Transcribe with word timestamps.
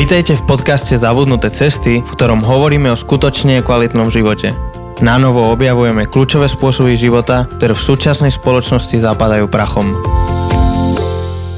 Vítajte 0.00 0.32
v 0.32 0.48
podcaste 0.48 0.96
Zabudnuté 0.96 1.52
cesty, 1.52 2.00
v 2.00 2.08
ktorom 2.16 2.40
hovoríme 2.40 2.88
o 2.88 2.96
skutočne 2.96 3.60
kvalitnom 3.60 4.08
živote. 4.08 4.56
Na 5.04 5.20
novo 5.20 5.52
objavujeme 5.52 6.08
kľúčové 6.08 6.48
spôsoby 6.48 6.96
života, 6.96 7.44
ktoré 7.44 7.76
v 7.76 7.84
súčasnej 7.84 8.32
spoločnosti 8.32 8.96
zapadajú 8.96 9.52
prachom. 9.52 9.92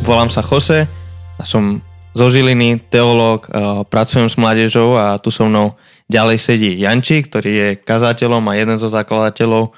Volám 0.02 0.26
sa 0.26 0.42
Jose 0.42 0.90
a 1.38 1.42
som 1.46 1.86
zo 2.18 2.26
Žiliny, 2.26 2.82
teológ, 2.90 3.46
pracujem 3.86 4.26
s 4.26 4.34
mládežou 4.34 4.98
a 4.98 5.22
tu 5.22 5.30
so 5.30 5.46
mnou 5.46 5.78
ďalej 6.10 6.42
sedí 6.42 6.82
Janči, 6.82 7.22
ktorý 7.22 7.50
je 7.54 7.68
kazateľom 7.78 8.42
a 8.50 8.58
jeden 8.58 8.74
zo 8.74 8.90
zakladateľov 8.90 9.70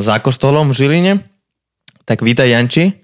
za 0.00 0.24
kostolom 0.24 0.72
v 0.72 0.76
Žiline. 0.80 1.12
Tak 2.08 2.24
vítaj 2.24 2.48
Janči. 2.48 2.96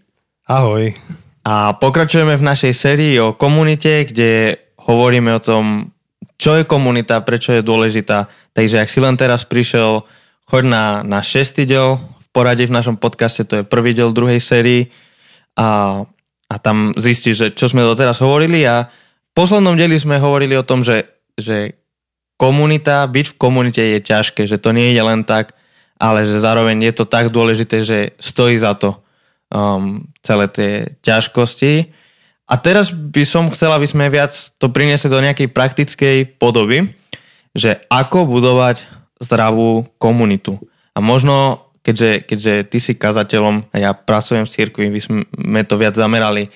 Ahoj. 0.48 0.96
A 1.44 1.76
pokračujeme 1.76 2.40
v 2.40 2.48
našej 2.48 2.72
sérii 2.72 3.20
o 3.20 3.36
komunite, 3.36 4.08
kde 4.08 4.56
hovoríme 4.86 5.34
o 5.36 5.42
tom, 5.42 5.92
čo 6.40 6.56
je 6.56 6.64
komunita, 6.64 7.20
prečo 7.20 7.52
je 7.52 7.60
dôležitá. 7.60 8.32
Takže 8.56 8.80
ak 8.80 8.88
si 8.88 8.98
len 9.00 9.16
teraz 9.20 9.44
prišiel, 9.44 10.04
choď 10.48 10.64
na, 10.64 10.84
na 11.04 11.20
šestý 11.20 11.68
diel. 11.68 12.00
V 12.00 12.26
poradí 12.32 12.64
v 12.64 12.72
našom 12.72 12.96
podcaste, 12.96 13.44
to 13.44 13.60
je 13.60 13.68
prvý 13.68 13.92
diel 13.92 14.16
druhej 14.16 14.40
sérii. 14.40 14.88
A, 15.58 16.00
a 16.48 16.54
tam 16.56 16.96
zistíš, 16.96 17.36
že 17.36 17.48
čo 17.52 17.68
sme 17.68 17.84
doteraz 17.84 18.24
hovorili. 18.24 18.64
A 18.64 18.88
v 19.30 19.32
poslednom 19.36 19.76
dieli 19.76 20.00
sme 20.00 20.16
hovorili 20.16 20.56
o 20.56 20.64
tom, 20.64 20.80
že, 20.80 21.06
že 21.36 21.76
komunita, 22.40 23.04
byť 23.04 23.36
v 23.36 23.38
komunite 23.38 23.82
je 23.84 24.00
ťažké, 24.00 24.48
že 24.48 24.56
to 24.56 24.72
nie 24.72 24.96
je 24.96 25.02
len 25.04 25.28
tak, 25.28 25.52
ale 26.00 26.24
že 26.24 26.40
zároveň 26.40 26.88
je 26.88 26.94
to 26.96 27.04
tak 27.04 27.28
dôležité, 27.28 27.84
že 27.84 27.98
stojí 28.16 28.56
za 28.56 28.72
to 28.72 28.96
um, 29.52 30.08
celé 30.24 30.48
tie 30.48 30.72
ťažkosti 31.04 31.99
a 32.50 32.54
teraz 32.58 32.90
by 32.90 33.22
som 33.22 33.46
chcela, 33.54 33.78
aby 33.78 33.86
sme 33.86 34.10
viac 34.10 34.34
to 34.58 34.74
priniesli 34.74 35.06
do 35.06 35.22
nejakej 35.22 35.54
praktickej 35.54 36.16
podoby, 36.42 36.90
že 37.54 37.78
ako 37.86 38.26
budovať 38.26 38.90
zdravú 39.22 39.86
komunitu. 40.02 40.58
A 40.90 40.98
možno, 40.98 41.70
keďže, 41.86 42.26
keďže 42.26 42.54
ty 42.66 42.78
si 42.82 42.92
kazateľom 42.98 43.70
a 43.70 43.76
ja 43.78 43.94
pracujem 43.94 44.42
v 44.42 44.52
cirkvi, 44.52 44.90
by 44.90 45.00
sme 45.00 45.62
to 45.62 45.78
viac 45.78 45.94
zamerali 45.94 46.50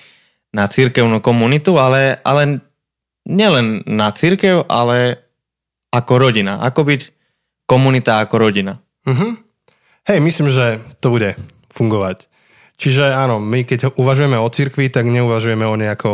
na 0.51 0.67
církevnú 0.67 1.23
komunitu, 1.23 1.79
ale, 1.79 2.19
ale 2.27 2.59
nielen 3.23 3.87
na 3.87 4.11
církev, 4.11 4.67
ale 4.67 5.23
ako 5.95 6.13
rodina. 6.19 6.59
Ako 6.59 6.83
byť 6.83 7.01
komunita 7.63 8.19
ako 8.19 8.35
rodina. 8.35 8.83
Uh-huh. 9.07 9.39
Hej, 10.11 10.19
myslím, 10.19 10.51
že 10.51 10.83
to 10.99 11.07
bude 11.07 11.39
fungovať. 11.71 12.27
Čiže 12.75 13.15
áno, 13.15 13.39
my 13.39 13.63
keď 13.63 13.95
uvažujeme 13.95 14.35
o 14.35 14.51
cirkvi, 14.51 14.91
tak 14.91 15.07
neuvažujeme 15.07 15.63
o 15.63 15.79
nejako 15.79 16.11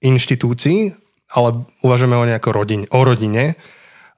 inštitúcii, 0.00 0.92
ale 1.36 1.64
uvažujeme 1.84 2.16
o 2.16 2.28
nejako 2.28 2.50
rodine, 2.52 2.86
o 2.88 3.00
rodine. 3.04 3.56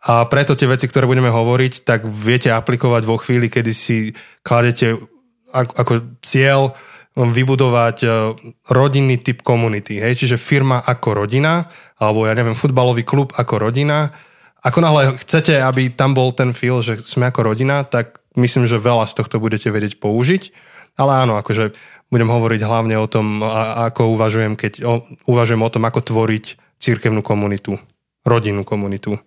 A 0.07 0.23
preto 0.31 0.55
tie 0.55 0.71
veci, 0.71 0.87
ktoré 0.87 1.11
budeme 1.11 1.35
hovoriť, 1.35 1.83
tak 1.83 2.07
viete 2.07 2.55
aplikovať 2.55 3.03
vo 3.03 3.19
chvíli, 3.19 3.51
kedy 3.51 3.73
si 3.75 4.15
kladete 4.47 4.95
ako 5.51 6.21
cieľ 6.23 6.77
vybudovať 7.17 7.97
e, 8.05 8.09
rodinný 8.69 9.17
typ 9.17 9.41
komunity. 9.41 10.05
Hej? 10.05 10.21
Čiže 10.21 10.37
firma 10.37 10.85
ako 10.85 11.25
rodina, 11.25 11.65
alebo 11.97 12.29
ja 12.29 12.37
neviem, 12.37 12.53
futbalový 12.53 13.09
klub 13.09 13.33
ako 13.33 13.57
rodina. 13.57 14.13
Ako 14.61 14.85
náhle 14.85 15.17
chcete, 15.17 15.57
aby 15.57 15.89
tam 15.97 16.13
bol 16.13 16.37
ten 16.37 16.53
feel, 16.53 16.85
že 16.85 17.01
sme 17.01 17.33
ako 17.33 17.57
rodina, 17.57 17.89
tak 17.89 18.21
myslím, 18.37 18.69
že 18.69 18.77
veľa 18.77 19.09
z 19.09 19.17
tohto 19.17 19.41
budete 19.41 19.73
vedieť 19.73 19.97
použiť. 19.97 20.53
Ale 20.97 21.13
áno, 21.25 21.37
akože 21.37 21.77
budem 22.09 22.31
hovoriť 22.33 22.61
hlavne 22.65 22.97
o 22.97 23.07
tom, 23.11 23.45
ako 23.89 24.17
uvažujem, 24.17 24.57
keď 24.57 24.73
o, 24.85 25.05
uvažujem 25.29 25.63
o 25.63 25.73
tom, 25.73 25.85
ako 25.85 26.01
tvoriť 26.01 26.45
církevnú 26.81 27.21
komunitu, 27.21 27.77
rodinnú 28.25 28.65
komunitu. 28.65 29.21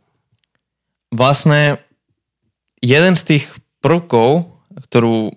Vlastne 1.14 1.82
jeden 2.82 3.14
z 3.18 3.24
tých 3.26 3.46
prvkov, 3.82 4.50
ktorú 4.90 5.34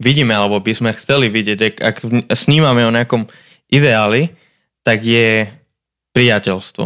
vidíme, 0.00 0.32
alebo 0.32 0.62
by 0.64 0.72
sme 0.72 0.96
chceli 0.96 1.28
vidieť, 1.28 1.80
ak 1.80 1.96
snímame 2.32 2.88
o 2.88 2.94
nejakom 2.94 3.28
ideáli, 3.68 4.32
tak 4.80 5.04
je 5.04 5.44
priateľstvo. 6.16 6.84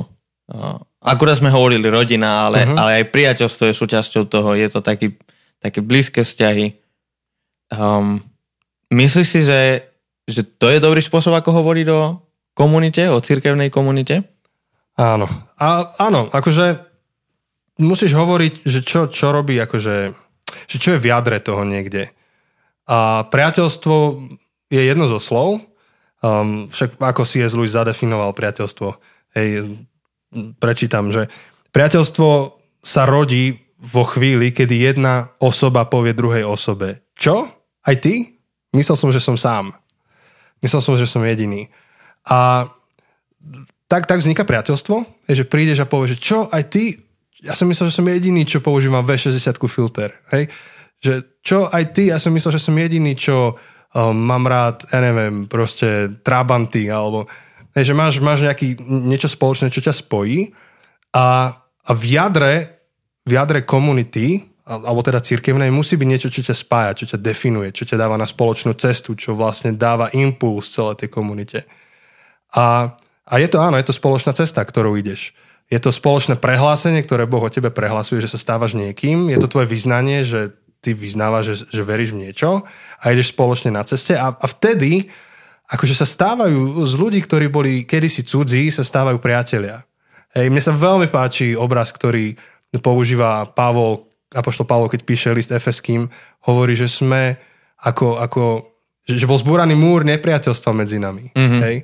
Akurát 1.04 1.36
sme 1.38 1.52
hovorili 1.52 1.86
rodina, 1.86 2.48
ale, 2.48 2.64
uh-huh. 2.64 2.76
ale 2.76 2.90
aj 3.00 3.12
priateľstvo 3.12 3.70
je 3.70 3.74
súčasťou 3.76 4.24
toho. 4.26 4.56
Je 4.56 4.68
to 4.72 4.80
taký, 4.80 5.14
také 5.60 5.84
blízke 5.84 6.24
vzťahy. 6.24 6.74
Um, 7.70 8.24
Myslíš 8.94 9.26
si, 9.26 9.40
že, 9.42 9.90
že 10.30 10.46
to 10.46 10.70
je 10.70 10.78
dobrý 10.78 11.02
spôsob, 11.02 11.34
ako 11.34 11.50
hovoriť 11.50 11.86
o 11.90 12.22
komunite, 12.54 13.10
o 13.10 13.18
cirkevnej 13.18 13.74
komunite? 13.74 14.22
Áno. 14.94 15.26
A, 15.58 15.90
áno, 15.98 16.30
akože 16.30 16.78
musíš 17.82 18.14
hovoriť, 18.14 18.62
že 18.62 18.80
čo, 18.86 19.10
čo 19.10 19.34
robí, 19.34 19.58
akože, 19.58 20.14
že 20.70 20.76
čo 20.78 20.94
je 20.94 21.02
v 21.02 21.10
jadre 21.10 21.42
toho 21.42 21.66
niekde. 21.66 22.14
A 22.86 23.26
priateľstvo 23.26 24.22
je 24.70 24.82
jedno 24.86 25.10
zo 25.10 25.18
slov, 25.18 25.58
um, 26.22 26.70
však 26.70 27.02
ako 27.02 27.22
C.S. 27.26 27.58
Lewis 27.58 27.74
zadefinoval 27.74 28.30
priateľstvo. 28.36 28.88
Hej, 29.34 29.74
prečítam, 30.62 31.10
že 31.10 31.26
priateľstvo 31.74 32.28
sa 32.84 33.02
rodí 33.08 33.58
vo 33.80 34.06
chvíli, 34.06 34.54
kedy 34.54 34.94
jedna 34.94 35.34
osoba 35.42 35.90
povie 35.90 36.14
druhej 36.14 36.46
osobe. 36.46 37.02
Čo? 37.18 37.50
Aj 37.82 37.96
ty? 37.98 38.33
Myslel 38.74 38.98
som, 38.98 39.08
že 39.14 39.22
som 39.22 39.38
sám. 39.38 39.70
Myslel 40.58 40.82
som, 40.82 40.98
že 40.98 41.06
som 41.06 41.22
jediný. 41.22 41.70
A 42.26 42.66
tak, 43.86 44.10
tak 44.10 44.18
vzniká 44.18 44.42
priateľstvo, 44.42 45.28
že 45.30 45.46
prídeš 45.46 45.84
a 45.84 45.88
povieš, 45.88 46.18
že 46.18 46.20
čo, 46.20 46.38
aj 46.50 46.62
ty, 46.72 46.98
ja 47.44 47.54
som 47.54 47.68
myslel, 47.70 47.92
že 47.92 47.96
som 48.00 48.08
jediný, 48.08 48.42
čo 48.42 48.64
používam 48.64 49.04
V60 49.04 49.54
filter. 49.68 50.10
Hej? 50.32 50.50
Že 50.98 51.12
čo, 51.44 51.58
aj 51.68 51.84
ty, 51.92 52.08
ja 52.10 52.18
som 52.18 52.32
myslel, 52.32 52.56
že 52.56 52.64
som 52.64 52.74
jediný, 52.74 53.12
čo 53.14 53.54
um, 53.54 54.16
mám 54.16 54.48
rád, 54.48 54.88
ja 54.88 54.98
neviem, 55.04 55.44
proste 55.44 56.16
Trabanty, 56.24 56.88
alebo 56.88 57.28
hej, 57.76 57.92
že 57.92 57.94
máš, 57.94 58.18
máš 58.24 58.42
nejaký, 58.42 58.80
niečo 58.82 59.28
spoločné, 59.28 59.68
čo 59.68 59.84
ťa 59.84 59.94
spojí 59.94 60.50
a, 61.12 61.52
a 61.60 61.90
v 61.92 62.04
jadre, 62.08 62.54
v 63.28 63.30
jadre 63.36 63.62
komunity 63.68 64.53
alebo 64.64 65.04
teda 65.04 65.20
církevnej, 65.20 65.68
musí 65.68 66.00
byť 66.00 66.08
niečo, 66.08 66.32
čo 66.32 66.40
ťa 66.40 66.56
spája, 66.56 66.96
čo 66.96 67.04
ťa 67.14 67.18
definuje, 67.20 67.68
čo 67.76 67.84
ťa 67.84 68.00
dáva 68.00 68.16
na 68.16 68.24
spoločnú 68.24 68.72
cestu, 68.72 69.12
čo 69.12 69.36
vlastne 69.36 69.76
dáva 69.76 70.08
impuls 70.16 70.72
celé 70.72 70.96
tej 70.96 71.12
komunite. 71.12 71.68
A, 72.56 72.96
a 73.28 73.34
je 73.36 73.48
to 73.52 73.60
áno, 73.60 73.76
je 73.76 73.84
to 73.84 73.92
spoločná 73.92 74.32
cesta, 74.32 74.64
ktorou 74.64 74.96
ideš. 74.96 75.36
Je 75.68 75.76
to 75.76 75.92
spoločné 75.92 76.40
prehlásenie, 76.40 77.04
ktoré 77.04 77.28
Boh 77.28 77.44
o 77.44 77.52
tebe 77.52 77.68
prehlasuje, 77.68 78.24
že 78.24 78.32
sa 78.32 78.40
stávaš 78.40 78.72
niekým. 78.72 79.28
Je 79.28 79.36
to 79.36 79.52
tvoje 79.52 79.68
vyznanie, 79.68 80.24
že 80.24 80.56
ty 80.80 80.96
vyznávaš, 80.96 81.44
že, 81.68 81.80
že 81.80 81.82
veríš 81.84 82.12
v 82.16 82.28
niečo 82.28 82.64
a 83.00 83.04
ideš 83.12 83.32
spoločne 83.36 83.72
na 83.72 83.84
ceste. 83.84 84.16
A, 84.16 84.32
a 84.32 84.46
vtedy, 84.48 85.08
akože 85.68 85.96
sa 85.96 86.08
stávajú 86.08 86.84
z 86.84 86.92
ľudí, 87.00 87.20
ktorí 87.24 87.48
boli 87.48 87.88
kedysi 87.88 88.24
cudzí, 88.24 88.68
sa 88.68 88.84
stávajú 88.84 89.20
priatelia. 89.20 89.84
Hej, 90.36 90.52
mne 90.52 90.60
sa 90.60 90.76
veľmi 90.76 91.08
páči 91.08 91.56
obraz, 91.56 91.92
ktorý 91.92 92.36
používa 92.80 93.48
Pavol 93.48 94.13
Apoštol 94.34 94.66
Pavol, 94.66 94.90
keď 94.90 95.00
píše 95.06 95.30
list 95.30 95.54
Efeským, 95.54 96.10
hovorí, 96.44 96.74
že 96.74 96.90
sme 96.90 97.38
ako, 97.80 98.18
ako 98.20 98.42
že 99.04 99.28
bol 99.28 99.36
zbúraný 99.36 99.76
múr 99.76 100.02
nepriateľstva 100.08 100.70
medzi 100.72 100.96
nami. 100.96 101.30
Mm-hmm. 101.36 101.60
Hej? 101.60 101.76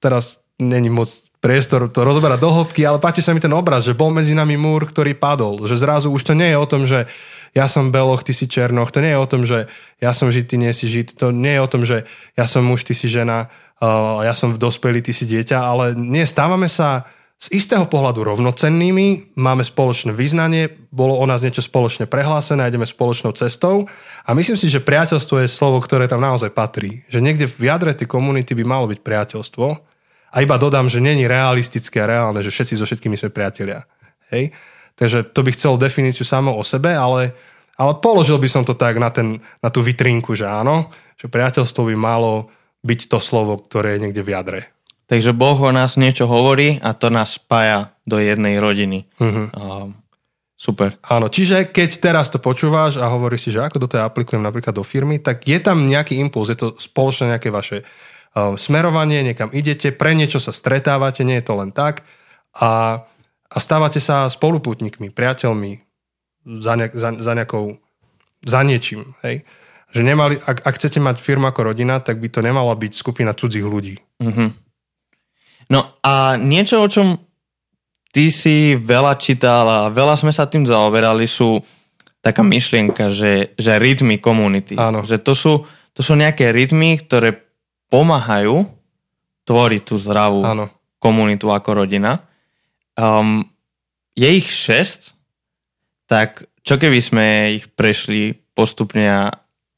Teraz 0.00 0.40
není 0.56 0.88
moc 0.88 1.08
priestor 1.42 1.90
to 1.90 2.06
rozoberať 2.06 2.38
do 2.38 2.50
hĺbky, 2.54 2.86
ale 2.86 3.02
páči 3.02 3.18
sa 3.18 3.34
mi 3.34 3.42
ten 3.42 3.50
obraz, 3.50 3.82
že 3.82 3.98
bol 3.98 4.14
medzi 4.14 4.30
nami 4.30 4.54
múr, 4.54 4.86
ktorý 4.86 5.18
padol. 5.18 5.66
Že 5.66 5.74
zrazu 5.74 6.08
už 6.14 6.22
to 6.22 6.38
nie 6.38 6.54
je 6.54 6.58
o 6.58 6.70
tom, 6.70 6.86
že 6.86 7.10
ja 7.52 7.66
som 7.66 7.90
beloch, 7.90 8.22
ty 8.22 8.30
si 8.30 8.46
černoch. 8.46 8.94
To 8.94 9.02
nie 9.02 9.12
je 9.12 9.20
o 9.20 9.28
tom, 9.28 9.42
že 9.42 9.66
ja 9.98 10.14
som 10.14 10.30
žid, 10.30 10.46
ty 10.48 10.56
nie 10.56 10.70
si 10.70 10.86
žid. 10.86 11.18
To 11.18 11.34
nie 11.34 11.58
je 11.58 11.64
o 11.66 11.68
tom, 11.68 11.82
že 11.82 12.06
ja 12.38 12.46
som 12.46 12.62
muž, 12.62 12.86
ty 12.86 12.94
si 12.94 13.10
žena, 13.10 13.50
uh, 13.82 14.22
ja 14.22 14.32
som 14.38 14.54
dospelý, 14.54 15.02
ty 15.02 15.10
si 15.10 15.26
dieťa. 15.26 15.58
Ale 15.58 15.98
nie, 15.98 16.22
stávame 16.24 16.70
sa 16.70 17.10
z 17.42 17.58
istého 17.58 17.90
pohľadu 17.90 18.22
rovnocennými, 18.22 19.34
máme 19.34 19.66
spoločné 19.66 20.14
význanie, 20.14 20.70
bolo 20.94 21.18
o 21.18 21.26
nás 21.26 21.42
niečo 21.42 21.58
spoločne 21.58 22.06
prehlásené, 22.06 22.62
ideme 22.70 22.86
spoločnou 22.86 23.34
cestou 23.34 23.90
a 24.22 24.30
myslím 24.30 24.54
si, 24.54 24.70
že 24.70 24.78
priateľstvo 24.78 25.42
je 25.42 25.50
slovo, 25.50 25.82
ktoré 25.82 26.06
tam 26.06 26.22
naozaj 26.22 26.54
patrí. 26.54 27.02
Že 27.10 27.18
niekde 27.18 27.50
v 27.50 27.66
jadre 27.66 27.98
tej 27.98 28.06
komunity 28.06 28.54
by 28.54 28.62
malo 28.62 28.86
byť 28.86 29.02
priateľstvo 29.02 29.66
a 30.30 30.36
iba 30.38 30.54
dodám, 30.54 30.86
že 30.86 31.02
není 31.02 31.26
realistické 31.26 32.06
a 32.06 32.06
reálne, 32.06 32.46
že 32.46 32.54
všetci 32.54 32.78
so 32.78 32.86
všetkými 32.86 33.18
sme 33.18 33.34
priatelia. 33.34 33.90
Hej? 34.30 34.54
Takže 34.94 35.34
to 35.34 35.42
by 35.42 35.50
chcel 35.50 35.74
definíciu 35.74 36.22
samo 36.22 36.54
o 36.54 36.62
sebe, 36.62 36.94
ale, 36.94 37.34
ale 37.74 37.98
položil 37.98 38.38
by 38.38 38.46
som 38.46 38.62
to 38.62 38.78
tak 38.78 39.02
na, 39.02 39.10
ten, 39.10 39.42
na 39.58 39.66
tú 39.66 39.82
vitrínku, 39.82 40.38
že 40.38 40.46
áno, 40.46 40.94
že 41.18 41.26
priateľstvo 41.26 41.90
by 41.90 41.96
malo 41.98 42.54
byť 42.86 43.10
to 43.10 43.18
slovo, 43.18 43.58
ktoré 43.58 43.98
je 43.98 44.02
niekde 44.06 44.22
v 44.22 44.30
jadre. 44.30 44.60
Takže 45.12 45.36
Boh 45.36 45.60
o 45.60 45.68
nás 45.68 46.00
niečo 46.00 46.24
hovorí 46.24 46.80
a 46.80 46.96
to 46.96 47.12
nás 47.12 47.36
spája 47.36 47.92
do 48.08 48.16
jednej 48.16 48.56
rodiny. 48.56 49.04
Uh-huh. 49.20 49.52
Uh, 49.52 49.92
super. 50.56 50.96
Áno, 51.04 51.28
čiže 51.28 51.68
keď 51.68 52.00
teraz 52.00 52.32
to 52.32 52.40
počúvaš 52.40 52.96
a 52.96 53.12
hovoríš 53.12 53.44
si, 53.44 53.50
že 53.52 53.60
ako 53.60 53.76
do 53.76 53.90
toho 53.92 54.08
aplikujem 54.08 54.40
napríklad 54.40 54.72
do 54.72 54.80
firmy, 54.80 55.20
tak 55.20 55.44
je 55.44 55.60
tam 55.60 55.84
nejaký 55.84 56.16
impuls, 56.16 56.48
je 56.48 56.56
to 56.56 56.80
spoločné 56.80 57.36
nejaké 57.36 57.52
vaše 57.52 57.84
uh, 57.84 58.56
smerovanie, 58.56 59.20
niekam 59.20 59.52
idete, 59.52 59.92
pre 59.92 60.16
niečo 60.16 60.40
sa 60.40 60.48
stretávate, 60.48 61.28
nie 61.28 61.36
je 61.36 61.44
to 61.44 61.60
len 61.60 61.76
tak 61.76 62.08
a, 62.56 63.04
a 63.52 63.56
stávate 63.60 64.00
sa 64.00 64.32
spoluputníkmi, 64.32 65.12
priateľmi 65.12 65.76
za, 66.56 66.72
nejak, 66.72 66.96
za, 66.96 67.20
za 67.20 67.32
nejakou, 67.36 67.76
za 68.48 68.64
niečím. 68.64 69.12
Hej? 69.20 69.44
Že 69.92 70.08
nemali, 70.08 70.40
ak, 70.40 70.64
ak 70.64 70.72
chcete 70.80 71.04
mať 71.04 71.20
firmu 71.20 71.52
ako 71.52 71.68
rodina, 71.68 72.00
tak 72.00 72.16
by 72.16 72.32
to 72.32 72.40
nemala 72.40 72.72
byť 72.72 72.96
skupina 72.96 73.36
cudzích 73.36 73.68
ľudí. 73.68 74.00
Mm-hmm. 74.16 74.71
No 75.72 75.96
a 76.04 76.36
niečo, 76.36 76.84
o 76.84 76.92
čom 76.92 77.16
ty 78.12 78.28
si 78.28 78.76
veľa 78.76 79.16
čítal 79.16 79.64
a 79.64 79.80
veľa 79.88 80.20
sme 80.20 80.28
sa 80.28 80.44
tým 80.44 80.68
zaoberali, 80.68 81.24
sú 81.24 81.64
taká 82.20 82.44
myšlienka, 82.44 83.08
že, 83.08 83.56
že 83.56 83.80
rytmy 83.80 84.20
komunity. 84.20 84.76
Áno. 84.76 85.02
Že 85.02 85.16
to 85.24 85.32
sú, 85.32 85.52
to 85.96 86.00
sú 86.04 86.12
nejaké 86.12 86.52
rytmy, 86.52 87.00
ktoré 87.00 87.40
pomáhajú 87.88 88.68
tvoriť 89.48 89.82
tú 89.82 89.96
zdravú 89.98 90.44
Áno. 90.44 90.68
komunitu 91.00 91.50
ako 91.50 91.82
rodina. 91.82 92.22
Um, 92.94 93.42
je 94.12 94.28
ich 94.28 94.46
šesť, 94.46 95.16
tak 96.04 96.46
čo 96.62 96.76
keby 96.78 97.00
sme 97.00 97.26
ich 97.58 97.66
prešli 97.72 98.38
postupne 98.52 99.08
a, 99.08 99.22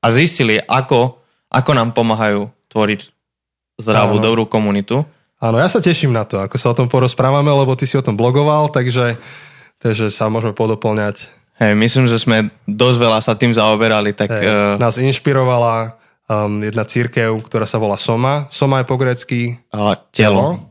a 0.03 0.07
zistili, 0.11 0.59
ako, 0.59 1.23
ako 1.49 1.71
nám 1.73 1.95
pomáhajú 1.97 2.51
tvoriť 2.69 3.01
zdravú, 3.79 4.21
Áno. 4.21 4.25
dobrú 4.27 4.45
komunitu. 4.51 5.07
Áno, 5.45 5.61
ja 5.61 5.69
sa 5.69 5.85
teším 5.85 6.17
na 6.17 6.25
to, 6.25 6.41
ako 6.41 6.57
sa 6.57 6.73
o 6.73 6.79
tom 6.79 6.89
porozprávame, 6.89 7.53
lebo 7.53 7.77
ty 7.77 7.85
si 7.85 8.01
o 8.01 8.07
tom 8.07 8.17
blogoval, 8.17 8.73
takže, 8.73 9.21
takže 9.77 10.09
sa 10.09 10.33
môžeme 10.33 10.57
podoplňať. 10.57 11.29
Hej, 11.61 11.77
myslím, 11.77 12.09
že 12.09 12.17
sme 12.17 12.49
dosť 12.65 12.97
veľa 12.97 13.19
sa 13.21 13.37
tým 13.37 13.53
zaoberali, 13.53 14.17
tak 14.17 14.33
Hej, 14.33 14.49
uh, 14.49 14.81
nás 14.81 14.97
inšpirovala 14.97 16.01
um, 16.33 16.65
jedna 16.65 16.89
církev, 16.89 17.37
ktorá 17.45 17.69
sa 17.69 17.77
volá 17.77 18.01
Soma. 18.01 18.49
Soma 18.49 18.81
je 18.81 18.89
po 18.89 18.97
grecky 18.97 19.61
uh, 19.69 19.93
telo. 20.17 20.65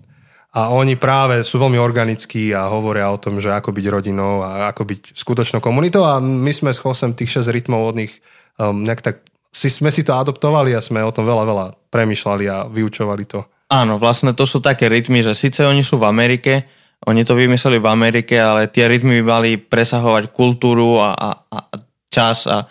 A 0.54 0.70
oni 0.74 0.98
práve 0.98 1.46
sú 1.46 1.62
veľmi 1.62 1.78
organickí 1.78 2.54
a 2.54 2.70
hovoria 2.70 3.10
o 3.10 3.18
tom, 3.18 3.42
že 3.42 3.54
ako 3.54 3.74
byť 3.74 3.86
rodinou 3.90 4.46
a 4.46 4.70
ako 4.74 4.86
byť 4.90 5.02
skutočnou 5.18 5.62
komunitou. 5.62 6.06
A 6.06 6.18
my 6.22 6.50
sme 6.50 6.74
s 6.74 6.82
Chosem 6.82 7.14
tých 7.14 7.42
6 7.42 7.50
rytmov 7.50 7.94
od 7.94 7.96
nich 7.98 8.22
um, 8.58 8.82
nejak 8.82 9.02
tak 9.06 9.16
si, 9.54 9.70
sme 9.70 9.94
si 9.94 10.02
to 10.02 10.18
adoptovali 10.18 10.74
a 10.74 10.82
sme 10.82 11.06
o 11.06 11.14
tom 11.14 11.30
veľa, 11.30 11.46
veľa 11.46 11.66
premyšľali 11.94 12.46
a 12.50 12.66
vyučovali 12.66 13.26
to. 13.30 13.46
Áno, 13.72 13.98
vlastne 13.98 14.36
to 14.36 14.44
sú 14.44 14.60
také 14.60 14.92
rytmy, 14.92 15.24
že 15.24 15.34
síce 15.34 15.64
oni 15.64 15.82
sú 15.82 15.98
v 15.98 16.08
Amerike, 16.10 16.68
oni 17.04 17.28
to 17.28 17.36
vymysleli 17.36 17.84
v 17.84 17.88
Amerike, 17.90 18.36
ale 18.40 18.72
tie 18.72 18.88
rytmy 18.88 19.20
mali 19.24 19.60
presahovať 19.60 20.32
kultúru 20.32 21.04
a, 21.04 21.12
a, 21.16 21.30
a 21.52 21.60
čas 22.08 22.48
a 22.48 22.70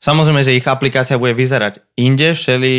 samozrejme, 0.00 0.40
že 0.40 0.56
ich 0.56 0.64
aplikácia 0.64 1.20
bude 1.20 1.36
vyzerať 1.36 1.82
inde, 1.98 2.32
všeli, 2.32 2.76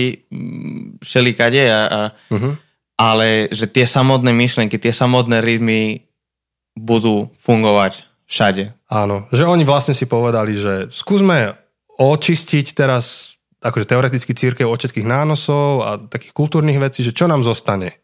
všeli 1.04 1.31
kade, 1.36 1.63
a, 1.69 1.81
a, 1.86 2.01
uh-huh. 2.31 2.54
ale 2.98 3.52
že 3.54 3.69
tie 3.69 3.86
samotné 3.86 4.34
myšlenky, 4.34 4.81
tie 4.81 4.95
samotné 4.95 5.44
rytmy 5.44 6.10
budú 6.74 7.30
fungovať 7.38 8.07
všade. 8.25 8.74
Áno, 8.90 9.30
že 9.30 9.45
oni 9.45 9.68
vlastne 9.68 9.94
si 9.94 10.10
povedali, 10.10 10.57
že 10.57 10.90
skúsme 10.90 11.54
očistiť 12.00 12.66
teraz 12.74 13.36
akože 13.60 13.86
teoreticky 13.88 14.32
církev 14.32 14.68
od 14.68 14.80
všetkých 14.80 15.08
nánosov 15.08 15.70
a 15.84 15.90
takých 16.00 16.34
kultúrnych 16.36 16.80
vecí, 16.80 17.04
že 17.04 17.16
čo 17.16 17.28
nám 17.28 17.44
zostane. 17.44 18.00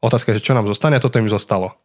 Otázka 0.00 0.32
je, 0.32 0.40
že 0.40 0.52
čo 0.52 0.56
nám 0.56 0.68
zostane 0.68 0.96
a 0.96 1.04
toto 1.04 1.20
im 1.20 1.28
zostalo. 1.28 1.76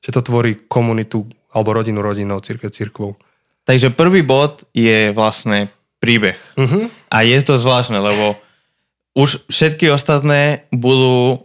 Že 0.00 0.20
to 0.20 0.20
tvorí 0.32 0.52
komunitu 0.68 1.28
alebo 1.52 1.76
rodinu 1.76 2.00
rodinou, 2.00 2.40
církev 2.40 2.72
církvou. 2.72 3.16
Takže 3.64 3.92
prvý 3.92 4.24
bod 4.24 4.64
je 4.72 5.12
vlastne 5.12 5.68
príbeh. 6.00 6.38
Uh-huh. 6.56 6.88
A 7.12 7.26
je 7.26 7.38
to 7.44 7.60
zvláštne, 7.60 8.00
lebo 8.00 8.40
už 9.12 9.44
všetky 9.50 9.92
ostatné 9.92 10.64
budú 10.72 11.44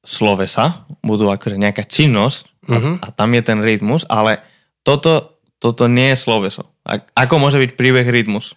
slovesa, 0.00 0.88
budú 1.04 1.28
akože 1.28 1.60
nejaká 1.60 1.84
činnosť 1.84 2.48
Uh-huh. 2.70 3.00
a 3.02 3.08
tam 3.10 3.34
je 3.34 3.42
ten 3.42 3.58
rytmus, 3.64 4.06
ale 4.06 4.44
toto, 4.86 5.40
toto 5.58 5.88
nie 5.88 6.12
je 6.14 6.22
sloveso. 6.22 6.70
A, 6.86 7.02
ako 7.16 7.40
môže 7.42 7.58
byť 7.58 7.74
príbeh 7.74 8.06
rytmus? 8.06 8.54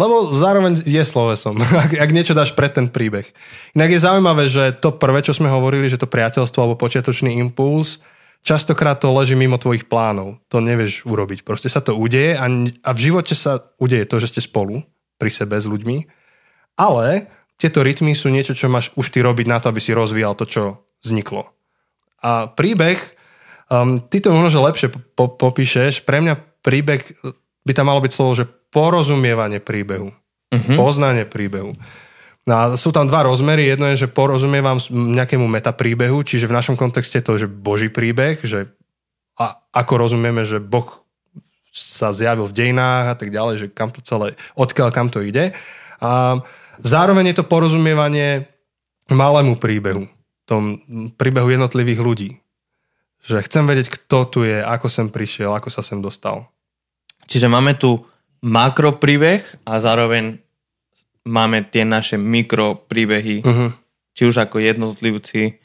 Lebo 0.00 0.32
zároveň 0.32 0.80
je 0.80 1.04
slovesom, 1.04 1.60
ak, 1.84 1.92
ak 2.00 2.10
niečo 2.16 2.32
dáš 2.32 2.56
pred 2.56 2.72
ten 2.72 2.88
príbeh. 2.88 3.28
Inak 3.76 3.92
je 3.92 4.00
zaujímavé, 4.00 4.48
že 4.48 4.72
to 4.72 4.96
prvé, 4.96 5.20
čo 5.20 5.36
sme 5.36 5.52
hovorili, 5.52 5.92
že 5.92 6.00
to 6.00 6.08
priateľstvo 6.08 6.64
alebo 6.64 6.80
počiatočný 6.80 7.36
impuls, 7.36 8.00
častokrát 8.40 8.96
to 8.96 9.12
leží 9.12 9.36
mimo 9.36 9.60
tvojich 9.60 9.84
plánov. 9.84 10.40
To 10.48 10.64
nevieš 10.64 11.04
urobiť. 11.04 11.44
Proste 11.44 11.68
sa 11.68 11.84
to 11.84 11.92
udeje 11.92 12.40
a, 12.40 12.48
a 12.80 12.90
v 12.96 13.00
živote 13.00 13.36
sa 13.36 13.60
udeje 13.76 14.08
to, 14.08 14.16
že 14.16 14.32
ste 14.32 14.40
spolu 14.40 14.80
pri 15.20 15.28
sebe 15.28 15.60
s 15.60 15.68
ľuďmi. 15.68 16.08
Ale 16.80 17.28
tieto 17.60 17.84
rytmy 17.84 18.16
sú 18.16 18.32
niečo, 18.32 18.56
čo 18.56 18.72
máš 18.72 18.88
už 18.96 19.12
ty 19.12 19.20
robiť 19.20 19.44
na 19.44 19.60
to, 19.60 19.68
aby 19.68 19.84
si 19.84 19.92
rozvíjal 19.92 20.32
to, 20.32 20.48
čo 20.48 20.62
vzniklo. 21.04 21.52
A 22.24 22.48
príbeh, 22.48 22.96
um, 23.68 24.00
ty 24.00 24.24
to 24.24 24.32
možno, 24.32 24.64
lepšie 24.64 24.88
po, 25.12 25.28
popíšeš, 25.28 26.08
pre 26.08 26.24
mňa 26.24 26.64
príbeh 26.64 27.04
by 27.68 27.72
tam 27.76 27.92
malo 27.92 28.00
byť 28.00 28.12
slovo, 28.16 28.32
že 28.32 28.48
porozumievanie 28.70 29.58
príbehu. 29.58 30.14
Uh-huh. 30.50 30.74
Poznanie 30.74 31.26
príbehu. 31.26 31.74
No 32.48 32.52
a 32.56 32.62
sú 32.74 32.90
tam 32.90 33.06
dva 33.06 33.26
rozmery. 33.26 33.68
Jedno 33.68 33.86
je, 33.92 34.06
že 34.06 34.08
porozumievam 34.10 34.80
nejakému 34.90 35.44
metapríbehu, 35.46 36.24
čiže 36.24 36.48
v 36.48 36.56
našom 36.56 36.74
kontexte 36.74 37.20
to, 37.20 37.36
že 37.36 37.46
Boží 37.46 37.92
príbeh, 37.92 38.40
že 38.42 38.72
a 39.40 39.56
ako 39.72 40.04
rozumieme, 40.04 40.44
že 40.44 40.60
Boh 40.60 40.84
sa 41.70 42.10
zjavil 42.10 42.44
v 42.44 42.56
dejinách 42.56 43.06
a 43.08 43.16
tak 43.16 43.30
ďalej, 43.30 43.54
že 43.56 43.66
kam 43.70 43.94
to 43.94 44.02
celé, 44.02 44.34
odkiaľ 44.58 44.90
kam 44.90 45.08
to 45.08 45.22
ide. 45.22 45.54
A 46.02 46.42
zároveň 46.82 47.32
je 47.32 47.40
to 47.40 47.48
porozumievanie 47.48 48.50
malému 49.08 49.56
príbehu, 49.56 50.10
tom 50.44 50.82
príbehu 51.14 51.48
jednotlivých 51.48 52.00
ľudí. 52.02 52.30
Že 53.24 53.44
chcem 53.46 53.64
vedieť, 53.68 53.88
kto 53.94 54.18
tu 54.28 54.40
je, 54.42 54.60
ako 54.60 54.88
sem 54.88 55.08
prišiel, 55.12 55.54
ako 55.54 55.68
sa 55.68 55.84
sem 55.84 56.00
dostal. 56.00 56.48
Čiže 57.30 57.46
máme 57.46 57.78
tu 57.78 58.02
makropríbeh 58.40 59.64
a 59.68 59.72
zároveň 59.80 60.40
máme 61.28 61.68
tie 61.68 61.84
naše 61.84 62.16
mikropríbehy, 62.16 63.44
uh-huh. 63.44 63.70
či 64.16 64.22
už 64.24 64.48
ako 64.48 64.60
jednotlivci. 64.60 65.60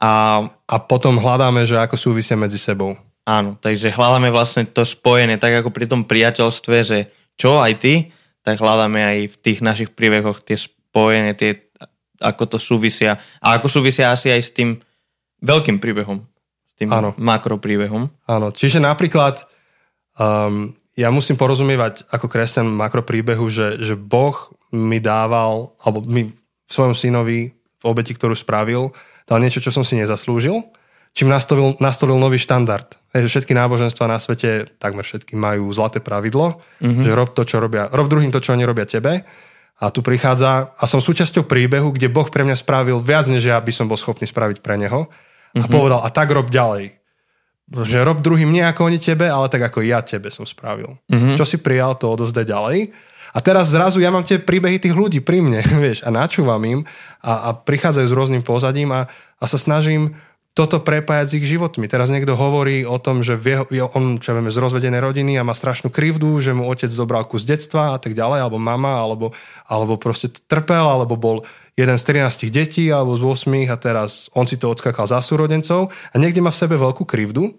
A, 0.00 0.44
a 0.44 0.76
potom 0.84 1.16
hľadáme, 1.20 1.64
že 1.64 1.80
ako 1.80 1.96
súvisia 1.96 2.36
medzi 2.36 2.60
sebou. 2.60 2.96
Áno, 3.26 3.58
takže 3.58 3.90
hľadáme 3.90 4.30
vlastne 4.30 4.68
to 4.68 4.86
spojené, 4.86 5.36
tak 5.40 5.60
ako 5.60 5.74
pri 5.74 5.86
tom 5.90 6.06
priateľstve, 6.06 6.76
že 6.84 6.98
čo 7.34 7.58
aj 7.58 7.72
ty, 7.82 7.94
tak 8.46 8.62
hľadáme 8.62 9.00
aj 9.02 9.18
v 9.34 9.36
tých 9.42 9.58
našich 9.60 9.90
príbehoch 9.92 10.38
tie 10.46 10.54
spojené, 10.54 11.34
tie, 11.34 11.66
ako 12.22 12.56
to 12.56 12.58
súvisia. 12.62 13.18
A 13.42 13.58
ako 13.58 13.66
súvisia 13.66 14.14
asi 14.14 14.30
aj 14.30 14.42
s 14.46 14.54
tým 14.54 14.78
veľkým 15.42 15.82
príbehom, 15.82 16.22
s 16.64 16.72
tým 16.78 16.94
Áno. 16.94 17.12
makropríbehom. 17.18 18.08
Áno, 18.30 18.54
čiže 18.54 18.78
napríklad 18.78 19.42
um, 20.16 20.70
ja 20.96 21.12
musím 21.12 21.36
porozumievať 21.36 22.08
ako 22.08 22.26
kresťan 22.26 22.66
makropríbehu, 22.72 23.44
že, 23.52 23.76
že 23.84 23.94
Boh 23.94 24.32
mi 24.72 24.96
dával, 24.96 25.76
alebo 25.84 26.00
mi 26.00 26.32
v 26.32 26.72
svojom 26.72 26.96
synovi 26.96 27.52
v 27.52 27.84
obeti, 27.84 28.16
ktorú 28.16 28.32
spravil, 28.32 28.96
dal 29.28 29.38
niečo, 29.44 29.60
čo 29.60 29.68
som 29.68 29.84
si 29.84 29.94
nezaslúžil, 30.00 30.64
čím 31.12 31.28
nastolil, 31.28 31.76
nastolil 31.84 32.16
nový 32.16 32.40
štandard. 32.40 32.96
Hej, 33.12 33.28
že 33.28 33.32
všetky 33.36 33.52
náboženstva 33.52 34.08
na 34.08 34.16
svete, 34.16 34.72
takmer 34.80 35.04
všetky 35.04 35.36
majú 35.36 35.68
zlaté 35.76 36.00
pravidlo, 36.00 36.64
mm-hmm. 36.80 37.04
že 37.04 37.12
rob 37.12 37.36
to, 37.36 37.44
čo 37.44 37.60
robia, 37.60 37.92
rob 37.92 38.08
druhým 38.08 38.32
to, 38.32 38.40
čo 38.40 38.56
oni 38.56 38.64
robia 38.64 38.88
tebe. 38.88 39.24
A 39.76 39.92
tu 39.92 40.00
prichádza, 40.00 40.72
a 40.72 40.84
som 40.88 41.04
súčasťou 41.04 41.44
príbehu, 41.44 41.92
kde 41.92 42.08
Boh 42.08 42.24
pre 42.32 42.48
mňa 42.48 42.56
spravil 42.56 42.96
viac, 42.96 43.28
než 43.28 43.44
ja 43.44 43.60
by 43.60 43.68
som 43.68 43.84
bol 43.84 44.00
schopný 44.00 44.24
spraviť 44.24 44.64
pre 44.64 44.80
neho. 44.80 45.12
A 45.52 45.64
mm-hmm. 45.64 45.68
povedal, 45.68 46.00
a 46.00 46.08
tak 46.08 46.32
rob 46.32 46.48
ďalej. 46.48 46.96
Že 47.66 48.06
rob 48.06 48.22
druhým 48.22 48.54
nie 48.54 48.62
ako 48.62 48.86
oni 48.86 49.02
tebe, 49.02 49.26
ale 49.26 49.50
tak 49.50 49.66
ako 49.66 49.82
ja 49.82 49.98
tebe 49.98 50.30
som 50.30 50.46
spravil. 50.46 50.94
Mm-hmm. 51.10 51.34
Čo 51.34 51.42
si 51.42 51.58
prijal, 51.58 51.98
to 51.98 52.14
odovzdaj 52.14 52.46
ďalej. 52.46 52.94
A 53.36 53.38
teraz 53.42 53.68
zrazu 53.68 53.98
ja 54.00 54.08
mám 54.08 54.24
tie 54.24 54.38
príbehy 54.40 54.78
tých 54.78 54.94
ľudí 54.94 55.20
pri 55.20 55.42
mne, 55.42 55.60
vieš, 55.84 56.06
a 56.06 56.14
načúvam 56.14 56.62
im 56.62 56.80
a, 57.20 57.50
a 57.50 57.58
prichádzajú 57.58 58.06
s 58.06 58.16
rôznym 58.16 58.42
pozadím 58.46 58.94
a, 58.94 59.10
a 59.42 59.44
sa 59.44 59.58
snažím 59.58 60.14
toto 60.56 60.80
prepájať 60.80 61.26
s 61.28 61.36
ich 61.36 61.46
životmi. 61.52 61.84
Teraz 61.84 62.08
niekto 62.08 62.32
hovorí 62.32 62.88
o 62.88 62.96
tom, 62.96 63.20
že 63.20 63.36
vie, 63.36 63.60
on, 63.92 64.16
čo 64.16 64.32
vieme, 64.32 64.48
z 64.48 64.56
rozvedenej 64.56 65.04
rodiny 65.04 65.36
a 65.36 65.44
má 65.44 65.52
strašnú 65.52 65.92
krivdu, 65.92 66.40
že 66.40 66.56
mu 66.56 66.64
otec 66.64 66.88
zobral 66.88 67.28
kus 67.28 67.44
detstva 67.44 67.92
a 67.92 68.00
tak 68.00 68.16
ďalej, 68.16 68.48
alebo 68.48 68.56
mama, 68.56 68.96
alebo, 68.96 69.36
alebo 69.68 70.00
proste 70.00 70.32
trpel, 70.32 70.88
alebo 70.88 71.20
bol 71.20 71.44
jeden 71.76 72.00
z 72.00 72.08
13 72.08 72.48
detí, 72.48 72.88
alebo 72.88 73.12
z 73.20 73.52
8 73.52 73.68
a 73.68 73.76
teraz 73.76 74.32
on 74.32 74.48
si 74.48 74.56
to 74.56 74.72
odskakal 74.72 75.04
za 75.04 75.20
súrodencov 75.20 75.92
a 75.92 76.16
niekde 76.16 76.40
má 76.40 76.48
v 76.48 76.60
sebe 76.64 76.80
veľkú 76.80 77.04
krivdu, 77.04 77.52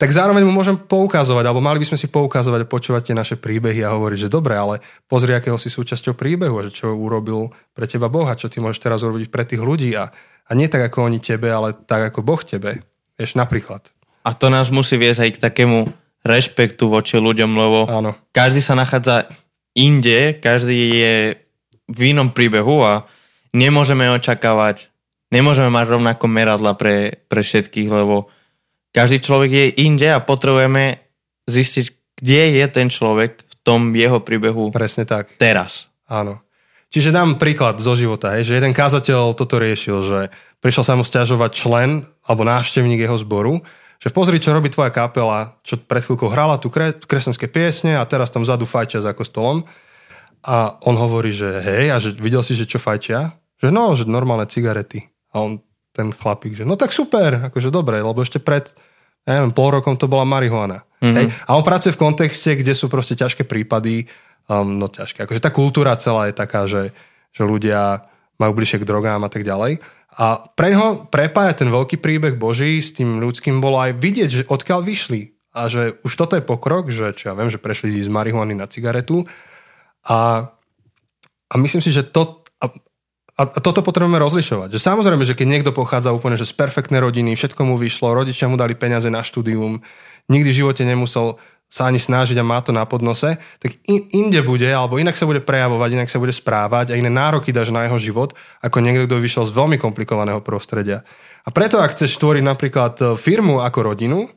tak 0.00 0.14
zároveň 0.14 0.46
mu 0.46 0.54
môžem 0.54 0.78
poukazovať, 0.78 1.44
alebo 1.44 1.60
mali 1.60 1.82
by 1.82 1.86
sme 1.92 1.98
si 2.00 2.08
poukazovať 2.08 2.64
a 2.64 2.70
počúvať 2.70 3.12
tie 3.12 3.14
naše 3.18 3.36
príbehy 3.36 3.84
a 3.84 3.92
hovoriť, 3.92 4.18
že 4.24 4.32
dobre, 4.32 4.56
ale 4.56 4.80
pozri, 5.04 5.36
akého 5.36 5.58
si 5.60 5.68
súčasťou 5.68 6.16
príbehu 6.16 6.54
a 6.54 6.64
že 6.64 6.80
čo 6.80 6.96
urobil 6.96 7.52
pre 7.76 7.84
teba 7.84 8.06
Boh 8.06 8.24
a 8.24 8.38
čo 8.38 8.48
ty 8.48 8.62
môžeš 8.62 8.78
teraz 8.78 9.02
urobiť 9.04 9.28
pre 9.28 9.42
tých 9.42 9.58
ľudí 9.58 9.92
a, 9.98 10.14
a 10.48 10.50
nie 10.56 10.66
tak 10.72 10.88
ako 10.88 11.12
oni 11.12 11.20
tebe, 11.20 11.52
ale 11.52 11.76
tak 11.76 12.08
ako 12.08 12.24
Boh 12.24 12.40
tebe. 12.40 12.80
Vieš, 13.20 13.36
napríklad. 13.36 13.92
A 14.24 14.32
to 14.32 14.48
nás 14.48 14.72
musí 14.72 14.96
viesť 14.96 15.20
aj 15.28 15.30
k 15.36 15.42
takému 15.44 15.78
rešpektu 16.24 16.88
voči 16.88 17.20
ľuďom, 17.20 17.50
lebo 17.54 17.78
Áno. 17.86 18.16
každý 18.32 18.64
sa 18.64 18.72
nachádza 18.74 19.28
inde, 19.76 20.36
každý 20.40 20.80
je 20.98 21.14
v 21.88 22.00
inom 22.12 22.32
príbehu 22.32 22.82
a 22.84 23.08
nemôžeme 23.54 24.08
očakávať 24.12 24.88
nemôžeme 25.32 25.68
mať 25.68 25.86
rovnako 25.96 26.24
meradla 26.28 26.72
pre, 26.74 27.24
pre 27.28 27.40
všetkých, 27.44 27.88
lebo 27.88 28.32
každý 28.92 29.20
človek 29.20 29.50
je 29.52 29.66
inde 29.84 30.08
a 30.08 30.24
potrebujeme 30.24 30.98
zistiť, 31.48 31.86
kde 32.18 32.42
je 32.60 32.64
ten 32.68 32.88
človek 32.88 33.44
v 33.44 33.54
tom 33.64 33.92
jeho 33.92 34.24
príbehu 34.24 34.72
Presne 34.72 35.04
tak. 35.04 35.36
teraz. 35.36 35.92
Áno. 36.08 36.40
Čiže 36.88 37.12
dám 37.12 37.36
príklad 37.36 37.76
zo 37.84 37.92
života, 37.92 38.32
hej, 38.32 38.48
že 38.48 38.56
jeden 38.56 38.72
kázateľ 38.72 39.36
toto 39.36 39.60
riešil, 39.60 39.98
že 40.00 40.18
prišiel 40.64 40.84
sa 40.88 40.96
mu 40.96 41.04
stiažovať 41.04 41.50
člen 41.52 42.08
alebo 42.24 42.48
návštevník 42.48 43.04
jeho 43.04 43.16
zboru, 43.20 43.60
že 43.98 44.14
pozri, 44.14 44.40
čo 44.40 44.54
robí 44.54 44.70
tvoja 44.72 44.88
kapela, 44.88 45.58
čo 45.66 45.76
pred 45.76 46.00
chvíľkou 46.00 46.30
hrala 46.32 46.56
tu 46.56 46.70
kre, 46.70 46.94
kresťanské 46.94 47.50
piesne 47.50 47.98
a 47.98 48.08
teraz 48.08 48.32
tam 48.32 48.46
vzadu 48.46 48.64
fajčia 48.64 49.02
za 49.02 49.12
kostolom. 49.12 49.66
A 50.46 50.78
on 50.86 50.94
hovorí, 50.94 51.34
že 51.34 51.50
hej, 51.60 51.90
a 51.90 51.98
že 51.98 52.14
videl 52.14 52.46
si, 52.46 52.54
že 52.54 52.64
čo 52.64 52.78
fajčia? 52.78 53.34
Že 53.58 53.68
no, 53.74 53.92
že 53.98 54.06
normálne 54.06 54.46
cigarety. 54.46 55.02
A 55.34 55.42
on, 55.42 55.58
ten 55.90 56.14
chlapík, 56.14 56.54
že 56.54 56.62
no 56.62 56.78
tak 56.78 56.94
super, 56.94 57.50
akože 57.50 57.74
dobre, 57.74 57.98
lebo 57.98 58.22
ešte 58.22 58.38
pred, 58.38 58.70
neviem, 59.26 59.50
pol 59.50 59.74
rokom 59.74 59.98
to 59.98 60.06
bola 60.06 60.22
marihuana. 60.22 60.86
Mm-hmm. 61.02 61.16
Hej? 61.18 61.26
A 61.50 61.58
on 61.58 61.66
pracuje 61.66 61.90
v 61.90 62.00
kontexte, 62.00 62.54
kde 62.54 62.72
sú 62.78 62.86
proste 62.86 63.18
ťažké 63.18 63.50
prípady, 63.50 64.06
um, 64.48 64.80
no 64.80 64.88
ťažké. 64.88 65.28
Akože 65.28 65.44
tá 65.44 65.52
kultúra 65.52 65.94
celá 66.00 66.32
je 66.32 66.34
taká, 66.34 66.64
že, 66.64 66.96
že 67.30 67.42
ľudia 67.44 68.08
majú 68.40 68.52
bližšie 68.56 68.82
k 68.82 68.88
drogám 68.88 69.22
a 69.22 69.30
tak 69.30 69.44
ďalej. 69.44 69.78
A 70.18 70.50
pre 70.56 70.74
neho 70.74 71.06
prepája 71.06 71.62
ten 71.62 71.70
veľký 71.70 72.02
príbeh 72.02 72.34
Boží 72.34 72.82
s 72.82 72.96
tým 72.96 73.22
ľudským 73.22 73.62
bolo 73.62 73.78
aj 73.78 74.02
vidieť, 74.02 74.30
že 74.30 74.48
odkiaľ 74.50 74.82
vyšli. 74.82 75.36
A 75.54 75.70
že 75.70 75.98
už 76.02 76.12
toto 76.18 76.34
je 76.34 76.42
pokrok, 76.42 76.90
že 76.90 77.14
čo 77.14 77.30
ja 77.30 77.34
viem, 77.38 77.50
že 77.50 77.62
prešli 77.62 77.94
z 78.02 78.10
marihuany 78.10 78.54
na 78.54 78.66
cigaretu. 78.66 79.26
A, 80.06 80.50
a 81.50 81.54
myslím 81.58 81.82
si, 81.82 81.90
že 81.94 82.06
to, 82.06 82.42
a, 82.62 82.66
a 83.38 83.58
toto 83.62 83.82
potrebujeme 83.86 84.18
rozlišovať. 84.18 84.74
Že 84.74 84.80
samozrejme, 84.82 85.22
že 85.22 85.38
keď 85.38 85.46
niekto 85.46 85.70
pochádza 85.70 86.10
úplne 86.10 86.34
že 86.34 86.46
z 86.46 86.54
perfektnej 86.58 86.98
rodiny, 86.98 87.38
všetko 87.38 87.62
mu 87.62 87.78
vyšlo, 87.78 88.10
rodičia 88.10 88.50
mu 88.50 88.58
dali 88.58 88.74
peniaze 88.74 89.06
na 89.10 89.22
štúdium, 89.22 89.82
nikdy 90.26 90.50
v 90.50 90.58
živote 90.66 90.82
nemusel 90.82 91.38
sa 91.68 91.84
ani 91.84 92.00
snažiť 92.00 92.40
a 92.40 92.48
má 92.48 92.64
to 92.64 92.72
na 92.72 92.88
podnose, 92.88 93.36
tak 93.60 93.76
in, 93.84 94.08
inde 94.08 94.40
bude, 94.40 94.64
alebo 94.64 94.96
inak 94.96 95.20
sa 95.20 95.28
bude 95.28 95.44
prejavovať, 95.44 96.00
inak 96.00 96.08
sa 96.08 96.16
bude 96.16 96.32
správať 96.32 96.92
a 96.92 96.98
iné 96.98 97.12
nároky 97.12 97.52
dáš 97.52 97.68
na 97.68 97.84
jeho 97.84 98.00
život, 98.00 98.32
ako 98.64 98.80
niekto, 98.80 99.04
kto 99.04 99.20
vyšiel 99.20 99.44
z 99.44 99.52
veľmi 99.52 99.76
komplikovaného 99.76 100.40
prostredia. 100.40 101.04
A 101.44 101.52
preto, 101.52 101.84
ak 101.84 101.92
chceš 101.92 102.16
tvoriť 102.16 102.40
napríklad 102.40 102.94
e, 102.98 103.04
firmu 103.20 103.60
ako 103.60 103.78
rodinu, 103.84 104.32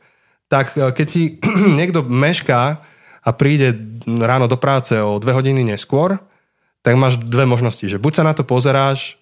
tak 0.51 0.75
e, 0.75 0.91
keď 0.91 1.07
ti 1.07 1.23
niekto 1.79 2.03
mešká 2.03 2.83
a 3.23 3.29
príde 3.31 3.79
ráno 4.03 4.51
do 4.51 4.59
práce 4.59 4.99
o 4.99 5.15
dve 5.15 5.31
hodiny 5.31 5.63
neskôr, 5.63 6.19
tak 6.83 6.99
máš 6.99 7.15
dve 7.15 7.47
možnosti, 7.47 7.85
že 7.87 8.01
buď 8.01 8.11
sa 8.11 8.23
na 8.27 8.33
to 8.35 8.43
pozeráš 8.43 9.15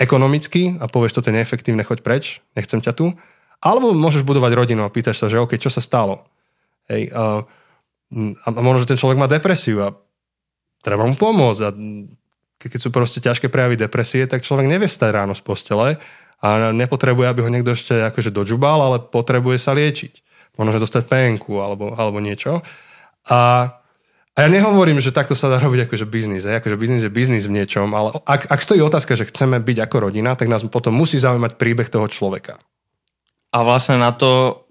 ekonomicky 0.00 0.80
a 0.80 0.88
povieš, 0.88 1.20
toto 1.20 1.28
je 1.28 1.36
neefektívne, 1.36 1.84
choď 1.84 2.00
preč, 2.00 2.40
nechcem 2.56 2.80
ťa 2.80 2.96
tu, 2.96 3.12
alebo 3.60 3.92
môžeš 3.92 4.24
budovať 4.24 4.56
rodinu 4.56 4.88
a 4.88 4.94
pýtaš 4.94 5.20
sa, 5.20 5.28
že 5.28 5.36
OK, 5.36 5.60
čo 5.60 5.68
sa 5.68 5.84
stalo? 5.84 6.29
Hej, 6.90 7.14
a, 7.14 7.46
a 8.44 8.48
možno, 8.58 8.82
že 8.82 8.90
ten 8.90 8.98
človek 8.98 9.18
má 9.22 9.30
depresiu 9.30 9.78
a 9.86 9.94
treba 10.82 11.06
mu 11.06 11.14
pomôcť 11.14 11.60
a 11.62 11.70
keď 12.60 12.80
sú 12.82 12.90
proste 12.92 13.22
ťažké 13.22 13.48
prejavy 13.48 13.78
depresie, 13.78 14.26
tak 14.26 14.44
človek 14.44 14.68
nevie 14.68 14.90
stať 14.90 15.14
ráno 15.14 15.32
z 15.32 15.40
postele 15.40 15.96
a 16.42 16.74
nepotrebuje, 16.74 17.26
aby 17.30 17.40
ho 17.46 17.52
niekto 17.52 17.72
ešte 17.72 17.94
akože 18.10 18.34
dožubal, 18.34 18.82
ale 18.82 18.98
potrebuje 19.00 19.56
sa 19.62 19.72
liečiť. 19.72 20.26
Možno, 20.58 20.76
že 20.76 20.82
dostať 20.84 21.08
penku 21.08 21.62
alebo, 21.62 21.94
alebo 21.94 22.18
niečo. 22.20 22.60
A 23.30 23.70
a 24.38 24.46
ja 24.46 24.48
nehovorím, 24.48 25.02
že 25.02 25.10
takto 25.10 25.34
sa 25.34 25.50
dá 25.50 25.58
robiť 25.58 25.90
akože 25.90 26.06
biznis, 26.06 26.46
hej? 26.46 26.62
akože 26.62 26.78
biznis 26.78 27.02
je 27.02 27.10
biznis 27.10 27.44
v 27.50 27.60
niečom, 27.60 27.90
ale 27.92 28.14
ak, 28.24 28.46
ak 28.46 28.62
stojí 28.62 28.78
otázka, 28.78 29.18
že 29.18 29.26
chceme 29.26 29.58
byť 29.58 29.78
ako 29.84 29.96
rodina, 30.06 30.38
tak 30.38 30.46
nás 30.46 30.62
potom 30.70 30.94
musí 30.94 31.18
zaujímať 31.18 31.58
príbeh 31.58 31.90
toho 31.90 32.06
človeka. 32.06 32.56
A 33.50 33.66
vlastne 33.66 33.98
na 33.98 34.14
to 34.14 34.62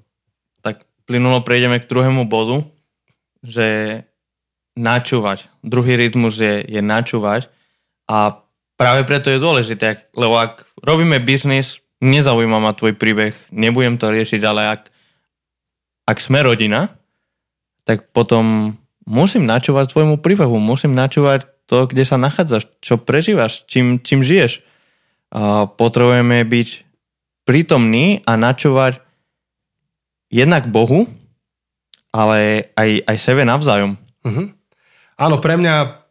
plynulo 1.10 1.42
prejdeme 1.42 1.82
k 1.82 1.90
druhému 1.90 2.30
bodu, 2.30 2.62
že 3.42 4.02
načúvať. 4.78 5.50
Druhý 5.66 5.98
rytmus 5.98 6.38
je, 6.38 6.62
je 6.70 6.82
načúvať 6.86 7.50
a 8.06 8.46
práve 8.78 9.02
preto 9.10 9.34
je 9.34 9.42
dôležité, 9.42 10.06
lebo 10.14 10.38
ak 10.38 10.70
robíme 10.86 11.18
biznis, 11.18 11.82
nezaujíma 12.06 12.62
ma 12.62 12.78
tvoj 12.78 12.94
príbeh, 12.94 13.34
nebudem 13.50 13.98
to 13.98 14.14
riešiť, 14.14 14.42
ale 14.46 14.62
ak, 14.78 14.82
ak 16.06 16.18
sme 16.22 16.46
rodina, 16.46 16.94
tak 17.84 18.14
potom 18.14 18.78
musím 19.10 19.50
načúvať 19.50 19.90
tvojmu 19.90 20.22
príbehu, 20.22 20.62
musím 20.62 20.94
načúvať 20.94 21.50
to, 21.66 21.90
kde 21.90 22.06
sa 22.06 22.22
nachádzaš, 22.22 22.70
čo 22.86 23.02
prežívaš, 23.02 23.66
čím, 23.66 23.98
čím 24.00 24.22
žiješ. 24.22 24.62
A 25.30 25.70
potrebujeme 25.70 26.42
byť 26.46 26.70
prítomní 27.46 28.22
a 28.26 28.38
načúvať 28.38 29.02
jednak 30.30 30.70
Bohu, 30.70 31.10
ale 32.10 32.72
aj, 32.74 32.90
aj 33.06 33.18
sebe 33.18 33.46
navzájom. 33.46 33.98
Uh-huh. 34.26 34.48
Áno, 35.20 35.38
pre 35.44 35.60
mňa 35.60 36.08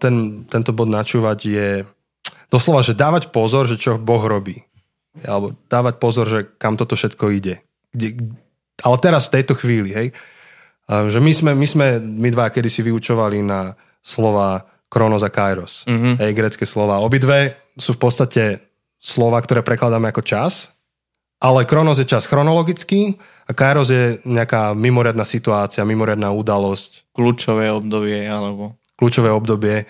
ten, 0.00 0.46
tento 0.48 0.70
bod 0.72 0.88
načúvať 0.88 1.38
je 1.44 1.68
doslova, 2.48 2.80
že 2.80 2.96
dávať 2.96 3.28
pozor, 3.30 3.68
že 3.68 3.76
čo 3.76 4.00
Boh 4.00 4.22
robí. 4.22 4.64
Alebo 5.22 5.52
dávať 5.68 5.94
pozor, 6.00 6.26
že 6.26 6.40
kam 6.56 6.80
toto 6.80 6.96
všetko 6.96 7.30
ide. 7.36 7.60
Kde, 7.92 8.32
ale 8.80 8.96
teraz 8.98 9.28
v 9.28 9.34
tejto 9.40 9.54
chvíli, 9.54 9.92
hej 9.92 10.08
že 10.86 11.18
my 11.18 11.32
sme, 11.34 11.50
my 11.58 11.66
sme, 11.66 11.86
my 11.98 12.28
dva 12.30 12.46
kedy 12.46 12.70
si 12.70 12.80
vyučovali 12.86 13.42
na 13.42 13.74
slova 13.98 14.62
Kronos 14.86 15.26
a 15.26 15.30
Kairos. 15.34 15.82
Mm-hmm. 15.90 16.14
Hej, 16.22 16.30
grecké 16.38 16.62
slova. 16.62 17.02
Obidve 17.02 17.58
sú 17.74 17.98
v 17.98 18.02
podstate 18.06 18.42
slova, 19.02 19.42
ktoré 19.42 19.66
prekladáme 19.66 20.14
ako 20.14 20.22
čas, 20.22 20.75
ale 21.46 21.62
Kronos 21.62 22.02
je 22.02 22.10
čas 22.10 22.26
chronologický 22.26 23.14
a 23.46 23.54
Kairos 23.54 23.94
je 23.94 24.18
nejaká 24.26 24.74
mimoriadná 24.74 25.22
situácia, 25.22 25.86
mimoriadná 25.86 26.34
udalosť. 26.34 27.14
Kľúčové 27.14 27.70
obdobie, 27.70 28.26
alebo... 28.26 28.74
Kľúčové 28.98 29.30
obdobie. 29.30 29.86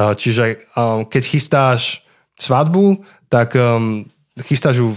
Čiže 0.00 0.72
keď 1.12 1.22
chystáš 1.28 2.08
svadbu, 2.40 3.04
tak 3.28 3.52
um, 3.54 4.08
chystáš 4.40 4.80
ju 4.80 4.88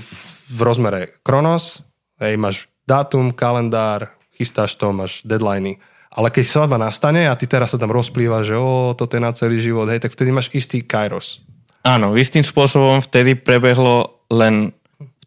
v 0.47 0.59
rozmere 0.63 1.19
Kronos, 1.27 1.83
hej, 2.23 2.39
máš 2.39 2.71
dátum, 2.87 3.35
kalendár, 3.35 4.15
chystáš 4.39 4.79
to, 4.79 4.95
máš 4.95 5.19
deadliny. 5.27 5.75
Ale 6.13 6.31
keď 6.31 6.45
svadba 6.47 6.79
nastane 6.79 7.27
a 7.27 7.35
ty 7.35 7.45
teraz 7.45 7.75
sa 7.75 7.81
tam 7.81 7.91
rozplýva, 7.91 8.41
že 8.47 8.55
o, 8.55 8.95
toto 8.95 9.19
je 9.19 9.21
na 9.21 9.35
celý 9.35 9.59
život, 9.59 9.91
hej, 9.91 9.99
tak 10.01 10.15
vtedy 10.15 10.31
máš 10.31 10.49
istý 10.55 10.81
kairos. 10.81 11.43
Áno, 11.85 12.15
istým 12.17 12.41
spôsobom 12.41 13.03
vtedy 13.03 13.37
prebehlo 13.37 14.23
len 14.33 14.73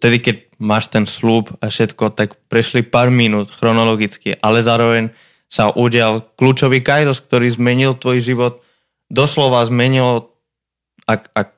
vtedy, 0.00 0.16
keď 0.25 0.37
máš 0.57 0.88
ten 0.88 1.04
slúb 1.04 1.52
a 1.61 1.69
všetko, 1.69 2.16
tak 2.16 2.40
prešli 2.49 2.80
pár 2.80 3.12
minút 3.12 3.52
chronologicky, 3.52 4.33
ale 4.40 4.64
zároveň 4.64 5.12
sa 5.52 5.69
udial 5.69 6.25
kľúčový 6.40 6.80
kairos, 6.80 7.21
ktorý 7.21 7.52
zmenil 7.52 7.92
tvoj 8.00 8.25
život, 8.25 8.64
doslova 9.12 9.61
zmenil, 9.69 10.33
ak, 11.04 11.28
ak 11.37 11.49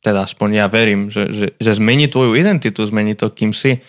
teda 0.00 0.24
aspoň 0.24 0.48
ja 0.62 0.66
verím, 0.72 1.12
že, 1.12 1.28
že, 1.28 1.46
že 1.58 1.76
zmení 1.76 2.08
tvoju 2.08 2.32
identitu, 2.38 2.80
zmení 2.86 3.12
to, 3.12 3.28
kým 3.28 3.52
si 3.52 3.82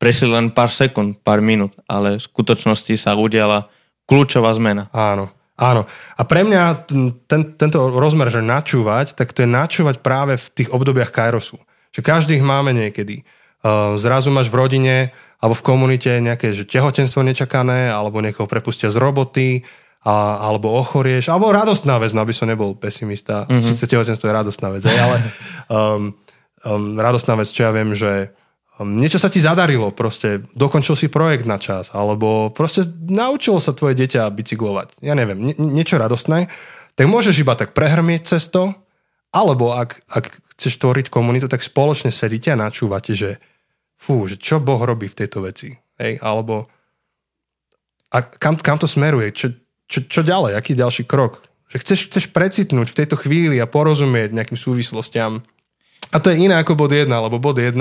prešli 0.00 0.30
len 0.30 0.54
pár 0.54 0.72
sekúnd, 0.72 1.20
pár 1.20 1.44
minút, 1.44 1.76
ale 1.84 2.16
v 2.16 2.24
skutočnosti 2.24 2.94
sa 2.96 3.18
udiala 3.18 3.68
kľúčová 4.08 4.54
zmena. 4.56 4.88
Áno. 4.94 5.28
Áno. 5.54 5.86
A 6.18 6.22
pre 6.26 6.42
mňa 6.42 6.90
ten, 7.30 7.54
tento 7.54 7.78
rozmer, 7.90 8.26
že 8.26 8.42
načúvať, 8.42 9.14
tak 9.14 9.30
to 9.30 9.46
je 9.46 9.50
načúvať 9.50 10.02
práve 10.02 10.34
v 10.34 10.46
tých 10.50 10.68
obdobiach 10.70 11.14
Kairosu. 11.14 11.62
Že 11.94 12.00
každých 12.02 12.42
máme 12.42 12.74
niekedy. 12.74 13.22
Uh, 13.64 13.94
zrazu 13.96 14.28
máš 14.34 14.52
v 14.52 14.58
rodine 14.60 14.96
alebo 15.40 15.54
v 15.56 15.66
komunite 15.66 16.10
nejaké 16.20 16.56
že 16.56 16.64
tehotenstvo 16.64 17.20
nečakané, 17.20 17.92
alebo 17.92 18.24
niekoho 18.24 18.48
prepustia 18.48 18.88
z 18.88 18.96
roboty, 18.96 19.60
a, 20.04 20.40
alebo 20.40 20.72
ochorieš, 20.72 21.28
alebo 21.28 21.52
radostná 21.52 22.00
vec, 22.00 22.16
no 22.16 22.24
aby 22.24 22.32
som 22.32 22.48
nebol 22.48 22.72
pesimista. 22.76 23.44
Mm-hmm. 23.44 23.60
Sice 23.60 23.84
tehotenstvo 23.88 24.24
je 24.24 24.36
radostná 24.36 24.72
vec, 24.72 24.84
ale 24.88 25.20
um, 25.68 26.16
um, 26.64 26.96
radostná 26.96 27.36
vec, 27.36 27.48
čo 27.52 27.68
ja 27.68 27.72
viem, 27.76 27.92
že 27.92 28.32
Hm, 28.74 28.98
niečo 28.98 29.22
sa 29.22 29.30
ti 29.30 29.38
zadarilo, 29.38 29.94
proste 29.94 30.42
dokončil 30.58 30.98
si 30.98 31.06
projekt 31.06 31.46
na 31.46 31.62
čas, 31.62 31.94
alebo 31.94 32.50
proste 32.50 32.82
naučilo 33.06 33.62
sa 33.62 33.70
tvoje 33.70 33.94
dieťa 33.94 34.26
bicyklovať. 34.34 34.98
Ja 34.98 35.14
neviem, 35.14 35.38
nie, 35.38 35.54
niečo 35.54 35.94
radostné. 35.94 36.50
Tak 36.98 37.06
môžeš 37.06 37.38
iba 37.42 37.54
tak 37.54 37.70
prehrmieť 37.70 38.34
cez 38.34 38.50
to, 38.50 38.74
alebo 39.30 39.74
ak, 39.78 40.02
ak 40.10 40.34
chceš 40.64 40.80
tvoriť 40.80 41.12
komunitu, 41.12 41.44
tak 41.44 41.60
spoločne 41.60 42.08
sedíte 42.08 42.48
a 42.48 42.56
načúvate, 42.56 43.12
že 43.12 43.36
fú, 44.00 44.24
že 44.24 44.40
čo 44.40 44.64
Boh 44.64 44.80
robí 44.80 45.12
v 45.12 45.18
tejto 45.20 45.44
veci. 45.44 45.76
Hej? 46.00 46.24
Alebo 46.24 46.72
a 48.14 48.22
kam, 48.22 48.54
kam 48.54 48.78
to 48.78 48.86
smeruje? 48.86 49.34
Čo, 49.34 49.46
čo, 49.90 49.98
čo 50.06 50.20
ďalej? 50.22 50.54
Aký 50.54 50.78
ďalší 50.78 51.02
krok? 51.04 51.42
Že 51.68 51.76
chceš, 51.82 52.00
chceš 52.08 52.24
precitnúť 52.30 52.94
v 52.94 52.98
tejto 53.02 53.18
chvíli 53.18 53.58
a 53.58 53.66
porozumieť 53.66 54.30
nejakým 54.30 54.54
súvislostiam. 54.54 55.42
A 56.14 56.16
to 56.22 56.30
je 56.30 56.46
iné 56.46 56.54
ako 56.54 56.78
bod 56.78 56.94
1, 56.94 57.10
lebo 57.10 57.42
bod 57.42 57.58
1 57.58 57.74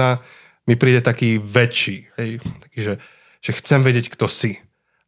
mi 0.66 0.76
príde 0.76 1.06
taký 1.06 1.38
väčší. 1.38 2.10
Hej? 2.18 2.42
Taký, 2.42 2.80
že, 2.82 2.94
že 3.46 3.52
chcem 3.62 3.86
vedieť, 3.86 4.10
kto 4.10 4.26
si. 4.26 4.58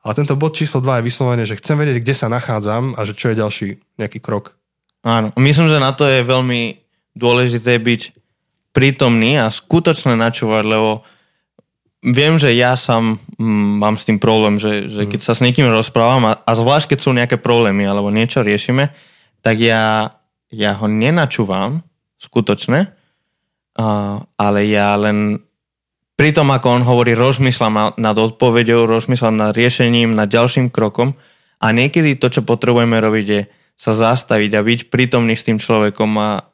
Ale 0.06 0.14
tento 0.14 0.38
bod 0.38 0.54
číslo 0.54 0.78
2 0.78 1.02
je 1.02 1.08
vyslovené, 1.10 1.44
že 1.50 1.58
chcem 1.58 1.74
vedieť, 1.74 2.06
kde 2.06 2.14
sa 2.14 2.30
nachádzam 2.30 2.94
a 2.94 3.02
že 3.02 3.18
čo 3.18 3.34
je 3.34 3.42
ďalší 3.42 3.68
nejaký 3.98 4.22
krok. 4.22 4.54
Áno, 5.02 5.34
myslím, 5.42 5.66
že 5.66 5.82
na 5.82 5.90
to 5.98 6.06
je 6.06 6.22
veľmi 6.22 6.85
dôležité 7.16 7.80
byť 7.80 8.02
prítomný 8.76 9.40
a 9.40 9.48
skutočne 9.48 10.20
načúvať, 10.20 10.64
lebo 10.68 10.92
viem, 12.04 12.36
že 12.36 12.52
ja 12.54 12.76
sám 12.76 13.18
mm, 13.40 13.82
mám 13.82 13.96
s 13.96 14.06
tým 14.06 14.20
problém, 14.20 14.60
že, 14.60 14.92
že 14.92 15.08
keď 15.08 15.20
sa 15.24 15.34
s 15.34 15.42
niekým 15.42 15.66
rozprávam 15.72 16.28
a, 16.30 16.34
a 16.44 16.52
zvlášť 16.54 16.94
keď 16.94 17.00
sú 17.00 17.10
nejaké 17.16 17.40
problémy 17.40 17.88
alebo 17.88 18.14
niečo 18.14 18.44
riešime, 18.44 18.92
tak 19.40 19.58
ja, 19.64 20.14
ja 20.52 20.72
ho 20.76 20.86
nenačúvam 20.92 21.82
skutočne, 22.20 22.92
uh, 23.80 24.22
ale 24.36 24.60
ja 24.68 24.94
len 25.00 25.40
pri 26.16 26.32
tom, 26.32 26.52
ako 26.52 26.68
on 26.80 26.84
hovorí, 26.88 27.12
rozmýšľam 27.12 28.00
nad 28.00 28.16
odpovedou, 28.16 28.88
rozmýšľam 28.88 29.36
nad 29.36 29.52
riešením, 29.52 30.16
nad 30.16 30.32
ďalším 30.32 30.72
krokom 30.72 31.16
a 31.60 31.68
niekedy 31.72 32.16
to, 32.16 32.32
čo 32.32 32.42
potrebujeme 32.44 32.96
robiť, 33.00 33.28
je 33.28 33.42
sa 33.76 33.92
zastaviť 33.92 34.52
a 34.56 34.64
byť 34.64 34.80
prítomný 34.88 35.36
s 35.36 35.44
tým 35.44 35.60
človekom 35.60 36.12
a, 36.16 36.48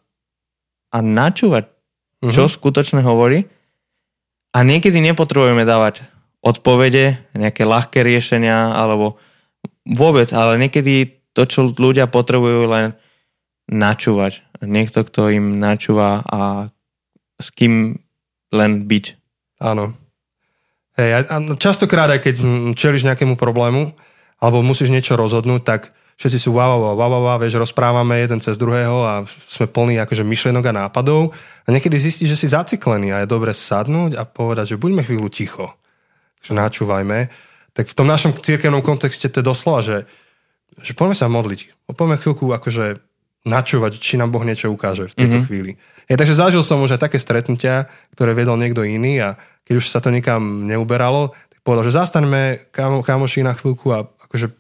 a 0.92 0.98
načúvať, 1.00 1.72
čo 2.28 2.46
uh-huh. 2.46 2.54
skutočne 2.54 3.02
hovorí 3.02 3.48
a 4.52 4.58
niekedy 4.62 5.00
nepotrebujeme 5.00 5.64
dávať 5.64 6.04
odpovede, 6.42 7.32
nejaké 7.38 7.64
ľahké 7.64 8.04
riešenia 8.04 8.76
alebo 8.76 9.16
vôbec, 9.88 10.28
ale 10.36 10.60
niekedy 10.60 11.22
to, 11.32 11.48
čo 11.48 11.72
ľudia 11.72 12.12
potrebujú 12.12 12.68
len 12.68 12.86
načúvať. 13.72 14.44
Niekto, 14.62 15.08
kto 15.08 15.32
im 15.32 15.58
načúva 15.58 16.22
a 16.28 16.70
s 17.40 17.48
kým 17.56 17.98
len 18.52 18.72
byť. 18.86 19.06
Áno. 19.64 19.96
Hej, 21.00 21.24
a 21.32 21.36
častokrát, 21.56 22.12
aj 22.12 22.20
keď 22.20 22.36
čeliš 22.76 23.08
nejakému 23.08 23.40
problému, 23.40 23.96
alebo 24.42 24.66
musíš 24.66 24.92
niečo 24.92 25.16
rozhodnúť, 25.16 25.62
tak 25.64 25.82
všetci 26.22 26.38
sú 26.38 26.54
wow, 26.54 26.78
wow, 26.78 26.94
wow, 26.94 27.22
wow, 27.26 27.38
vieš, 27.42 27.58
rozprávame 27.58 28.22
jeden 28.22 28.38
cez 28.38 28.54
druhého 28.62 29.02
a 29.02 29.26
sme 29.26 29.66
plní 29.66 29.98
akože 30.06 30.22
myšlenok 30.22 30.70
a 30.70 30.78
nápadov 30.86 31.34
a 31.66 31.68
niekedy 31.74 31.98
zistíš, 31.98 32.38
že 32.38 32.46
si 32.46 32.48
zaciklený 32.54 33.10
a 33.10 33.26
je 33.26 33.28
dobre 33.34 33.58
sadnúť 33.58 34.14
a 34.14 34.30
povedať, 34.30 34.78
že 34.78 34.82
buďme 34.82 35.02
chvíľu 35.02 35.34
ticho, 35.34 35.74
že 36.46 36.54
načúvajme. 36.54 37.34
Tak 37.74 37.90
v 37.90 37.98
tom 37.98 38.06
našom 38.06 38.38
církevnom 38.38 38.86
kontexte 38.86 39.34
to 39.34 39.42
je 39.42 39.50
doslova, 39.50 39.82
že, 39.82 40.06
že 40.78 40.94
poďme 40.94 41.18
sa 41.18 41.26
modliť. 41.26 41.90
Poďme 41.90 42.22
chvíľku 42.22 42.54
akože 42.54 43.02
načúvať, 43.42 43.98
či 43.98 44.22
nám 44.22 44.30
Boh 44.30 44.46
niečo 44.46 44.70
ukáže 44.70 45.10
v 45.10 45.18
tejto 45.18 45.42
mm-hmm. 45.42 45.48
chvíli. 45.50 45.72
Ja, 46.06 46.22
takže 46.22 46.38
zažil 46.38 46.62
som 46.62 46.86
už 46.86 47.02
aj 47.02 47.10
také 47.10 47.18
stretnutia, 47.18 47.90
ktoré 48.14 48.38
vedol 48.38 48.62
niekto 48.62 48.86
iný 48.86 49.18
a 49.18 49.42
keď 49.66 49.74
už 49.82 49.90
sa 49.90 49.98
to 49.98 50.14
nikam 50.14 50.70
neuberalo, 50.70 51.34
tak 51.50 51.66
povedal, 51.66 51.90
že 51.90 51.98
zastaňme 51.98 52.70
kamoši 53.02 53.42
na 53.42 53.58
chvíľku 53.58 53.90
a 53.90 54.06
akože 54.06 54.54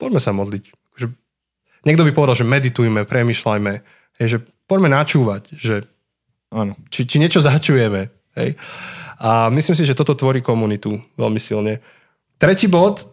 poďme 0.00 0.20
sa 0.24 0.32
modliť 0.32 0.85
niekto 1.86 2.02
by 2.02 2.12
povedal, 2.12 2.34
že 2.34 2.44
meditujme, 2.44 3.06
premyšľajme, 3.06 3.72
hej, 4.18 4.26
že 4.26 4.38
poďme 4.66 4.90
načúvať, 4.90 5.42
že 5.54 5.86
áno, 6.50 6.74
či, 6.90 7.06
či 7.06 7.22
niečo 7.22 7.38
začujeme. 7.38 8.10
Hej. 8.36 8.58
A 9.16 9.48
myslím 9.48 9.78
si, 9.78 9.88
že 9.88 9.96
toto 9.96 10.12
tvorí 10.12 10.44
komunitu 10.44 11.00
veľmi 11.16 11.40
silne. 11.40 11.80
Tretí 12.36 12.68
bod 12.68 13.06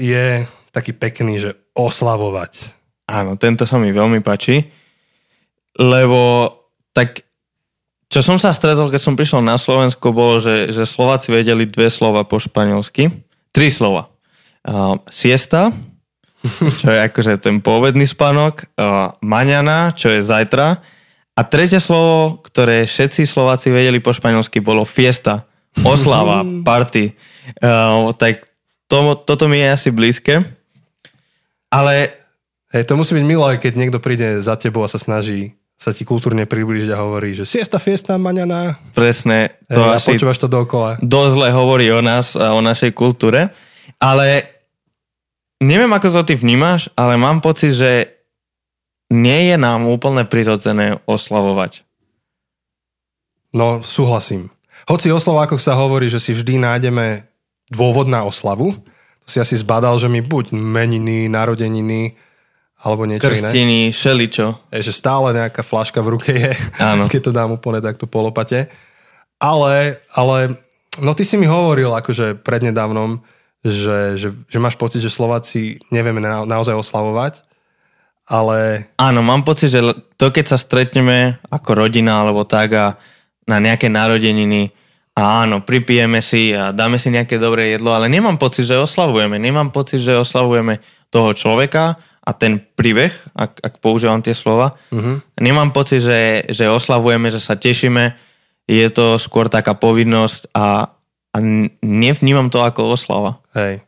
je 0.00 0.48
taký 0.72 0.96
pekný, 0.96 1.36
že 1.36 1.50
oslavovať. 1.76 2.72
Áno, 3.12 3.36
tento 3.36 3.68
sa 3.68 3.76
mi 3.76 3.92
veľmi 3.92 4.24
páči, 4.24 4.64
lebo 5.76 6.48
tak 6.96 7.28
čo 8.12 8.20
som 8.20 8.36
sa 8.36 8.52
stretol, 8.52 8.92
keď 8.92 9.00
som 9.00 9.16
prišiel 9.16 9.40
na 9.40 9.56
Slovensko, 9.56 10.12
bolo, 10.12 10.36
že, 10.36 10.68
že 10.68 10.84
Slováci 10.84 11.32
vedeli 11.32 11.64
dve 11.64 11.88
slova 11.88 12.28
po 12.28 12.36
španielsky. 12.36 13.08
Tri 13.56 13.72
slova. 13.72 14.12
Uh, 14.68 15.00
siesta, 15.08 15.72
čo 16.80 16.86
je 16.90 16.98
akože 17.06 17.38
ten 17.38 17.62
povedný 17.62 18.06
spánok, 18.06 18.66
uh, 18.76 19.14
maňana, 19.22 19.94
čo 19.94 20.10
je 20.10 20.26
zajtra. 20.26 20.82
A 21.32 21.40
tretie 21.48 21.80
slovo, 21.80 22.42
ktoré 22.44 22.84
všetci 22.84 23.24
Slováci 23.24 23.72
vedeli 23.72 24.02
po 24.02 24.12
španielsky, 24.12 24.60
bolo 24.60 24.84
fiesta, 24.84 25.48
oslava, 25.80 26.44
party. 26.44 27.16
Uh, 27.62 28.12
tak 28.18 28.44
to, 28.90 29.16
toto 29.24 29.48
mi 29.48 29.62
je 29.62 29.68
asi 29.72 29.88
blízke. 29.88 30.44
Ale... 31.72 32.20
Hej, 32.72 32.88
to 32.88 32.96
musí 32.96 33.12
byť 33.12 33.26
milé, 33.28 33.60
keď 33.60 33.72
niekto 33.76 34.00
príde 34.00 34.40
za 34.40 34.56
tebou 34.56 34.80
a 34.80 34.88
sa 34.88 34.96
snaží 34.96 35.60
sa 35.82 35.90
ti 35.90 36.06
kultúrne 36.06 36.46
priblížiť 36.46 36.94
a 36.94 37.02
hovorí, 37.02 37.34
že 37.34 37.42
siesta, 37.42 37.82
fiesta, 37.82 38.14
maňana. 38.14 38.78
Presne. 38.94 39.58
To 39.66 39.82
Hej, 39.82 39.98
asi 39.98 40.08
a 40.08 40.12
počúvaš 40.14 40.38
to 40.38 40.46
dookola. 40.46 41.02
Dosť 41.02 41.32
zle 41.34 41.48
hovorí 41.50 41.90
o 41.90 41.98
nás 41.98 42.38
a 42.38 42.54
o 42.54 42.62
našej 42.62 42.94
kultúre. 42.94 43.50
Ale 43.98 44.51
neviem, 45.62 45.92
ako 45.94 46.10
to 46.10 46.22
ty 46.26 46.34
vnímaš, 46.34 46.90
ale 46.98 47.14
mám 47.14 47.38
pocit, 47.38 47.72
že 47.72 48.10
nie 49.12 49.52
je 49.52 49.56
nám 49.60 49.86
úplne 49.86 50.26
prirodzené 50.26 50.98
oslavovať. 51.06 51.86
No, 53.52 53.84
súhlasím. 53.84 54.48
Hoci 54.88 55.12
o 55.12 55.20
Slovákoch 55.20 55.60
sa 55.60 55.76
hovorí, 55.78 56.08
že 56.08 56.18
si 56.18 56.32
vždy 56.34 56.58
nájdeme 56.58 57.28
dôvod 57.70 58.08
na 58.10 58.24
oslavu, 58.24 58.74
to 59.22 59.28
si 59.28 59.38
asi 59.38 59.54
zbadal, 59.54 60.00
že 60.02 60.10
mi 60.10 60.18
buď 60.18 60.50
meniny, 60.50 61.30
narodeniny, 61.30 62.18
alebo 62.82 63.06
niečo 63.06 63.30
Krstiny, 63.30 63.88
iné. 63.88 63.94
šeličo. 63.94 64.74
Je, 64.74 64.90
že 64.90 64.98
stále 64.98 65.30
nejaká 65.30 65.62
flaška 65.62 66.02
v 66.02 66.18
ruke 66.18 66.32
je, 66.34 66.52
Áno. 66.82 67.06
keď 67.12 67.30
to 67.30 67.32
dám 67.32 67.54
úplne 67.54 67.78
takto 67.78 68.10
polopate. 68.10 68.66
Ale, 69.38 70.02
ale, 70.18 70.58
no 70.98 71.14
ty 71.14 71.22
si 71.22 71.38
mi 71.38 71.46
hovoril 71.46 71.94
akože 71.94 72.42
prednedávnom, 72.42 73.22
že, 73.62 74.18
že, 74.18 74.28
že 74.50 74.58
máš 74.58 74.74
pocit, 74.74 74.98
že 74.98 75.10
Slováci 75.10 75.78
nevieme 75.94 76.18
na, 76.18 76.42
naozaj 76.42 76.74
oslavovať, 76.74 77.46
ale... 78.26 78.90
Áno, 78.98 79.22
mám 79.22 79.46
pocit, 79.46 79.70
že 79.70 79.82
to, 80.18 80.34
keď 80.34 80.54
sa 80.54 80.58
stretneme 80.58 81.38
ako 81.50 81.86
rodina 81.86 82.22
alebo 82.22 82.42
tak 82.46 82.74
a 82.74 82.86
na 83.46 83.58
nejaké 83.58 83.90
narodeniny 83.90 84.70
a 85.12 85.44
áno, 85.44 85.60
pripijeme 85.60 86.24
si 86.24 86.56
a 86.56 86.72
dáme 86.72 86.96
si 86.96 87.12
nejaké 87.12 87.36
dobré 87.36 87.76
jedlo, 87.76 87.92
ale 87.92 88.08
nemám 88.08 88.40
pocit, 88.40 88.64
že 88.64 88.80
oslavujeme. 88.80 89.36
Nemám 89.36 89.68
pocit, 89.68 90.00
že 90.00 90.16
oslavujeme 90.16 90.80
toho 91.12 91.36
človeka 91.36 92.00
a 92.22 92.30
ten 92.32 92.56
príbeh, 92.62 93.12
ak, 93.36 93.60
ak 93.60 93.74
používam 93.82 94.24
tie 94.24 94.32
slova. 94.32 94.78
Uh-huh. 94.88 95.20
Nemám 95.36 95.74
pocit, 95.74 96.00
že, 96.00 96.48
že 96.48 96.72
oslavujeme, 96.72 97.28
že 97.28 97.42
sa 97.42 97.60
tešíme. 97.60 98.16
Je 98.64 98.86
to 98.88 99.20
skôr 99.20 99.52
taká 99.52 99.76
povinnosť 99.76 100.54
a, 100.56 100.96
a 101.32 101.36
nevnímam 101.80 102.52
to 102.52 102.60
ako 102.60 102.92
oslava. 102.92 103.40
Hej. 103.56 103.80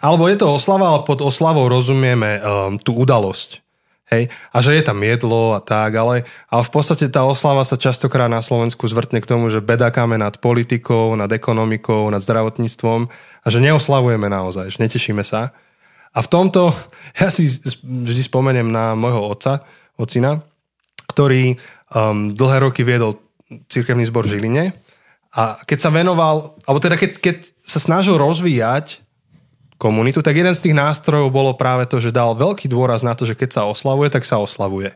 Alebo 0.00 0.28
je 0.28 0.36
to 0.40 0.48
oslava, 0.48 0.92
ale 0.92 1.04
pod 1.04 1.20
oslavou 1.24 1.68
rozumieme 1.68 2.40
um, 2.40 2.76
tú 2.76 2.96
udalosť. 2.96 3.60
Hej? 4.12 4.28
A 4.52 4.56
že 4.60 4.76
je 4.76 4.84
tam 4.84 5.00
jedlo 5.00 5.56
a 5.56 5.60
tak, 5.62 5.94
ale, 5.96 6.26
ale 6.50 6.62
v 6.66 6.72
podstate 6.72 7.06
tá 7.08 7.24
oslava 7.24 7.62
sa 7.64 7.78
častokrát 7.80 8.28
na 8.28 8.42
Slovensku 8.44 8.84
zvrtne 8.88 9.22
k 9.22 9.28
tomu, 9.30 9.48
že 9.48 9.64
bedakáme 9.64 10.18
nad 10.18 10.36
politikou, 10.42 11.14
nad 11.16 11.30
ekonomikou, 11.30 12.10
nad 12.10 12.20
zdravotníctvom 12.20 13.00
a 13.44 13.46
že 13.46 13.58
neoslavujeme 13.62 14.26
naozaj, 14.26 14.76
že 14.76 14.82
netešíme 14.82 15.22
sa. 15.22 15.54
A 16.10 16.18
v 16.20 16.28
tomto 16.28 16.74
ja 17.20 17.30
si 17.30 17.48
vždy 17.84 18.22
spomeniem 18.26 18.68
na 18.68 18.98
môjho 18.98 19.22
otca, 19.30 19.64
ocina, 19.96 20.42
ktorý 21.08 21.56
um, 21.92 22.32
dlhé 22.32 22.56
roky 22.64 22.82
viedol 22.84 23.20
cirkevný 23.68 24.06
zbor 24.06 24.24
v 24.24 24.38
Žiline 24.38 24.64
a 25.30 25.62
keď 25.62 25.78
sa 25.78 25.90
venoval, 25.94 26.58
alebo 26.66 26.82
teda 26.82 26.98
keď, 26.98 27.10
keď 27.22 27.36
sa 27.62 27.78
snažil 27.78 28.18
rozvíjať 28.18 29.06
komunitu, 29.78 30.20
tak 30.20 30.34
jeden 30.34 30.52
z 30.52 30.68
tých 30.68 30.74
nástrojov 30.74 31.30
bolo 31.30 31.54
práve 31.54 31.86
to, 31.86 32.02
že 32.02 32.10
dal 32.10 32.34
veľký 32.34 32.66
dôraz 32.66 33.06
na 33.06 33.14
to, 33.14 33.22
že 33.24 33.38
keď 33.38 33.50
sa 33.54 33.62
oslavuje, 33.70 34.10
tak 34.10 34.26
sa 34.26 34.42
oslavuje. 34.42 34.92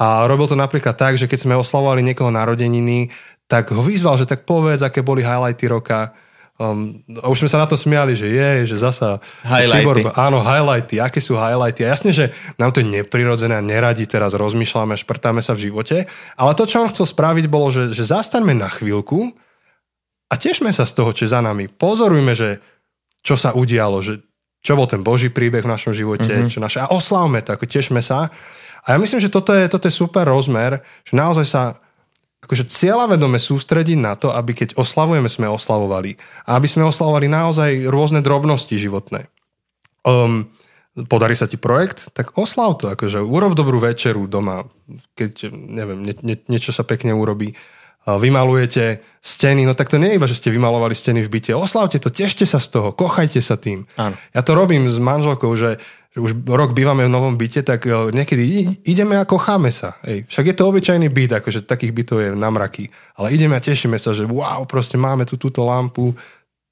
A 0.00 0.24
robil 0.24 0.48
to 0.48 0.56
napríklad 0.56 0.96
tak, 0.96 1.20
že 1.20 1.28
keď 1.28 1.44
sme 1.44 1.60
oslavovali 1.60 2.00
niekoho 2.00 2.32
narodeniny, 2.32 3.12
tak 3.44 3.68
ho 3.76 3.84
vyzval, 3.84 4.16
že 4.16 4.24
tak 4.24 4.48
povedz, 4.48 4.80
aké 4.80 5.04
boli 5.04 5.20
highlighty 5.20 5.68
roka. 5.68 6.16
Um, 6.56 7.04
a 7.20 7.28
už 7.28 7.44
sme 7.44 7.52
sa 7.52 7.60
na 7.60 7.68
to 7.68 7.76
smiali, 7.76 8.16
že 8.16 8.32
je, 8.32 8.64
že 8.64 8.80
zasa... 8.80 9.20
Highlighty. 9.44 9.84
Tibor, 9.84 9.96
áno, 10.16 10.40
highlighty. 10.40 11.04
Aké 11.04 11.20
sú 11.20 11.36
highlighty? 11.36 11.84
A 11.84 11.92
jasne, 11.92 12.16
že 12.16 12.32
nám 12.56 12.72
to 12.72 12.80
je 12.80 12.88
neprirodzené 12.88 13.60
a 13.60 13.64
neradi 13.64 14.08
teraz 14.08 14.32
rozmýšľame, 14.32 14.96
šprtáme 14.96 15.44
sa 15.44 15.52
v 15.52 15.68
živote. 15.68 16.08
Ale 16.36 16.52
to, 16.56 16.64
čo 16.64 16.80
on 16.80 16.88
chcel 16.88 17.04
spraviť, 17.04 17.44
bolo, 17.52 17.68
že, 17.68 17.92
že 17.92 18.08
zastaňme 18.08 18.56
na 18.56 18.72
chvíľku 18.72 19.36
a 20.30 20.34
tešme 20.38 20.70
sa 20.70 20.86
z 20.86 20.94
toho, 20.94 21.10
čo 21.10 21.26
je 21.26 21.34
za 21.34 21.42
nami. 21.42 21.66
Pozorujme, 21.66 22.32
že 22.38 22.62
čo 23.20 23.34
sa 23.34 23.50
udialo, 23.52 23.98
že 23.98 24.22
čo 24.62 24.78
bol 24.78 24.86
ten 24.86 25.02
Boží 25.02 25.32
príbeh 25.32 25.64
v 25.66 25.72
našom 25.72 25.90
živote, 25.90 26.30
mm-hmm. 26.30 26.52
čo 26.52 26.62
naše, 26.62 26.78
a 26.78 26.92
oslavme 26.92 27.42
to, 27.42 27.56
ako 27.56 27.66
tešme 27.66 27.98
sa. 27.98 28.28
A 28.84 28.86
ja 28.94 28.98
myslím, 29.00 29.20
že 29.20 29.32
toto 29.32 29.52
je, 29.52 29.66
toto 29.66 29.88
je 29.88 29.94
super 29.94 30.24
rozmer, 30.24 30.84
že 31.04 31.16
naozaj 31.16 31.46
sa 31.48 31.62
akože 32.40 32.72
cieľavedome 32.72 33.36
sústrediť 33.36 33.98
na 34.00 34.16
to, 34.16 34.32
aby 34.32 34.56
keď 34.56 34.76
oslavujeme, 34.80 35.28
sme 35.28 35.48
oslavovali. 35.48 36.16
A 36.48 36.56
aby 36.56 36.68
sme 36.68 36.88
oslavovali 36.88 37.28
naozaj 37.28 37.84
rôzne 37.88 38.24
drobnosti 38.24 38.72
životné. 38.80 39.28
Um, 40.08 40.48
podarí 40.96 41.36
sa 41.36 41.44
ti 41.44 41.60
projekt, 41.60 42.12
tak 42.16 42.40
oslav 42.40 42.80
to, 42.80 42.88
akože 42.88 43.20
urob 43.20 43.52
dobrú 43.52 43.76
večeru 43.76 44.24
doma, 44.24 44.64
keď, 45.12 45.52
neviem, 45.52 46.00
nie, 46.00 46.16
nie, 46.24 46.36
niečo 46.48 46.72
sa 46.72 46.84
pekne 46.84 47.12
urobí 47.12 47.52
vymalujete 48.08 49.04
steny, 49.20 49.68
no 49.68 49.76
tak 49.76 49.92
to 49.92 50.00
nie 50.00 50.14
je 50.14 50.16
iba, 50.16 50.24
že 50.24 50.40
ste 50.40 50.48
vymalovali 50.48 50.96
steny 50.96 51.20
v 51.20 51.28
byte. 51.28 51.52
Oslavte 51.52 52.00
to, 52.00 52.08
tešte 52.08 52.48
sa 52.48 52.56
z 52.56 52.72
toho, 52.72 52.88
kochajte 52.96 53.44
sa 53.44 53.60
tým. 53.60 53.84
Áno. 54.00 54.16
Ja 54.32 54.40
to 54.40 54.56
robím 54.56 54.88
s 54.88 54.96
manželkou, 54.96 55.52
že, 55.52 55.76
že 56.16 56.18
už 56.24 56.48
rok 56.48 56.72
bývame 56.72 57.04
v 57.04 57.12
novom 57.12 57.36
byte, 57.36 57.60
tak 57.60 57.84
e, 57.84 58.08
niekedy 58.16 58.42
ideme 58.88 59.20
a 59.20 59.28
kocháme 59.28 59.68
sa. 59.68 60.00
Hej. 60.08 60.24
Však 60.32 60.46
je 60.48 60.56
to 60.56 60.64
obyčajný 60.72 61.12
byt, 61.12 61.44
akože 61.44 61.68
takých 61.68 61.92
bytov 61.92 62.18
je 62.24 62.28
na 62.32 62.48
mraky. 62.48 62.88
Ale 63.20 63.36
ideme 63.36 63.52
a 63.52 63.60
tešíme 63.60 64.00
sa, 64.00 64.16
že 64.16 64.24
wow, 64.24 64.64
proste 64.64 64.96
máme 64.96 65.28
tu 65.28 65.36
túto 65.36 65.60
lampu. 65.68 66.16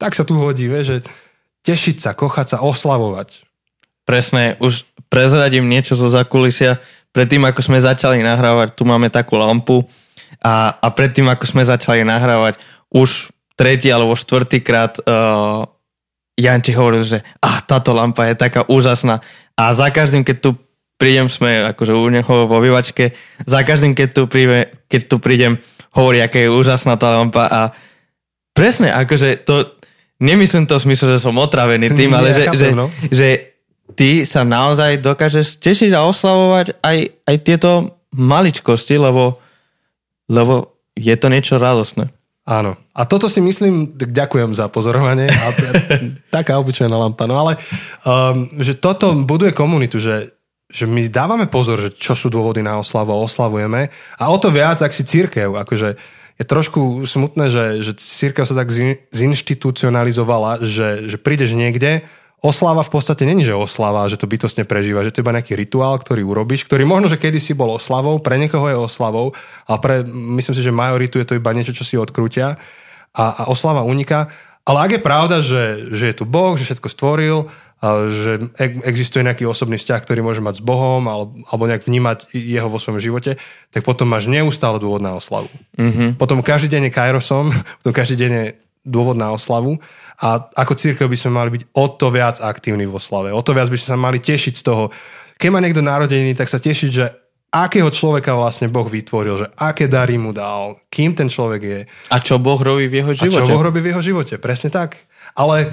Tak 0.00 0.16
sa 0.16 0.24
tu 0.24 0.40
hodí, 0.40 0.64
vie, 0.64 0.80
že 0.80 0.96
tešiť 1.68 1.96
sa, 2.00 2.10
kochať 2.16 2.56
sa, 2.56 2.58
oslavovať. 2.64 3.44
Presne, 4.08 4.56
už 4.64 4.88
prezradím 5.12 5.68
niečo 5.68 5.92
zo 5.92 6.08
zakulisia. 6.08 6.80
Predtým, 7.12 7.44
ako 7.44 7.60
sme 7.60 7.76
začali 7.76 8.24
nahrávať, 8.24 8.72
tu 8.72 8.88
máme 8.88 9.12
takú 9.12 9.36
lampu 9.36 9.84
a, 10.42 10.74
a 10.78 10.88
predtým, 10.94 11.26
ako 11.26 11.44
sme 11.46 11.62
začali 11.66 12.06
nahrávať, 12.06 12.58
už 12.94 13.34
tretí 13.58 13.90
alebo 13.90 14.14
štvrtýkrát 14.14 15.02
uh, 15.02 15.66
Janči 16.38 16.70
hovoril, 16.70 17.02
že 17.02 17.18
ah, 17.42 17.58
táto 17.66 17.90
lampa 17.90 18.30
je 18.30 18.38
taká 18.38 18.62
úžasná. 18.70 19.18
A 19.58 19.74
za 19.74 19.90
každým, 19.90 20.22
keď 20.22 20.36
tu 20.38 20.50
prídem, 20.94 21.26
sme 21.26 21.66
akože 21.74 21.92
u 21.94 22.06
neho 22.06 22.34
vo 22.46 22.58
vyvačke, 22.62 23.18
za 23.42 23.66
každým, 23.66 23.98
keď 23.98 24.08
tu, 24.14 24.22
príde, 24.30 24.70
keď 24.86 25.00
tu 25.10 25.16
prídem, 25.18 25.58
hovorí, 25.98 26.22
aká 26.22 26.38
je 26.38 26.54
úžasná 26.54 26.94
tá 26.94 27.18
lampa 27.18 27.50
a 27.50 27.60
presne, 28.54 28.94
akože 28.94 29.42
to, 29.42 29.74
nemyslím 30.22 30.70
to 30.70 30.78
v 30.78 30.84
smysle, 30.90 31.18
že 31.18 31.22
som 31.22 31.34
otravený 31.34 31.90
tým, 31.94 32.14
ale 32.18 32.30
že, 32.30 32.46
že, 32.54 32.68
no. 32.70 32.90
že 33.10 33.58
ty 33.98 34.22
sa 34.22 34.46
naozaj 34.46 35.02
dokážeš 35.02 35.58
tešiť 35.58 35.90
a 35.94 36.06
oslavovať 36.06 36.82
aj, 36.82 36.98
aj 37.26 37.36
tieto 37.42 37.70
maličkosti, 38.14 38.94
lebo, 38.98 39.42
lebo 40.28 40.76
je 40.94 41.14
to 41.16 41.32
niečo 41.32 41.56
radosné. 41.56 42.12
Áno. 42.48 42.80
A 42.96 43.04
toto 43.04 43.28
si 43.28 43.44
myslím, 43.44 43.92
ďakujem 43.92 44.56
za 44.56 44.72
pozorovanie. 44.72 45.28
A 45.28 45.52
taká 46.40 46.56
obyčajná 46.56 46.96
lampa. 46.96 47.28
No 47.28 47.36
ale, 47.36 47.60
um, 48.08 48.48
že 48.56 48.72
toto 48.72 49.12
buduje 49.12 49.52
komunitu, 49.52 50.00
že, 50.00 50.32
že 50.72 50.88
my 50.88 51.12
dávame 51.12 51.44
pozor, 51.44 51.76
že 51.76 51.92
čo 51.92 52.16
sú 52.16 52.32
dôvody 52.32 52.64
na 52.64 52.80
oslavu 52.80 53.12
oslavujeme. 53.12 53.92
A 54.16 54.32
o 54.32 54.40
to 54.40 54.48
viac, 54.48 54.80
ak 54.80 54.96
si 54.96 55.04
církev, 55.04 55.52
akože 55.52 56.00
je 56.38 56.44
trošku 56.46 57.04
smutné, 57.04 57.52
že, 57.52 57.64
že 57.84 57.92
církev 57.98 58.48
sa 58.48 58.56
tak 58.56 58.72
zinštitucionalizovala, 59.12 60.64
že, 60.64 61.04
že 61.04 61.20
prídeš 61.20 61.52
niekde 61.52 62.06
Oslava 62.38 62.86
v 62.86 62.92
podstate 62.94 63.26
není, 63.26 63.42
že 63.42 63.50
oslava, 63.50 64.06
že 64.06 64.14
to 64.14 64.30
bytostne 64.30 64.62
prežíva, 64.62 65.02
že 65.02 65.10
to 65.10 65.18
je 65.18 65.24
iba 65.26 65.34
nejaký 65.34 65.58
rituál, 65.58 65.98
ktorý 65.98 66.22
urobíš, 66.22 66.70
ktorý 66.70 66.86
možno, 66.86 67.10
že 67.10 67.18
kedysi 67.18 67.58
bol 67.58 67.74
oslavou, 67.74 68.22
pre 68.22 68.38
niekoho 68.38 68.70
je 68.70 68.78
oslavou, 68.78 69.34
ale 69.66 69.78
pre, 69.82 69.94
myslím 70.06 70.54
si, 70.54 70.62
že 70.62 70.70
majoritu 70.70 71.18
je 71.18 71.26
to 71.26 71.34
iba 71.34 71.50
niečo, 71.50 71.74
čo 71.74 71.82
si 71.82 71.98
odkrútia 71.98 72.54
a, 73.10 73.24
a 73.42 73.42
oslava 73.50 73.82
uniká. 73.82 74.30
Ale 74.62 74.78
ak 74.86 74.90
je 74.94 75.02
pravda, 75.02 75.36
že, 75.42 75.90
že 75.90 76.12
je 76.12 76.14
tu 76.14 76.24
Boh, 76.28 76.54
že 76.54 76.70
všetko 76.70 76.88
stvoril, 76.92 77.50
že 78.10 78.50
existuje 78.82 79.22
nejaký 79.22 79.46
osobný 79.46 79.78
vzťah, 79.78 80.02
ktorý 80.02 80.22
môže 80.22 80.42
mať 80.42 80.58
s 80.58 80.66
Bohom 80.66 81.06
alebo, 81.06 81.62
nejak 81.66 81.86
vnímať 81.86 82.34
jeho 82.34 82.66
vo 82.66 82.82
svojom 82.82 82.98
živote, 82.98 83.38
tak 83.70 83.86
potom 83.86 84.10
máš 84.10 84.26
neustále 84.26 84.82
dôvod 84.82 84.98
na 84.98 85.14
oslavu. 85.14 85.46
Mm-hmm. 85.78 86.18
Potom 86.18 86.42
každý 86.42 86.74
deň 86.74 86.90
je 86.90 86.92
kairosom, 86.92 87.44
potom 87.82 87.94
každý 87.94 88.14
deň 88.26 88.30
je 88.30 88.46
dôvod 88.82 89.14
na 89.14 89.30
oslavu 89.30 89.78
a 90.18 90.50
ako 90.58 90.74
církev 90.74 91.06
by 91.06 91.14
sme 91.14 91.30
mali 91.30 91.50
byť 91.54 91.62
o 91.78 91.86
to 91.94 92.10
viac 92.10 92.42
aktívni 92.42 92.90
vo 92.90 92.98
slave. 92.98 93.30
O 93.30 93.38
to 93.38 93.54
viac 93.54 93.70
by 93.70 93.78
sme 93.78 93.88
sa 93.94 93.98
mali 93.98 94.18
tešiť 94.18 94.54
z 94.58 94.62
toho. 94.66 94.90
Keď 95.38 95.48
má 95.54 95.62
niekto 95.62 95.78
narodeniny, 95.78 96.34
tak 96.34 96.50
sa 96.50 96.58
tešiť, 96.58 96.90
že 96.90 97.06
akého 97.54 97.88
človeka 97.88 98.34
vlastne 98.34 98.66
Boh 98.66 98.84
vytvoril, 98.84 99.34
že 99.38 99.46
aké 99.56 99.86
dary 99.86 100.20
mu 100.20 100.34
dal, 100.34 100.82
kým 100.90 101.14
ten 101.14 101.30
človek 101.30 101.62
je. 101.62 101.80
A 102.10 102.16
čo 102.18 102.36
Boh 102.36 102.58
robí 102.58 102.90
v 102.90 103.00
jeho 103.00 103.12
živote. 103.14 103.30
A 103.30 103.46
čo 103.46 103.48
Boh 103.48 103.62
robí 103.62 103.78
v 103.78 103.94
jeho 103.94 104.02
živote, 104.02 104.36
presne 104.42 104.74
tak. 104.74 105.00
Ale 105.38 105.70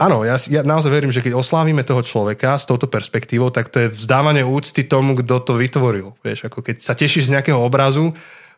áno, 0.00 0.24
ja, 0.24 0.40
ja 0.48 0.64
naozaj 0.64 0.90
verím, 0.90 1.12
že 1.12 1.20
keď 1.20 1.36
oslávime 1.36 1.84
toho 1.84 2.00
človeka 2.00 2.56
s 2.56 2.64
touto 2.64 2.88
perspektívou, 2.88 3.52
tak 3.52 3.68
to 3.68 3.86
je 3.86 3.92
vzdávanie 3.92 4.42
úcty 4.42 4.88
tomu, 4.88 5.14
kto 5.20 5.44
to 5.44 5.52
vytvoril. 5.54 6.16
Vieš, 6.24 6.48
ako 6.48 6.64
keď 6.64 6.82
sa 6.82 6.96
tešíš 6.96 7.28
z 7.28 7.38
nejakého 7.38 7.60
obrazu, 7.60 8.16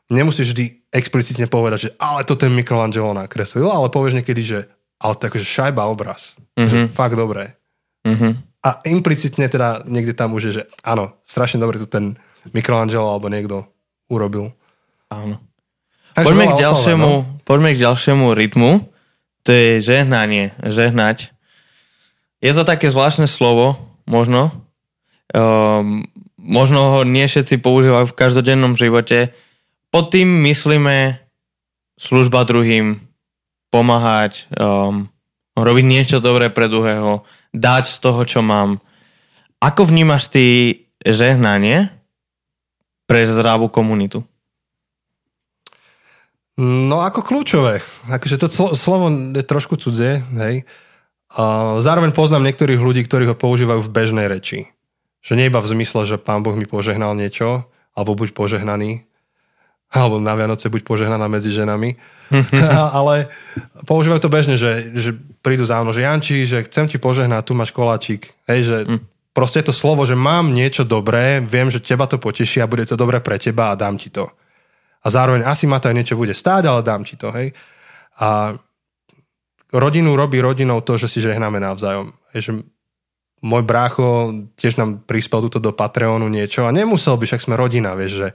nemusíš 0.09 0.57
vždy 0.57 0.89
explicitne 0.95 1.51
povedať, 1.51 1.91
že 1.91 1.95
ale 2.01 2.25
to 2.25 2.33
ten 2.33 2.55
Michelangelo 2.55 3.13
nakreslil, 3.13 3.69
ale 3.69 3.93
povieš 3.93 4.17
niekedy, 4.23 4.43
že 4.47 4.59
ale 4.99 5.13
to 5.15 5.23
je 5.27 5.31
akože 5.31 5.49
šajba 5.49 5.83
obraz. 5.87 6.37
Mm-hmm. 6.59 6.91
fakt 6.91 7.15
dobré. 7.15 7.55
Mm-hmm. 8.07 8.33
A 8.67 8.83
implicitne 8.91 9.47
teda 9.47 9.87
niekde 9.87 10.13
tam 10.13 10.35
už 10.35 10.43
je, 10.51 10.53
že 10.61 10.63
áno, 10.83 11.15
strašne 11.23 11.63
dobre 11.63 11.79
to 11.79 11.87
ten 11.87 12.19
Michelangelo 12.51 13.07
alebo 13.07 13.31
niekto 13.31 13.71
urobil. 14.11 14.51
Áno. 15.09 15.41
poďme 16.13 16.53
k, 16.53 16.67
ďalšiemu, 16.67 17.09
oslava, 17.09 17.33
no? 17.33 17.43
poďme 17.47 17.71
k 17.73 17.83
ďalšiemu 17.83 18.27
rytmu. 18.35 18.71
To 19.47 19.51
je 19.55 19.81
žehnanie, 19.81 20.53
žehnať. 20.61 21.33
Je 22.45 22.53
to 22.53 22.63
také 22.67 22.93
zvláštne 22.93 23.25
slovo, 23.25 23.79
možno. 24.05 24.53
Um, 25.33 26.05
možno 26.37 26.79
ho 26.95 27.01
nie 27.03 27.25
všetci 27.25 27.61
používajú 27.63 28.11
v 28.11 28.19
každodennom 28.19 28.77
živote. 28.77 29.33
Pod 29.89 30.13
tým 30.13 30.29
myslíme 30.45 31.19
služba 31.99 32.45
druhým, 32.45 33.08
pomáhať, 33.69 34.49
um, 34.55 35.11
robiť 35.59 35.85
niečo 35.85 36.19
dobré 36.23 36.53
pre 36.53 36.71
druhého, 36.71 37.27
dať 37.51 37.85
z 37.91 37.97
toho, 37.99 38.23
čo 38.23 38.41
mám. 38.45 38.79
Ako 39.59 39.91
vnímaš 39.91 40.31
ty 40.31 40.45
žehnanie 41.03 41.91
pre 43.11 43.27
zdravú 43.27 43.67
komunitu? 43.67 44.23
No 46.59 47.03
ako 47.03 47.27
kľúčové. 47.27 47.83
Akože 48.07 48.39
to 48.39 48.47
slovo 48.75 49.11
je 49.11 49.43
trošku 49.43 49.79
cudzie, 49.79 50.23
hej. 50.39 50.63
Zároveň 51.83 52.15
poznám 52.15 52.47
niektorých 52.51 52.79
ľudí, 52.79 53.03
ktorí 53.03 53.27
ho 53.31 53.35
používajú 53.35 53.83
v 53.83 53.95
bežnej 53.95 54.27
reči. 54.31 54.71
Že 55.19 55.33
nie 55.39 55.51
iba 55.51 55.59
v 55.59 55.71
zmysle, 55.75 56.07
že 56.07 56.23
pán 56.23 56.47
Boh 56.47 56.55
mi 56.55 56.67
požehnal 56.67 57.19
niečo, 57.19 57.67
alebo 57.99 58.15
buď 58.15 58.31
požehnaný, 58.31 59.08
alebo 59.89 60.21
na 60.21 60.37
Vianoce 60.37 60.69
buď 60.69 60.85
požehnaná 60.85 61.27
medzi 61.33 61.49
ženami, 61.49 61.97
ale 62.99 63.33
používajú 63.89 64.21
to 64.21 64.33
bežne, 64.33 64.61
že, 64.61 64.93
že 64.93 65.17
prídu 65.41 65.65
za 65.65 65.81
mnou, 65.81 65.97
že 65.97 66.05
Janči, 66.05 66.45
že 66.45 66.65
chcem 66.69 66.85
ti 66.85 67.01
požehnať, 67.01 67.49
tu 67.49 67.53
máš 67.57 67.73
koláčik. 67.73 68.37
Hej, 68.45 68.61
že 68.69 68.77
mm. 68.85 69.01
proste 69.33 69.65
je 69.65 69.73
to 69.73 69.75
slovo, 69.77 70.05
že 70.05 70.13
mám 70.13 70.53
niečo 70.53 70.85
dobré, 70.85 71.41
viem, 71.41 71.73
že 71.73 71.81
teba 71.81 72.05
to 72.05 72.21
poteší 72.21 72.61
a 72.61 72.69
bude 72.69 72.85
to 72.85 73.01
dobré 73.01 73.25
pre 73.25 73.41
teba 73.41 73.73
a 73.73 73.79
dám 73.81 73.97
ti 73.97 74.13
to. 74.13 74.29
A 75.01 75.07
zároveň 75.09 75.49
asi 75.49 75.65
ma 75.65 75.81
to 75.81 75.89
aj 75.89 75.97
niečo 75.97 76.21
bude 76.21 76.37
stáť, 76.37 76.69
ale 76.69 76.85
dám 76.85 77.07
ti 77.07 77.17
to, 77.17 77.33
hej. 77.33 77.57
A 78.21 78.53
rodinu 79.73 80.13
robí 80.13 80.37
rodinou 80.43 80.85
to, 80.85 81.01
že 81.01 81.09
si 81.09 81.25
žehnáme 81.25 81.57
navzájom. 81.57 82.13
Hej, 82.37 82.41
že 82.45 82.53
môj 83.41 83.63
brácho 83.63 84.35
tiež 84.59 84.77
nám 84.77 85.07
prispel 85.07 85.39
túto 85.47 85.63
do 85.63 85.71
Patreonu 85.71 86.27
niečo 86.27 86.67
a 86.67 86.75
nemusel 86.75 87.15
by, 87.15 87.25
však 87.25 87.45
sme 87.47 87.55
rodina, 87.55 87.95
vieš, 87.95 88.27
že 88.27 88.29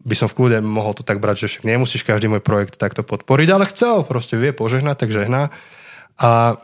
by 0.00 0.14
som 0.16 0.28
v 0.32 0.36
kľude 0.36 0.58
mohol 0.64 0.96
to 0.96 1.04
tak 1.04 1.20
brať, 1.20 1.44
že 1.44 1.48
však 1.56 1.64
nemusíš 1.68 2.02
každý 2.08 2.32
môj 2.32 2.40
projekt 2.40 2.80
takto 2.80 3.04
podporiť, 3.04 3.48
ale 3.52 3.68
chcel, 3.68 4.02
proste 4.08 4.40
vie 4.40 4.56
požehnať, 4.56 4.96
tak 5.06 5.10
žehná. 5.12 5.52
A 6.16 6.56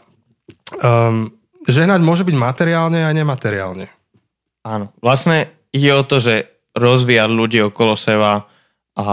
um, 0.80 1.28
žehnať 1.68 2.00
môže 2.00 2.24
byť 2.24 2.36
materiálne 2.36 3.04
a 3.04 3.10
nemateriálne. 3.12 3.92
Áno. 4.64 4.90
Vlastne 5.04 5.52
ide 5.70 5.92
o 5.92 6.02
to, 6.02 6.18
že 6.18 6.48
rozvíjať 6.76 7.30
ľudí 7.30 7.60
okolo 7.64 7.96
seba 7.96 8.48
a 8.96 9.06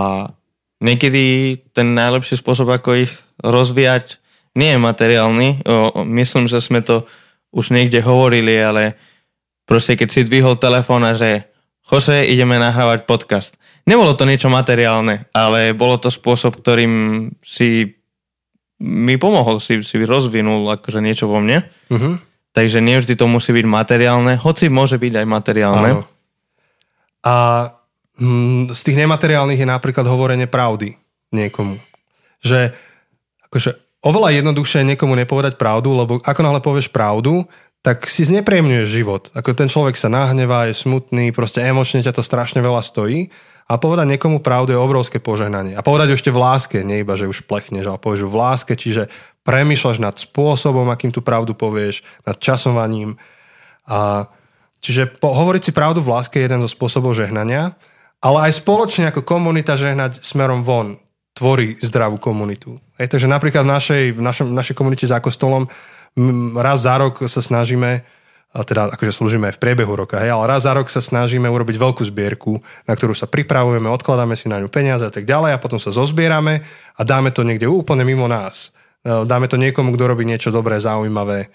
niekedy 0.79 1.55
ten 1.71 1.95
najlepší 1.95 2.39
spôsob, 2.39 2.71
ako 2.71 3.07
ich 3.07 3.13
rozvíjať, 3.39 4.19
nie 4.55 4.75
je 4.75 4.79
materiálny. 4.79 5.47
O, 5.65 6.03
myslím, 6.07 6.47
že 6.47 6.63
sme 6.63 6.83
to 6.83 7.07
už 7.53 7.71
niekde 7.71 8.03
hovorili, 8.03 8.55
ale 8.57 8.97
proste 9.67 9.95
keď 9.95 10.07
si 10.09 10.27
dvihol 10.27 10.59
telefón 10.59 11.05
a 11.07 11.15
že 11.15 11.52
Jose, 11.83 12.23
ideme 12.27 12.55
nahrávať 12.59 13.03
podcast 13.03 13.59
Nebolo 13.83 14.15
to 14.15 14.23
niečo 14.23 14.47
materiálne, 14.47 15.27
ale 15.35 15.75
bolo 15.75 15.99
to 15.99 16.07
spôsob, 16.07 16.63
ktorým 16.63 17.27
si 17.43 17.99
mi 18.79 19.19
pomohol, 19.19 19.59
si, 19.59 19.83
si 19.83 19.99
rozvinul 19.99 20.63
akože 20.79 21.03
niečo 21.03 21.27
vo 21.27 21.43
mne. 21.43 21.67
Uh-huh. 21.91 22.15
Takže 22.55 22.79
nie 22.79 22.95
vždy 22.95 23.19
to 23.19 23.27
musí 23.27 23.51
byť 23.51 23.67
materiálne, 23.67 24.39
hoci 24.39 24.71
môže 24.71 24.95
byť 24.95 25.13
aj 25.23 25.27
materiálne. 25.27 25.89
Áno. 25.99 26.03
A 27.27 27.35
hm, 28.19 28.71
z 28.71 28.81
tých 28.87 28.99
nemateriálnych 29.03 29.59
je 29.59 29.67
napríklad 29.67 30.07
hovorenie 30.07 30.47
pravdy 30.47 30.95
niekomu. 31.35 31.79
Že 32.39 32.71
akože 33.51 33.99
oveľa 34.03 34.39
jednoduchšie 34.39 34.83
je 34.83 34.89
niekomu 34.95 35.15
nepovedať 35.19 35.59
pravdu, 35.59 35.91
lebo 35.91 36.23
ako 36.23 36.39
náhle 36.39 36.63
povieš 36.63 36.87
pravdu, 36.87 37.43
tak 37.83 38.07
si 38.07 38.23
znepríjemňuješ 38.23 38.87
život. 38.87 39.27
Ako 39.35 39.51
ten 39.51 39.67
človek 39.67 39.99
sa 39.99 40.07
nahnevá, 40.07 40.71
je 40.71 40.79
smutný, 40.79 41.35
proste 41.35 41.59
emočne 41.59 41.99
ťa 41.99 42.15
to 42.15 42.23
strašne 42.23 42.63
veľa 42.63 42.79
stojí 42.79 43.27
a 43.67 43.75
povedať 43.75 44.15
niekomu 44.15 44.39
pravdu 44.39 44.71
je 44.71 44.79
obrovské 44.79 45.19
požehnanie. 45.19 45.75
A 45.75 45.83
povedať 45.83 46.15
ešte 46.15 46.31
v 46.31 46.39
láske, 46.39 46.77
nie 46.83 47.03
iba, 47.03 47.19
že 47.19 47.27
už 47.27 47.43
plechneš, 47.43 47.91
ale 47.91 47.99
povieš 47.99 48.23
v 48.23 48.39
láske, 48.39 48.73
čiže 48.79 49.11
premýšľaš 49.43 49.99
nad 49.99 50.15
spôsobom, 50.15 50.87
akým 50.87 51.11
tú 51.11 51.19
pravdu 51.19 51.51
povieš, 51.51 52.07
nad 52.23 52.39
časovaním. 52.39 53.19
A, 53.83 54.31
čiže 54.79 55.19
po, 55.19 55.35
hovoriť 55.35 55.61
si 55.67 55.71
pravdu 55.75 55.99
v 55.99 56.11
láske 56.15 56.39
je 56.39 56.47
jeden 56.47 56.63
zo 56.63 56.71
spôsobov 56.71 57.11
žehnania, 57.11 57.75
ale 58.23 58.47
aj 58.47 58.63
spoločne 58.63 59.11
ako 59.11 59.27
komunita 59.27 59.75
žehnať 59.75 60.23
smerom 60.23 60.63
von 60.63 61.03
tvorí 61.35 61.75
zdravú 61.83 62.15
komunitu. 62.15 62.79
Hej, 62.95 63.11
takže 63.11 63.27
napríklad 63.27 63.67
v 63.67 63.73
našej, 63.75 64.03
v 64.15 64.21
našom, 64.23 64.47
v 64.53 64.55
našej 64.55 64.75
komunite 64.79 65.03
za 65.03 65.19
kostolom 65.19 65.67
raz 66.57 66.85
za 66.85 66.95
rok 66.97 67.25
sa 67.25 67.41
snažíme 67.41 68.05
a 68.53 68.61
teda 68.61 68.93
akože 68.93 69.09
slúžime 69.17 69.49
aj 69.49 69.57
v 69.57 69.63
priebehu 69.65 69.97
roka, 69.97 70.21
hej, 70.21 70.29
ale 70.29 70.45
raz 70.45 70.69
za 70.69 70.77
rok 70.77 70.85
sa 70.85 71.01
snažíme 71.01 71.49
urobiť 71.49 71.73
veľkú 71.73 72.05
zbierku, 72.05 72.61
na 72.85 72.93
ktorú 72.93 73.17
sa 73.17 73.25
pripravujeme, 73.25 73.89
odkladáme 73.89 74.37
si 74.37 74.45
na 74.45 74.61
ňu 74.61 74.69
peniaze 74.69 75.01
a 75.01 75.09
tak 75.09 75.25
ďalej 75.25 75.57
a 75.57 75.61
potom 75.61 75.81
sa 75.81 75.89
zozbierame 75.89 76.61
a 76.93 77.01
dáme 77.01 77.33
to 77.33 77.41
niekde 77.41 77.65
úplne 77.65 78.05
mimo 78.05 78.29
nás. 78.29 78.69
E, 79.01 79.25
dáme 79.25 79.49
to 79.49 79.57
niekomu, 79.57 79.97
kto 79.97 80.05
robí 80.05 80.21
niečo 80.21 80.53
dobré, 80.53 80.77
zaujímavé 80.77 81.49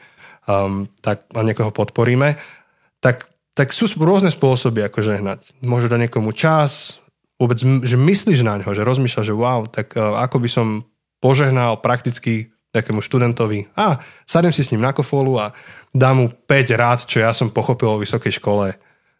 um, 0.50 0.90
tak, 0.98 1.22
a 1.38 1.40
niekoho 1.46 1.70
podporíme. 1.70 2.34
Tak, 2.98 3.30
tak 3.54 3.70
sú 3.70 3.86
rôzne 4.02 4.34
spôsoby, 4.34 4.82
ako 4.82 4.98
žehnať. 4.98 5.54
Môže 5.62 5.86
dať 5.86 6.10
niekomu 6.10 6.34
čas, 6.34 6.98
vôbec, 7.38 7.62
že 7.62 7.94
myslíš 7.94 8.42
na 8.42 8.58
ňo, 8.58 8.74
že 8.74 8.82
rozmýšľaš, 8.82 9.26
že 9.30 9.38
wow, 9.38 9.70
tak 9.70 9.94
uh, 9.94 10.18
ako 10.18 10.42
by 10.42 10.48
som 10.50 10.66
požehnal 11.22 11.78
prakticky 11.78 12.50
nejakému 12.72 13.00
študentovi 13.00 13.72
a 13.72 13.96
sadem 14.28 14.52
si 14.52 14.60
s 14.60 14.70
ním 14.70 14.84
na 14.84 14.92
kofolu 14.92 15.40
a 15.40 15.56
dám 15.96 16.16
mu 16.20 16.26
5 16.28 16.80
rád, 16.80 16.98
čo 17.08 17.24
ja 17.24 17.32
som 17.32 17.48
pochopil 17.48 17.88
o 17.88 18.00
vysokej 18.00 18.36
škole 18.36 18.76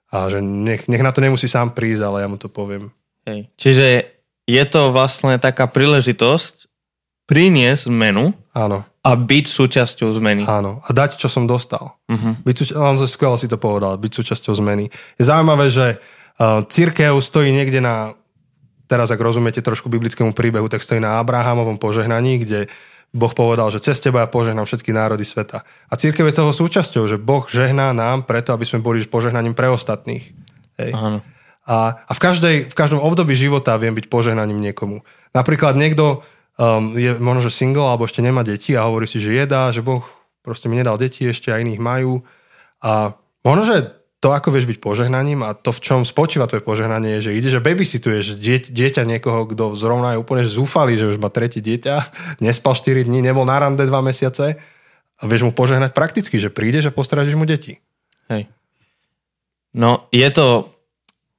a 0.09 0.17
že 0.29 0.41
nech, 0.41 0.89
nech 0.89 1.05
na 1.05 1.13
to 1.13 1.21
nemusí 1.21 1.49
sám 1.49 1.73
prísť, 1.73 2.03
ale 2.05 2.25
ja 2.25 2.29
mu 2.29 2.37
to 2.41 2.49
poviem. 2.49 2.93
Hej. 3.29 3.49
Čiže 3.61 3.87
je 4.49 4.65
to 4.65 4.89
vlastne 4.93 5.37
taká 5.37 5.69
príležitosť 5.69 6.69
priniesť 7.29 7.93
zmenu 7.93 8.33
Áno. 8.57 8.89
a 9.05 9.11
byť 9.13 9.45
súčasťou 9.53 10.17
zmeny. 10.17 10.49
Áno. 10.49 10.81
A 10.81 10.89
dať, 10.97 11.21
čo 11.21 11.29
som 11.29 11.45
dostal. 11.45 12.01
Uh-huh. 12.09 12.33
Byť 12.41 12.57
súča- 12.57 12.77
on 12.81 12.97
skvelé 12.97 13.37
si 13.37 13.53
to 13.53 13.61
povedal, 13.61 14.01
byť 14.01 14.13
súčasťou 14.17 14.57
zmeny. 14.57 14.89
Je 15.21 15.25
zaujímavé, 15.29 15.69
že 15.69 16.01
uh, 16.01 16.65
církev 16.65 17.21
stojí 17.21 17.53
niekde 17.53 17.85
na, 17.85 18.17
teraz 18.89 19.13
ak 19.13 19.21
rozumiete 19.21 19.61
trošku 19.61 19.93
biblickému 19.93 20.33
príbehu, 20.33 20.73
tak 20.73 20.81
stojí 20.81 21.05
na 21.05 21.21
Abrahamovom 21.21 21.77
požehnaní, 21.77 22.41
kde 22.41 22.73
Boh 23.09 23.33
povedal, 23.33 23.73
že 23.73 23.81
cez 23.81 23.97
teba 24.05 24.25
ja 24.25 24.29
požehnám 24.29 24.69
všetky 24.69 24.93
národy 24.93 25.25
sveta. 25.25 25.65
A 25.89 25.95
církev 25.97 26.29
je 26.29 26.39
toho 26.45 26.53
súčasťou, 26.53 27.09
že 27.09 27.17
Boh 27.17 27.49
žehná 27.49 27.97
nám 27.97 28.29
preto, 28.29 28.53
aby 28.53 28.69
sme 28.69 28.85
boli 28.85 29.01
požehnaním 29.01 29.57
pre 29.57 29.73
ostatných. 29.73 30.29
Hej. 30.77 30.93
Áno. 30.93 31.25
A, 31.69 32.01
a 32.05 32.13
v, 32.13 32.21
každej, 32.21 32.57
v 32.73 32.75
každom 32.77 33.01
období 33.01 33.37
života 33.37 33.77
viem 33.77 33.93
byť 33.93 34.09
požehnaním 34.09 34.61
niekomu. 34.61 35.05
Napríklad 35.37 35.77
niekto 35.77 36.25
um, 36.57 36.97
je 36.97 37.17
možno, 37.21 37.45
že 37.45 37.53
single 37.53 37.93
alebo 37.93 38.09
ešte 38.09 38.25
nemá 38.25 38.41
deti 38.41 38.73
a 38.73 38.89
hovorí 38.89 39.05
si, 39.05 39.21
že 39.21 39.37
jedá, 39.37 39.69
že 39.69 39.85
Boh 39.85 40.05
proste 40.41 40.73
mi 40.73 40.81
nedal 40.81 40.97
deti 40.97 41.29
ešte 41.29 41.53
a 41.53 41.61
iných 41.61 41.81
majú. 41.81 42.25
A 42.81 43.17
možno, 43.45 43.63
že 43.69 43.98
to, 44.19 44.35
ako 44.35 44.51
vieš 44.51 44.67
byť 44.67 44.79
požehnaním 44.83 45.47
a 45.47 45.55
to, 45.55 45.71
v 45.71 45.79
čom 45.79 46.01
spočíva 46.03 46.51
tvoje 46.51 46.67
požehnanie, 46.67 47.19
je, 47.19 47.31
že 47.31 47.37
ide, 47.39 47.49
že 47.55 47.63
babysituješ 47.63 48.35
dieť, 48.35 48.75
dieťa 48.75 49.03
niekoho, 49.07 49.47
kto 49.47 49.79
zrovna 49.79 50.15
je 50.15 50.23
úplne 50.23 50.43
zúfalý, 50.43 50.99
že 50.99 51.07
už 51.07 51.23
má 51.23 51.31
tretie 51.31 51.63
dieťa, 51.63 51.95
nespal 52.45 52.75
4 52.75 53.07
dní, 53.07 53.23
nebol 53.23 53.47
na 53.47 53.63
rande 53.63 53.87
2 53.87 53.91
mesiace 54.03 54.59
a 55.19 55.23
vieš 55.23 55.47
mu 55.47 55.53
požehnať 55.55 55.95
prakticky, 55.95 56.35
že 56.39 56.51
prídeš 56.51 56.91
a 56.91 56.95
postrážiš 56.95 57.39
mu 57.39 57.47
deti. 57.47 57.79
Hej. 58.27 58.51
No, 59.71 60.11
je 60.11 60.27
to, 60.35 60.75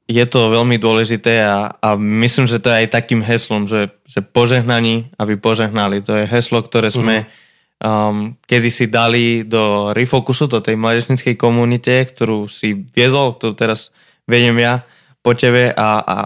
je 0.08 0.24
to 0.24 0.48
veľmi 0.48 0.80
dôležité 0.80 1.44
a, 1.44 1.76
a 1.76 1.89
myslím, 2.00 2.48
že 2.48 2.63
to 2.63 2.72
je 2.72 2.88
aj 2.88 2.96
takým 2.96 3.20
heslom, 3.20 3.68
že, 3.68 3.92
že 4.08 4.24
požehnaní, 4.24 5.12
aby 5.20 5.36
požehnali. 5.36 6.00
To 6.08 6.15
je 6.15 6.32
heslo, 6.32 6.63
ktoré 6.63 6.88
sme 6.88 7.28
uh-huh 7.28 7.48
um, 7.84 8.36
kedy 8.44 8.70
si 8.70 8.86
dali 8.92 9.48
do 9.48 9.96
refokusu, 9.96 10.52
do 10.52 10.60
tej 10.60 10.76
mladečnickej 10.76 11.36
komunite, 11.39 12.04
ktorú 12.06 12.52
si 12.52 12.84
viedol, 12.92 13.36
ktorú 13.36 13.56
teraz 13.56 13.92
vedem 14.28 14.56
ja 14.60 14.84
po 15.24 15.36
tebe 15.36 15.72
a, 15.74 15.89
a 16.04 16.18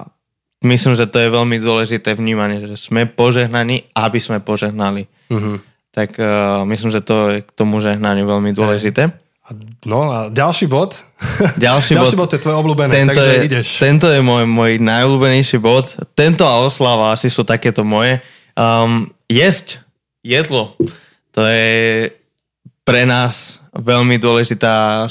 myslím, 0.66 0.94
že 0.98 1.10
to 1.10 1.22
je 1.22 1.30
veľmi 1.30 1.58
dôležité 1.62 2.18
vnímanie, 2.18 2.62
že 2.66 2.78
sme 2.78 3.06
požehnaní, 3.06 3.89
aby 3.94 4.20
sme 4.22 4.42
požehnali. 4.42 5.10
Uh-huh. 5.30 5.58
Tak 5.94 6.18
uh, 6.18 6.66
myslím, 6.66 6.89
že 6.89 7.06
to 7.06 7.16
je 7.34 7.38
k 7.46 7.50
tomu 7.54 7.78
žehnaniu 7.80 8.26
veľmi 8.26 8.54
dôležité. 8.54 9.13
No 9.84 10.08
a 10.08 10.32
ďalší 10.32 10.72
bod. 10.72 11.04
Ďalší, 11.60 11.94
ďalší 12.00 12.16
bod, 12.16 12.32
bod 12.32 12.32
je 12.32 12.39
tvoj 12.39 12.56
obľúbený, 12.63 12.92
tento 12.96 13.12
takže 13.12 13.30
je, 13.30 13.39
ideš. 13.44 13.68
Tento 13.78 14.08
je 14.08 14.24
môj, 14.24 14.48
môj 14.48 14.80
najobľúbenejší 14.80 15.60
bod. 15.60 16.00
Tento 16.16 16.48
a 16.48 16.63
oslava 16.63 17.12
asi 17.12 17.28
sú 17.28 17.44
takéto 17.44 17.84
moje. 17.84 18.24
Um, 18.56 19.12
jesť 19.28 19.84
jedlo. 20.24 20.80
To 21.34 21.41
je 21.46 22.13
pre 22.86 23.04
nás 23.10 23.63
veľmi 23.74 24.22
dôležitá 24.22 25.08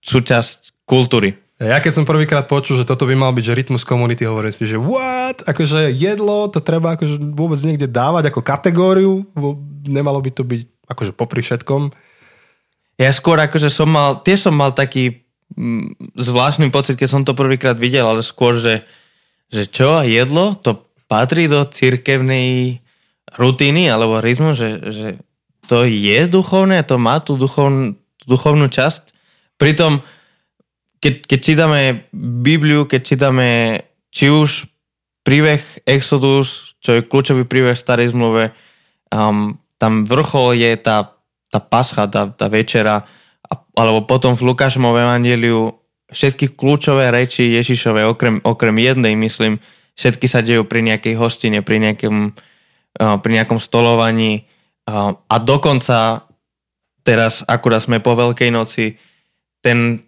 súčasť 0.00 0.72
kultúry. 0.88 1.36
Ja 1.62 1.78
keď 1.78 2.02
som 2.02 2.08
prvýkrát 2.08 2.50
počul, 2.50 2.82
že 2.82 2.88
toto 2.88 3.06
by 3.06 3.14
mal 3.14 3.30
byť 3.30 3.44
že 3.46 3.54
rytmus 3.54 3.86
komunity, 3.86 4.26
hovorím 4.26 4.50
si, 4.50 4.66
že 4.66 4.82
what? 4.82 5.46
Akože 5.46 5.94
jedlo, 5.94 6.50
to 6.50 6.58
treba 6.58 6.98
akože 6.98 7.22
vôbec 7.38 7.60
niekde 7.62 7.86
dávať 7.86 8.34
ako 8.34 8.42
kategóriu, 8.42 9.22
nemalo 9.86 10.18
by 10.18 10.30
to 10.34 10.42
byť 10.42 10.90
akože 10.90 11.12
popri 11.14 11.38
všetkom. 11.38 11.94
Ja 12.98 13.14
skôr 13.14 13.38
akože 13.38 13.70
som 13.70 13.94
mal, 13.94 14.18
tiež 14.26 14.50
som 14.50 14.58
mal 14.58 14.74
taký 14.74 15.22
mm, 15.54 16.18
zvláštny 16.18 16.74
pocit, 16.74 16.98
keď 16.98 17.08
som 17.08 17.22
to 17.22 17.38
prvýkrát 17.38 17.78
videl, 17.78 18.10
ale 18.10 18.26
skôr, 18.26 18.58
že, 18.58 18.82
že 19.46 19.70
čo, 19.70 20.02
jedlo, 20.02 20.58
to 20.58 20.82
patrí 21.06 21.46
do 21.46 21.62
cirkevnej 21.62 22.82
rutiny 23.38 23.86
alebo 23.86 24.18
rytmu, 24.18 24.50
že, 24.50 24.82
že 24.90 25.08
to 25.66 25.86
je 25.86 26.26
duchovné, 26.26 26.82
to 26.82 26.98
má 26.98 27.22
tú, 27.22 27.38
duchovn, 27.38 27.94
tú 28.18 28.24
duchovnú 28.34 28.66
časť. 28.66 29.14
Pritom, 29.58 30.02
keď, 31.02 31.14
keď 31.26 31.38
čítame 31.38 31.80
Bibliu, 32.14 32.86
keď 32.86 33.00
čítame 33.02 33.48
či 34.10 34.30
už 34.30 34.66
príbeh 35.22 35.62
Exodus, 35.86 36.74
čo 36.82 36.98
je 36.98 37.06
kľúčový 37.06 37.46
príbeh 37.46 37.78
v 37.78 37.82
starej 37.82 38.10
zmluve, 38.10 38.50
um, 39.10 39.58
tam 39.78 40.06
vrchol 40.06 40.58
je 40.58 40.70
tá, 40.78 41.14
tá 41.50 41.58
pascha, 41.62 42.06
tá, 42.10 42.30
tá 42.30 42.46
večera, 42.50 43.06
a, 43.46 43.54
alebo 43.78 44.06
potom 44.06 44.34
v 44.34 44.50
Lukášovom 44.50 44.98
evangeliu 44.98 45.74
všetky 46.10 46.58
kľúčové 46.58 47.08
reči 47.14 47.54
Ježišove, 47.54 48.02
okrem, 48.06 48.42
okrem 48.42 48.76
jednej, 48.82 49.14
myslím, 49.14 49.62
všetky 49.94 50.26
sa 50.26 50.42
dejú 50.42 50.66
pri 50.66 50.84
nejakej 50.86 51.14
hostine, 51.18 51.62
pri 51.62 51.78
nejakom, 51.82 52.34
uh, 52.98 53.16
pri 53.22 53.30
nejakom 53.40 53.62
stolovaní, 53.62 54.46
a, 54.88 55.36
dokonca 55.38 56.26
teraz, 57.06 57.46
akurát 57.46 57.82
sme 57.82 58.02
po 58.02 58.14
Veľkej 58.18 58.50
noci, 58.50 58.98
ten, 59.62 60.02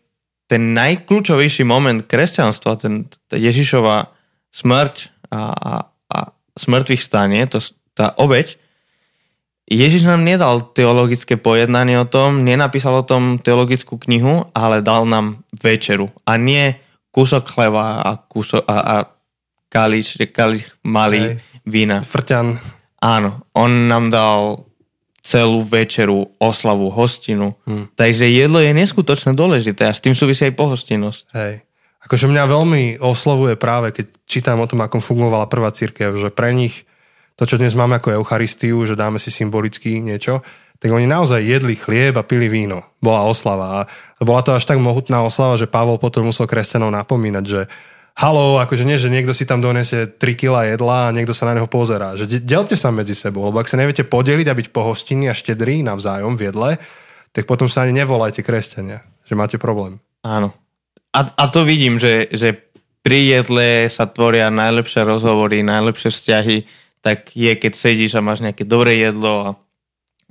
ten 0.50 0.62
najkľúčovejší 0.74 1.62
moment 1.62 2.02
kresťanstva, 2.02 2.78
ten, 2.78 3.06
tá 3.30 3.38
Ježišova 3.38 4.10
smrť 4.54 4.94
a, 5.30 5.40
a, 5.50 5.72
a 6.10 6.18
smrtvých 6.58 7.02
stanie, 7.02 7.42
to, 7.46 7.62
tá 7.94 8.14
obeď, 8.18 8.58
Ježiš 9.64 10.04
nám 10.04 10.20
nedal 10.20 10.60
teologické 10.76 11.40
pojednanie 11.40 11.96
o 11.96 12.04
tom, 12.04 12.44
nenapísal 12.44 13.00
o 13.00 13.06
tom 13.06 13.40
teologickú 13.40 13.96
knihu, 13.96 14.52
ale 14.52 14.84
dal 14.84 15.08
nám 15.08 15.40
večeru. 15.56 16.12
A 16.28 16.36
nie 16.36 16.76
kúsok 17.08 17.48
chleba 17.48 18.04
a, 18.04 18.20
kúsok, 18.20 18.60
a, 18.68 18.76
a 18.76 18.96
kališ, 19.72 20.20
kališ 20.36 20.76
malý 20.84 21.40
Hej. 21.40 21.64
vína. 21.64 22.04
Frťan. 22.04 22.60
Áno, 23.04 23.44
on 23.52 23.92
nám 23.92 24.08
dal 24.08 24.64
celú 25.20 25.60
večeru, 25.60 26.32
oslavu, 26.40 26.88
hostinu. 26.88 27.56
Hmm. 27.68 27.88
Takže 27.92 28.28
jedlo 28.28 28.60
je 28.60 28.72
neskutočne 28.72 29.36
dôležité 29.36 29.84
a 29.88 29.96
s 29.96 30.00
tým 30.00 30.16
súvisí 30.16 30.48
aj 30.48 30.56
pohostinnosť. 30.56 31.22
Hej. 31.36 31.64
Akože 32.04 32.28
mňa 32.28 32.44
veľmi 32.44 32.82
oslovuje 33.00 33.56
práve, 33.56 33.92
keď 33.92 34.12
čítam 34.28 34.60
o 34.60 34.68
tom, 34.68 34.84
ako 34.84 35.00
fungovala 35.00 35.48
prvá 35.48 35.72
církev, 35.72 36.16
že 36.20 36.28
pre 36.28 36.52
nich 36.52 36.84
to, 37.40 37.48
čo 37.48 37.56
dnes 37.56 37.72
máme 37.72 37.96
ako 37.96 38.20
Eucharistiu, 38.20 38.84
že 38.84 38.96
dáme 38.96 39.16
si 39.16 39.32
symbolicky 39.32 40.04
niečo, 40.04 40.44
tak 40.76 40.92
oni 40.92 41.08
naozaj 41.08 41.40
jedli 41.40 41.80
chlieb 41.80 42.12
a 42.20 42.22
pili 42.22 42.52
víno. 42.52 42.84
Bola 43.00 43.24
oslava. 43.24 43.88
A 43.88 44.22
bola 44.22 44.44
to 44.44 44.52
až 44.52 44.68
tak 44.68 44.76
mohutná 44.76 45.24
oslava, 45.24 45.56
že 45.56 45.64
Pavol 45.64 45.96
potom 45.96 46.28
musel 46.28 46.44
kresťanov 46.44 46.92
napomínať, 46.92 47.44
že 47.48 47.60
halo, 48.14 48.62
akože 48.62 48.86
nie, 48.86 48.98
že 48.98 49.10
niekto 49.10 49.34
si 49.34 49.44
tam 49.44 49.58
donesie 49.58 50.06
3 50.06 50.18
kg 50.38 50.64
jedla 50.64 51.10
a 51.10 51.14
niekto 51.14 51.34
sa 51.34 51.50
na 51.50 51.58
neho 51.58 51.68
pozerá. 51.68 52.14
Že 52.14 52.42
delte 52.46 52.78
sa 52.78 52.94
medzi 52.94 53.12
sebou, 53.12 53.46
lebo 53.50 53.58
ak 53.58 53.70
sa 53.70 53.78
neviete 53.78 54.06
podeliť 54.06 54.46
a 54.48 54.56
byť 54.56 54.66
pohostinní 54.70 55.26
a 55.28 55.34
štedrí 55.36 55.82
navzájom 55.82 56.38
v 56.38 56.50
jedle, 56.50 56.70
tak 57.34 57.50
potom 57.50 57.66
sa 57.66 57.82
ani 57.82 57.98
nevolajte 57.98 58.46
kresťania, 58.46 59.02
že 59.26 59.34
máte 59.34 59.58
problém. 59.58 59.98
Áno. 60.22 60.54
A, 61.14 61.20
a 61.26 61.44
to 61.50 61.66
vidím, 61.66 61.98
že, 61.98 62.30
že 62.30 62.54
pri 63.04 63.38
jedle 63.38 63.90
sa 63.92 64.08
tvoria 64.08 64.48
najlepšie 64.48 65.04
rozhovory, 65.04 65.60
najlepšie 65.60 66.10
vzťahy, 66.10 66.56
tak 67.04 67.36
je, 67.36 67.52
keď 67.52 67.72
sedíš 67.76 68.16
a 68.16 68.24
máš 68.24 68.40
nejaké 68.40 68.64
dobré 68.64 68.96
jedlo 68.96 69.34
a 69.44 69.48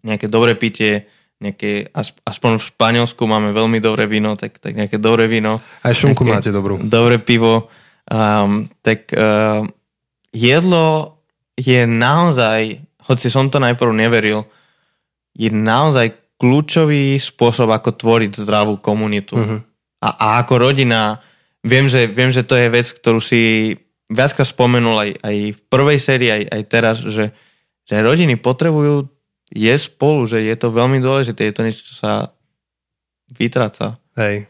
nejaké 0.02 0.26
dobré 0.26 0.58
pitie, 0.58 1.06
nejaké, 1.44 1.92
aspoň 2.24 2.56
v 2.56 2.68
Španielsku 2.72 3.20
máme 3.28 3.52
veľmi 3.52 3.84
dobré 3.84 4.08
víno, 4.08 4.40
tak, 4.40 4.64
tak 4.64 4.80
nejaké 4.80 4.96
dobré 4.96 5.28
víno. 5.28 5.60
Aj 5.84 5.92
šunku 5.92 6.24
máte 6.24 6.56
dobrú. 6.56 6.80
Dobré 6.80 7.20
pivo. 7.20 7.68
Um, 8.08 8.72
tak 8.80 9.12
uh, 9.12 9.68
jedlo 10.32 11.20
je 11.60 11.84
naozaj, 11.84 12.80
hoci 13.12 13.28
som 13.28 13.52
to 13.52 13.60
najprv 13.60 13.92
neveril, 13.92 14.48
je 15.36 15.52
naozaj 15.52 16.40
kľúčový 16.40 17.16
spôsob, 17.20 17.72
ako 17.72 17.96
tvoriť 17.96 18.32
zdravú 18.44 18.80
komunitu. 18.80 19.36
Uh-huh. 19.38 19.60
A, 20.04 20.10
a 20.12 20.28
ako 20.44 20.60
rodina, 20.60 21.22
viem 21.64 21.88
že, 21.88 22.10
viem, 22.12 22.34
že 22.34 22.44
to 22.44 22.60
je 22.60 22.68
vec, 22.68 22.88
ktorú 22.90 23.24
si 23.24 23.72
viackrát 24.12 24.48
spomenul 24.48 25.00
aj, 25.00 25.12
aj 25.24 25.36
v 25.56 25.60
prvej 25.72 26.00
sérii, 26.02 26.30
aj, 26.30 26.44
aj 26.52 26.62
teraz, 26.68 26.96
že, 27.00 27.32
že 27.88 27.96
rodiny 28.04 28.36
potrebujú 28.36 29.13
je 29.54 29.74
spolu, 29.78 30.26
že 30.26 30.42
je 30.42 30.56
to 30.58 30.74
veľmi 30.74 30.98
dôležité, 30.98 31.46
je 31.46 31.56
to 31.56 31.66
niečo, 31.66 31.82
čo 31.86 31.96
sa 32.02 32.34
vytráca. 33.30 34.02
Hej. 34.18 34.50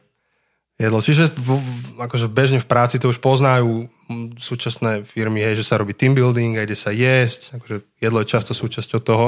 Jedlo. 0.80 1.04
Čiže 1.04 1.30
v, 1.36 1.60
v, 1.60 2.02
akože 2.02 2.32
bežne 2.32 2.58
v 2.58 2.66
práci 2.66 2.98
to 2.98 3.12
už 3.12 3.22
poznajú 3.22 3.92
súčasné 4.40 5.06
firmy, 5.06 5.44
hej, 5.44 5.62
že 5.62 5.68
sa 5.68 5.78
robí 5.78 5.94
team 5.94 6.18
building, 6.18 6.58
ide 6.58 6.74
sa 6.74 6.90
jesť, 6.90 7.60
akože 7.60 7.76
jedlo 8.02 8.20
je 8.24 8.32
často 8.32 8.52
súčasťou 8.56 9.00
toho. 9.04 9.28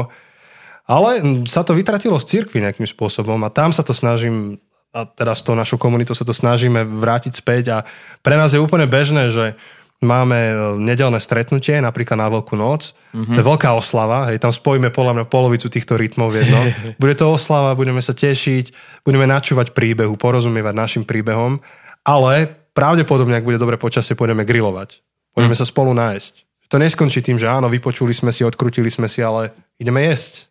Ale 0.85 1.21
sa 1.49 1.61
to 1.61 1.77
vytratilo 1.77 2.17
z 2.17 2.29
cirkvi 2.29 2.61
nejakým 2.61 2.85
spôsobom 2.85 3.37
a 3.45 3.53
tam 3.53 3.73
sa 3.73 3.85
to 3.85 3.93
snažím, 3.93 4.57
a 4.95 5.05
s 5.11 5.43
tou 5.43 5.53
našou 5.53 5.75
komunitou 5.75 6.15
sa 6.15 6.23
to 6.23 6.31
snažíme 6.31 6.81
vrátiť 6.81 7.33
späť 7.35 7.63
a 7.67 7.77
pre 8.23 8.39
nás 8.39 8.55
je 8.55 8.63
úplne 8.63 8.87
bežné, 8.87 9.27
že 9.27 9.59
máme 10.05 10.37
e, 10.37 10.53
nedelné 10.79 11.17
stretnutie, 11.17 11.81
napríklad 11.81 12.15
na 12.21 12.29
Veľkú 12.29 12.53
noc. 12.53 12.93
Mm-hmm. 13.11 13.33
To 13.33 13.39
je 13.41 13.49
veľká 13.49 13.69
oslava, 13.73 14.29
hej, 14.29 14.37
tam 14.39 14.53
spojíme 14.53 14.93
podľa 14.93 15.19
mňa 15.19 15.25
polovicu 15.27 15.67
týchto 15.67 15.97
rytmov 15.97 16.31
v 16.31 16.45
jedno. 16.45 16.59
Bude 17.01 17.17
to 17.17 17.33
oslava, 17.33 17.73
budeme 17.73 17.99
sa 17.99 18.13
tešiť, 18.13 18.71
budeme 19.03 19.25
načúvať 19.25 19.73
príbehu, 19.73 20.13
porozumievať 20.15 20.73
našim 20.77 21.03
príbehom, 21.03 21.59
ale 22.05 22.53
pravdepodobne, 22.77 23.39
ak 23.39 23.47
bude 23.47 23.57
dobre 23.57 23.81
počasie, 23.81 24.13
pôjdeme 24.13 24.45
grilovať. 24.45 25.01
Pôjdeme 25.33 25.57
mm. 25.57 25.61
sa 25.63 25.65
spolu 25.65 25.91
nájsť. 25.97 26.33
To 26.69 26.75
neskončí 26.81 27.21
tým, 27.21 27.37
že 27.37 27.49
áno, 27.49 27.71
vypočuli 27.71 28.11
sme 28.11 28.33
si, 28.33 28.41
odkrutili 28.41 28.89
sme 28.89 29.05
si, 29.05 29.21
ale 29.21 29.53
ideme 29.79 30.05
jesť. 30.05 30.49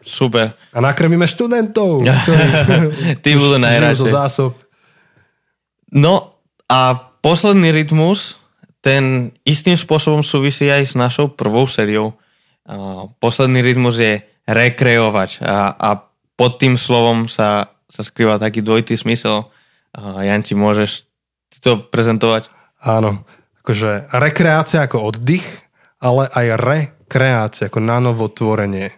Super. 0.00 0.52
A 0.72 0.78
nakrmíme 0.80 1.24
študentov, 1.28 2.04
ktorí 2.24 2.44
Tí 3.20 3.30
budú 3.36 3.56
najradšej. 3.64 4.00
zo 4.00 4.06
zásob. 4.08 4.50
No 5.94 6.34
a 6.66 7.13
posledný 7.24 7.72
rytmus, 7.72 8.36
ten 8.84 9.32
istým 9.48 9.80
spôsobom 9.80 10.20
súvisí 10.20 10.68
aj 10.68 10.92
s 10.92 10.92
našou 10.92 11.32
prvou 11.32 11.64
sériou. 11.64 12.20
Posledný 13.16 13.64
rytmus 13.64 13.96
je 13.96 14.20
rekreovať 14.44 15.40
a, 15.40 15.72
a 15.72 15.90
pod 16.36 16.60
tým 16.60 16.76
slovom 16.76 17.24
sa, 17.24 17.72
sa 17.88 18.04
skrýva 18.04 18.36
taký 18.36 18.60
dvojitý 18.60 19.00
smysel. 19.00 19.48
Janči, 19.96 20.52
môžeš 20.52 21.08
ty 21.48 21.64
to 21.64 21.80
prezentovať? 21.80 22.52
Áno, 22.84 23.24
akože 23.64 24.12
rekreácia 24.12 24.84
ako 24.84 25.08
oddych, 25.08 25.64
ale 26.04 26.28
aj 26.28 26.46
rekreácia 26.60 27.72
ako 27.72 27.80
nanovo 27.80 28.28
tvorenie. 28.28 28.92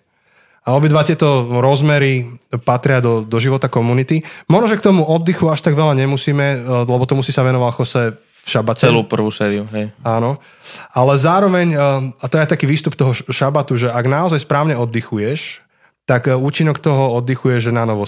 A 0.67 0.75
obidva 0.75 1.07
tieto 1.07 1.47
rozmery 1.63 2.27
patria 2.67 2.99
do, 2.99 3.23
do 3.23 3.39
života 3.39 3.71
komunity. 3.71 4.27
Možno, 4.51 4.75
že 4.75 4.79
k 4.83 4.87
tomu 4.91 5.07
oddychu 5.07 5.47
až 5.47 5.63
tak 5.63 5.79
veľa 5.79 5.95
nemusíme, 5.95 6.47
e, 6.59 6.59
lebo 6.91 7.07
tomu 7.07 7.23
si 7.23 7.31
sa 7.31 7.47
venoval 7.47 7.71
Jose 7.71 8.19
v 8.19 8.47
šabate. 8.51 8.83
Celú 8.83 9.07
prvú 9.07 9.31
sériu, 9.31 9.71
hej. 9.71 9.95
Áno. 10.03 10.43
Ale 10.91 11.15
zároveň, 11.23 11.71
e, 11.71 11.79
a 12.19 12.25
to 12.27 12.35
je 12.35 12.51
taký 12.51 12.67
výstup 12.67 12.99
toho 12.99 13.15
šabatu, 13.15 13.79
že 13.79 13.95
ak 13.95 14.11
naozaj 14.11 14.43
správne 14.43 14.75
oddychuješ, 14.75 15.63
tak 16.03 16.27
e, 16.27 16.35
účinok 16.35 16.83
toho 16.83 17.15
oddychu 17.15 17.55
je, 17.55 17.71
že 17.71 17.73
na 17.75 17.87
novo 17.87 18.03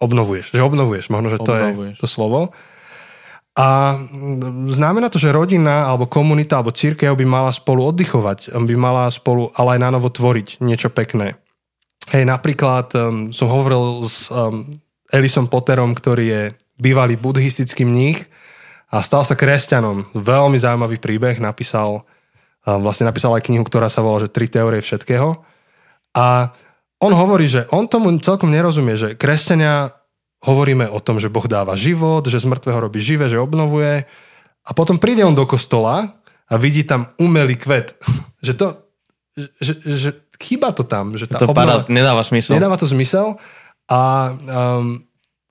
obnovuješ. 0.00 0.56
Že 0.56 0.64
obnovuješ, 0.64 1.12
možno, 1.12 1.28
že 1.28 1.38
to 1.44 1.52
Obnovuješ. 1.52 1.96
je 1.96 2.00
to 2.00 2.08
slovo. 2.08 2.56
A 3.58 3.98
znamená 4.70 5.10
to, 5.10 5.18
že 5.18 5.34
rodina 5.34 5.90
alebo 5.90 6.06
komunita 6.06 6.62
alebo 6.62 6.70
církev 6.70 7.10
by 7.18 7.26
mala 7.26 7.50
spolu 7.50 7.90
oddychovať, 7.90 8.54
by 8.54 8.74
mala 8.78 9.10
spolu 9.10 9.50
ale 9.58 9.76
aj 9.76 9.80
na 9.82 9.90
novo 9.98 10.06
tvoriť 10.08 10.62
niečo 10.62 10.94
pekné. 10.94 11.34
Hej, 12.08 12.24
napríklad 12.24 12.88
um, 12.96 13.28
som 13.36 13.52
hovoril 13.52 14.00
s 14.00 14.32
um, 14.32 14.64
Elisom 15.12 15.44
Potterom, 15.44 15.92
ktorý 15.92 16.24
je 16.24 16.42
bývalý 16.80 17.20
buddhistický 17.20 17.84
mních 17.84 18.24
a 18.88 19.04
stal 19.04 19.28
sa 19.28 19.36
kresťanom. 19.36 20.16
Veľmi 20.16 20.56
zaujímavý 20.56 20.96
príbeh, 20.96 21.36
napísal, 21.36 22.08
um, 22.64 22.80
vlastne 22.80 23.04
napísal 23.04 23.36
aj 23.36 23.44
knihu, 23.52 23.60
ktorá 23.60 23.92
sa 23.92 24.00
volá, 24.00 24.24
že 24.24 24.32
Tri 24.32 24.48
teórie 24.48 24.80
všetkého. 24.80 25.44
A 26.16 26.56
on 26.96 27.12
hovorí, 27.12 27.44
že 27.44 27.68
on 27.76 27.84
tomu 27.84 28.08
celkom 28.24 28.48
nerozumie, 28.48 28.96
že 28.96 29.12
kresťania 29.12 29.92
hovoríme 30.48 30.88
o 30.88 31.04
tom, 31.04 31.20
že 31.20 31.28
Boh 31.28 31.44
dáva 31.44 31.76
život, 31.76 32.24
že 32.24 32.40
z 32.40 32.48
mŕtvého 32.48 32.88
robí 32.88 33.04
živé, 33.04 33.28
že 33.28 33.36
obnovuje 33.36 34.08
a 34.64 34.70
potom 34.72 34.96
príde 34.96 35.28
on 35.28 35.36
do 35.36 35.44
kostola 35.44 36.16
a 36.48 36.54
vidí 36.56 36.88
tam 36.88 37.12
umelý 37.20 37.60
kvet. 37.60 38.00
že 38.46 38.56
to, 38.56 38.66
že, 39.60 39.76
že 39.84 40.10
chýba 40.38 40.70
to 40.72 40.86
tam. 40.86 41.18
Že 41.18 41.30
tá 41.30 41.38
To 41.42 41.50
obnova, 41.52 41.84
para, 41.84 41.92
nedáva 41.92 42.22
smysel. 42.22 42.56
nedáva 42.56 42.78
to 42.78 42.86
zmysel 42.86 43.36
a 43.90 44.32
um, 44.32 45.02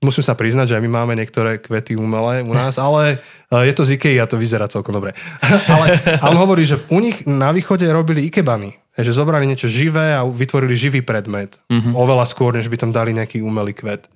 musím 0.02 0.24
sa 0.24 0.34
priznať, 0.38 0.72
že 0.72 0.76
aj 0.78 0.82
my 0.84 0.90
máme 0.90 1.12
niektoré 1.18 1.58
kvety 1.60 1.98
umelé 1.98 2.42
u 2.42 2.52
nás, 2.54 2.80
ale 2.86 3.20
uh, 3.52 3.62
je 3.66 3.72
to 3.74 3.84
z 3.84 3.98
Ikei 3.98 4.16
a 4.18 4.30
to 4.30 4.40
vyzerá 4.40 4.66
celkom 4.70 4.96
dobre. 4.96 5.12
ale, 5.74 5.98
a 6.18 6.24
on 6.32 6.38
hovorí, 6.38 6.64
že 6.64 6.80
u 6.88 6.98
nich 6.98 7.26
na 7.28 7.52
východe 7.52 7.84
robili 7.90 8.26
ikebany. 8.26 8.74
Že 8.98 9.14
zobrali 9.22 9.46
niečo 9.46 9.70
živé 9.70 10.10
a 10.10 10.26
vytvorili 10.26 10.74
živý 10.74 11.06
predmet. 11.06 11.62
Mm-hmm. 11.70 11.94
Oveľa 11.94 12.26
skôr, 12.26 12.50
než 12.50 12.66
by 12.66 12.82
tam 12.82 12.90
dali 12.90 13.14
nejaký 13.14 13.46
umelý 13.46 13.70
kvet. 13.70 14.10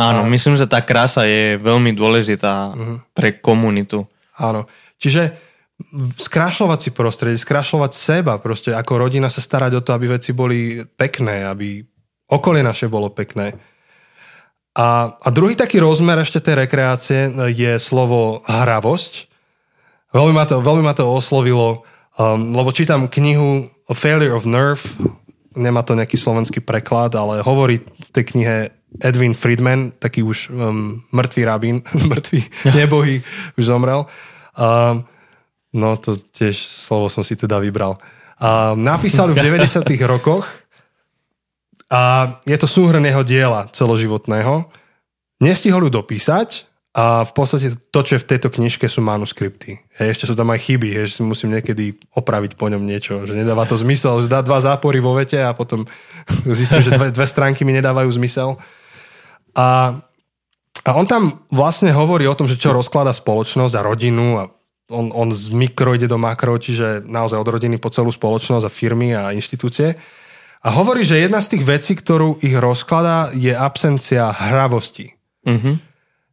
Áno, 0.00 0.24
myslím, 0.32 0.56
že 0.56 0.64
tá 0.64 0.80
krása 0.80 1.28
je 1.28 1.60
veľmi 1.60 1.92
dôležitá 1.92 2.72
pre 3.12 3.36
komunitu. 3.36 4.08
Áno. 4.40 4.64
Čiže 4.96 5.36
skrášľovať 6.16 6.78
si 6.78 6.90
prostredie, 6.94 7.38
skrášľovať 7.40 7.92
seba, 7.92 8.38
proste 8.38 8.70
ako 8.72 9.08
rodina 9.08 9.26
sa 9.32 9.42
starať 9.42 9.80
o 9.80 9.84
to, 9.84 9.90
aby 9.96 10.06
veci 10.14 10.30
boli 10.30 10.84
pekné, 10.84 11.48
aby 11.48 11.82
okolie 12.30 12.62
naše 12.62 12.86
bolo 12.86 13.10
pekné. 13.12 13.56
A, 14.72 15.12
a 15.12 15.28
druhý 15.28 15.52
taký 15.52 15.84
rozmer 15.84 16.16
ešte 16.16 16.40
tej 16.40 16.64
rekreácie 16.64 17.28
je 17.52 17.76
slovo 17.76 18.40
hravosť. 18.48 19.28
Veľmi 20.16 20.32
ma 20.32 20.44
to, 20.48 20.64
veľmi 20.64 20.84
ma 20.84 20.96
to 20.96 21.04
oslovilo, 21.04 21.84
um, 22.16 22.56
lebo 22.56 22.72
čítam 22.72 23.08
knihu 23.08 23.68
A 23.88 23.92
Failure 23.92 24.32
of 24.32 24.48
Nerve, 24.48 24.84
nemá 25.52 25.84
to 25.84 25.92
nejaký 25.92 26.16
slovenský 26.16 26.64
preklad, 26.64 27.12
ale 27.12 27.44
hovorí 27.44 27.84
v 27.84 28.10
tej 28.16 28.24
knihe 28.32 28.56
Edwin 29.00 29.36
Friedman, 29.36 29.92
taký 29.96 30.24
už 30.24 30.52
um, 30.52 31.04
mŕtvý 31.12 31.42
rabín, 31.44 31.84
mŕtvý, 32.12 32.40
nebohý, 32.80 33.20
už 33.60 33.64
zomrel. 33.64 34.08
Um, 34.56 35.04
no 35.72 35.96
to 35.96 36.16
tiež 36.16 36.54
slovo 36.56 37.08
som 37.08 37.24
si 37.24 37.34
teda 37.36 37.58
vybral. 37.58 37.96
Um, 38.42 38.80
napísal 38.82 39.32
v 39.32 39.38
90 39.38 39.84
rokoch 40.04 40.48
a 41.92 42.34
je 42.48 42.56
to 42.56 42.64
súhrn 42.64 43.04
jeho 43.04 43.20
diela 43.20 43.68
celoživotného. 43.68 44.66
Nestihol 45.44 45.86
ju 45.86 45.90
dopísať 45.92 46.72
a 46.92 47.24
v 47.24 47.32
podstate 47.32 47.72
to, 47.88 48.00
čo 48.04 48.16
je 48.16 48.22
v 48.24 48.28
tejto 48.36 48.52
knižke 48.52 48.84
sú 48.84 49.00
manuskripty. 49.00 49.80
Hej, 49.96 50.16
ešte 50.16 50.28
sú 50.28 50.34
tam 50.36 50.52
aj 50.52 50.60
chyby, 50.60 50.92
hej, 50.92 51.04
že 51.08 51.14
si 51.20 51.22
musím 51.24 51.56
niekedy 51.56 51.96
opraviť 52.12 52.56
po 52.60 52.68
ňom 52.68 52.84
niečo, 52.84 53.24
že 53.24 53.32
nedáva 53.32 53.64
to 53.64 53.80
zmysel, 53.80 54.24
že 54.24 54.28
dá 54.28 54.44
dva 54.44 54.60
zápory 54.60 55.00
vo 55.00 55.16
vete 55.16 55.40
a 55.40 55.56
potom 55.56 55.88
zistím, 56.58 56.84
že 56.84 56.92
dve, 56.92 57.08
dve 57.08 57.26
stránky 57.28 57.64
mi 57.64 57.72
nedávajú 57.72 58.12
zmysel. 58.12 58.60
A, 59.56 59.96
a 60.84 60.90
on 60.92 61.08
tam 61.08 61.44
vlastne 61.48 61.92
hovorí 61.96 62.28
o 62.28 62.36
tom, 62.36 62.44
že 62.44 62.60
čo 62.60 62.76
rozklada 62.76 63.12
spoločnosť 63.16 63.74
a 63.76 63.84
rodinu 63.84 64.26
a 64.36 64.52
on, 64.92 65.08
on 65.16 65.32
z 65.32 65.50
mikro 65.56 65.96
ide 65.96 66.06
do 66.06 66.20
makro, 66.20 66.60
čiže 66.60 67.02
naozaj 67.08 67.40
od 67.40 67.48
rodiny 67.48 67.80
po 67.80 67.88
celú 67.88 68.12
spoločnosť 68.12 68.64
a 68.68 68.70
firmy 68.70 69.16
a 69.16 69.32
inštitúcie. 69.32 69.96
A 70.62 70.68
hovorí, 70.70 71.02
že 71.02 71.18
jedna 71.18 71.42
z 71.42 71.58
tých 71.58 71.64
vecí, 71.66 71.92
ktorú 71.98 72.38
ich 72.44 72.54
rozkladá, 72.54 73.34
je 73.34 73.50
absencia 73.50 74.30
hravosti. 74.30 75.16
Mhm. 75.48 75.80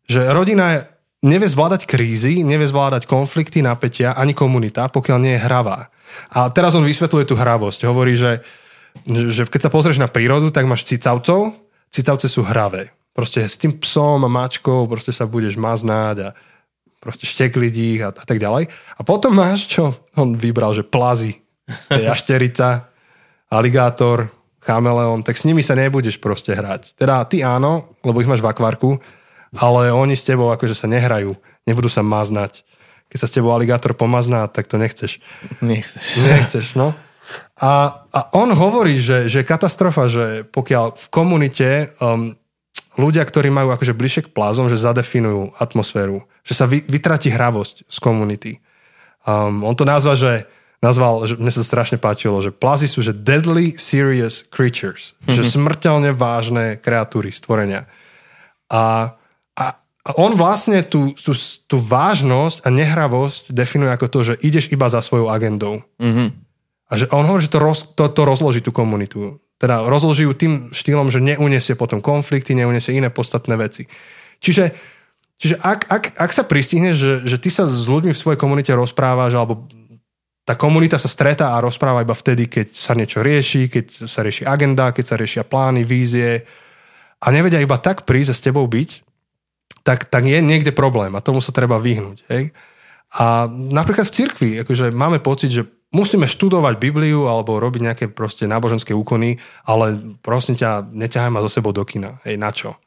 Že 0.05 0.21
rodina 0.35 0.85
nevie 1.25 1.49
zvládať 1.49 1.87
krízy, 1.87 2.45
nevie 2.45 2.67
zvládať 2.67 3.09
konflikty, 3.09 3.59
napätia, 3.59 4.15
ani 4.15 4.31
komunita, 4.31 4.87
pokiaľ 4.87 5.17
nie 5.19 5.33
je 5.35 5.43
hravá. 5.43 5.91
A 6.33 6.49
teraz 6.49 6.73
on 6.73 6.85
vysvetľuje 6.85 7.25
tú 7.27 7.35
hravosť. 7.35 7.85
Hovorí, 7.85 8.15
že, 8.15 8.41
že 9.05 9.45
keď 9.45 9.69
sa 9.69 9.73
pozrieš 9.73 10.01
na 10.01 10.09
prírodu, 10.09 10.49
tak 10.49 10.65
máš 10.65 10.87
cicavcov, 10.87 11.53
cicavce 11.91 12.27
sú 12.31 12.41
hravé. 12.45 12.95
Proste 13.13 13.43
s 13.43 13.59
tým 13.59 13.75
psom 13.83 14.23
a 14.23 14.29
mačkou 14.31 14.87
proste 14.87 15.11
sa 15.11 15.27
budeš 15.27 15.59
maznáť 15.59 16.17
a 16.23 16.29
proste 16.99 17.25
štekliť 17.25 17.73
ich 17.75 18.01
a, 18.03 18.11
a 18.11 18.23
tak 18.27 18.37
ďalej. 18.37 18.67
A 18.69 19.01
potom 19.07 19.35
máš, 19.35 19.67
čo 19.71 19.95
on 20.19 20.35
vybral, 20.35 20.75
že 20.75 20.83
plazy, 20.83 21.39
jašterica, 21.89 22.91
aligátor, 23.49 24.29
chameleón, 24.59 25.23
tak 25.23 25.39
s 25.39 25.47
nimi 25.47 25.63
sa 25.63 25.73
nebudeš 25.73 26.19
proste 26.19 26.53
hrať. 26.53 26.93
Teda 26.99 27.23
ty 27.25 27.41
áno, 27.41 27.95
lebo 28.03 28.19
ich 28.19 28.29
máš 28.29 28.43
v 28.43 28.51
akvárku, 28.51 28.99
ale 29.55 29.89
oni 29.89 30.13
s 30.13 30.27
tebou 30.27 30.51
akože 30.51 30.75
sa 30.75 30.85
nehrajú, 30.85 31.33
nebudú 31.65 31.89
sa 31.89 32.03
maznať. 32.05 32.61
Keď 33.09 33.17
sa 33.17 33.27
s 33.27 33.33
tebou 33.33 33.49
aligátor 33.55 33.97
pomazná, 33.97 34.45
tak 34.45 34.69
to 34.69 34.77
nechceš. 34.77 35.17
Nechceš. 35.65 36.05
Nechceš, 36.29 36.77
no. 36.77 36.93
A, 37.61 38.05
a 38.09 38.19
on 38.37 38.49
hovorí, 38.53 38.97
že, 38.97 39.29
že 39.29 39.45
katastrofa, 39.45 40.09
že 40.09 40.45
pokiaľ 40.49 40.97
v 40.97 41.07
komunite 41.13 41.69
um, 42.01 42.33
ľudia, 42.97 43.21
ktorí 43.21 43.53
majú 43.53 43.75
akože 43.75 43.93
bližšie 43.93 44.21
k 44.29 44.33
plázom, 44.33 44.71
že 44.71 44.79
zadefinujú 44.79 45.53
atmosféru, 45.59 46.25
že 46.41 46.57
sa 46.57 46.65
vy, 46.65 46.81
vytratí 46.87 47.29
hravosť 47.29 47.85
z 47.85 47.97
komunity. 48.01 48.51
Um, 49.27 49.61
on 49.67 49.75
to 49.77 49.85
nazva, 49.85 50.17
že 50.17 50.49
nazval, 50.79 51.27
že 51.27 51.35
mne 51.35 51.51
sa 51.51 51.61
to 51.61 51.67
strašne 51.67 51.97
páčilo, 51.99 52.39
že 52.39 52.55
plazy 52.55 52.87
sú 52.87 53.03
že 53.03 53.11
deadly 53.11 53.75
serious 53.75 54.47
creatures, 54.47 55.13
mm-hmm. 55.21 55.35
že 55.35 55.43
smrteľne 55.43 56.15
vážne 56.15 56.79
kreatúry, 56.79 57.35
stvorenia. 57.35 57.85
A, 58.71 59.13
a, 59.59 59.65
a 59.75 60.09
on 60.15 60.39
vlastne 60.39 60.79
tú, 60.87 61.11
tú, 61.19 61.35
tú 61.67 61.77
vážnosť 61.77 62.63
a 62.63 62.69
nehravosť 62.71 63.51
definuje 63.51 63.91
ako 63.91 64.07
to, 64.07 64.19
že 64.33 64.39
ideš 64.39 64.71
iba 64.71 64.87
za 64.87 65.03
svojou 65.03 65.27
agendou. 65.27 65.83
Mhm. 65.99 66.48
A 66.89 66.97
že 66.97 67.05
on 67.13 67.21
hovorí, 67.23 67.45
že 67.45 67.53
to, 67.53 67.61
roz, 67.61 67.93
to, 67.93 68.09
to 68.09 68.25
rozloží 68.25 68.65
tú 68.65 68.73
komunitu. 68.73 69.37
Teda 69.61 69.85
rozloží 69.85 70.25
ju 70.25 70.33
tým 70.33 70.73
štýlom, 70.73 71.13
že 71.13 71.21
neuniesie 71.21 71.77
potom 71.77 72.01
konflikty, 72.01 72.57
neuniesie 72.57 72.97
iné 72.97 73.13
podstatné 73.13 73.53
veci. 73.53 73.85
Čiže, 74.41 74.73
čiže 75.37 75.55
ak, 75.61 75.85
ak, 75.85 76.03
ak 76.17 76.31
sa 76.33 76.43
pristihneš, 76.47 76.95
že, 76.97 77.13
že 77.29 77.37
ty 77.37 77.53
sa 77.53 77.69
s 77.69 77.85
ľuďmi 77.85 78.09
v 78.15 78.21
svojej 78.21 78.39
komunite 78.41 78.73
rozprávaš, 78.73 79.37
alebo 79.37 79.69
tá 80.49 80.57
komunita 80.57 80.97
sa 80.97 81.05
stretá 81.05 81.53
a 81.53 81.61
rozpráva 81.61 82.01
iba 82.01 82.17
vtedy, 82.17 82.49
keď 82.49 82.73
sa 82.73 82.97
niečo 82.97 83.21
rieši, 83.21 83.69
keď 83.69 84.09
sa 84.09 84.25
rieši 84.25 84.49
agenda, 84.49 84.89
keď 84.89 85.05
sa 85.05 85.15
riešia 85.19 85.43
plány, 85.45 85.85
vízie 85.85 86.41
a 87.21 87.29
nevedia 87.29 87.61
iba 87.61 87.77
tak 87.77 88.09
prísť 88.09 88.33
a 88.33 88.37
s 88.39 88.45
tebou 88.49 88.65
byť, 88.65 88.89
tak, 89.85 90.09
tak 90.09 90.25
je 90.25 90.41
niekde 90.41 90.73
problém 90.73 91.13
a 91.13 91.21
tomu 91.21 91.37
sa 91.37 91.53
treba 91.53 91.77
vyhnúť. 91.77 92.25
Hej? 92.33 92.49
A 93.13 93.45
napríklad 93.49 94.09
v 94.09 94.15
cirkvi, 94.15 94.49
akože 94.65 94.89
máme 94.89 95.21
pocit, 95.21 95.53
že 95.53 95.69
musíme 95.89 96.29
študovať 96.29 96.77
Bibliu 96.77 97.25
alebo 97.25 97.57
robiť 97.57 97.81
nejaké 97.81 98.05
proste 98.13 98.45
náboženské 98.45 98.93
úkony, 98.93 99.41
ale 99.65 100.17
prosím 100.21 100.57
ťa, 100.57 100.85
neťahaj 100.89 101.31
ma 101.33 101.45
zo 101.45 101.49
sebou 101.49 101.73
do 101.73 101.81
kina. 101.85 102.21
Hej, 102.25 102.35
na 102.37 102.53
čo? 102.53 102.77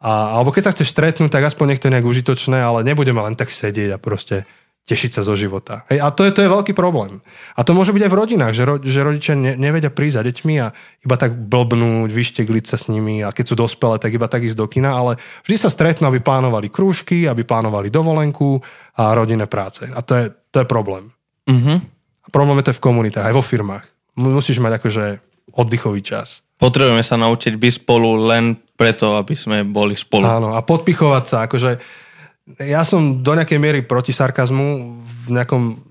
A, 0.00 0.40
alebo 0.40 0.52
keď 0.52 0.68
sa 0.68 0.74
chceš 0.76 0.92
stretnúť, 0.96 1.32
tak 1.32 1.44
aspoň 1.44 1.76
nech 1.76 1.80
je 1.80 1.92
nejak 1.92 2.08
užitočné, 2.08 2.56
ale 2.60 2.84
nebudeme 2.84 3.20
len 3.20 3.36
tak 3.36 3.52
sedieť 3.52 3.96
a 3.96 3.98
proste 4.00 4.48
tešiť 4.88 5.20
sa 5.20 5.22
zo 5.22 5.36
života. 5.36 5.84
Hej, 5.92 6.00
a 6.00 6.08
to 6.08 6.24
je, 6.24 6.32
to 6.32 6.40
je 6.40 6.50
veľký 6.50 6.72
problém. 6.72 7.20
A 7.54 7.62
to 7.62 7.76
môže 7.76 7.92
byť 7.92 8.08
aj 8.08 8.12
v 8.12 8.18
rodinách, 8.18 8.54
že, 8.56 8.64
ro, 8.64 8.80
že 8.80 9.04
rodičia 9.04 9.36
ne, 9.36 9.54
nevedia 9.54 9.92
prísť 9.92 10.16
za 10.18 10.22
deťmi 10.24 10.54
a 10.58 10.72
iba 11.04 11.16
tak 11.20 11.36
blbnúť, 11.36 12.10
vyštegliť 12.10 12.64
sa 12.64 12.76
s 12.80 12.88
nimi 12.88 13.20
a 13.20 13.30
keď 13.30 13.44
sú 13.44 13.54
dospelé, 13.60 14.00
tak 14.00 14.16
iba 14.16 14.26
tak 14.26 14.42
ísť 14.42 14.56
do 14.56 14.66
kina, 14.66 14.96
ale 14.96 15.20
vždy 15.46 15.56
sa 15.60 15.70
stretnú, 15.70 16.08
aby 16.08 16.24
plánovali 16.24 16.72
krúžky, 16.72 17.28
aby 17.28 17.44
plánovali 17.44 17.92
dovolenku 17.92 18.58
a 18.96 19.12
rodinné 19.12 19.46
práce. 19.46 19.84
A 19.84 20.00
to 20.00 20.16
je, 20.16 20.24
to 20.50 20.64
je 20.64 20.66
problém. 20.66 21.12
Uh-huh. 21.44 21.78
Problém 22.30 22.62
je 22.62 22.70
to 22.70 22.78
v 22.78 22.84
komunitách, 22.86 23.30
aj 23.30 23.36
vo 23.36 23.44
firmách. 23.44 23.84
Musíš 24.18 24.62
mať 24.62 24.82
akože 24.82 25.04
oddychový 25.54 26.00
čas. 26.02 26.46
Potrebujeme 26.60 27.02
sa 27.02 27.18
naučiť 27.18 27.56
byť 27.56 27.72
spolu 27.82 28.30
len 28.30 28.54
preto, 28.78 29.16
aby 29.18 29.34
sme 29.34 29.66
boli 29.66 29.98
spolu. 29.98 30.28
Áno, 30.28 30.54
a 30.54 30.60
podpichovať 30.62 31.24
sa, 31.26 31.36
akože 31.48 31.70
ja 32.60 32.82
som 32.82 33.22
do 33.22 33.32
nejakej 33.32 33.58
miery 33.60 33.80
proti 33.82 34.10
sarkazmu 34.10 34.98
v 35.00 35.26
nejakom 35.30 35.90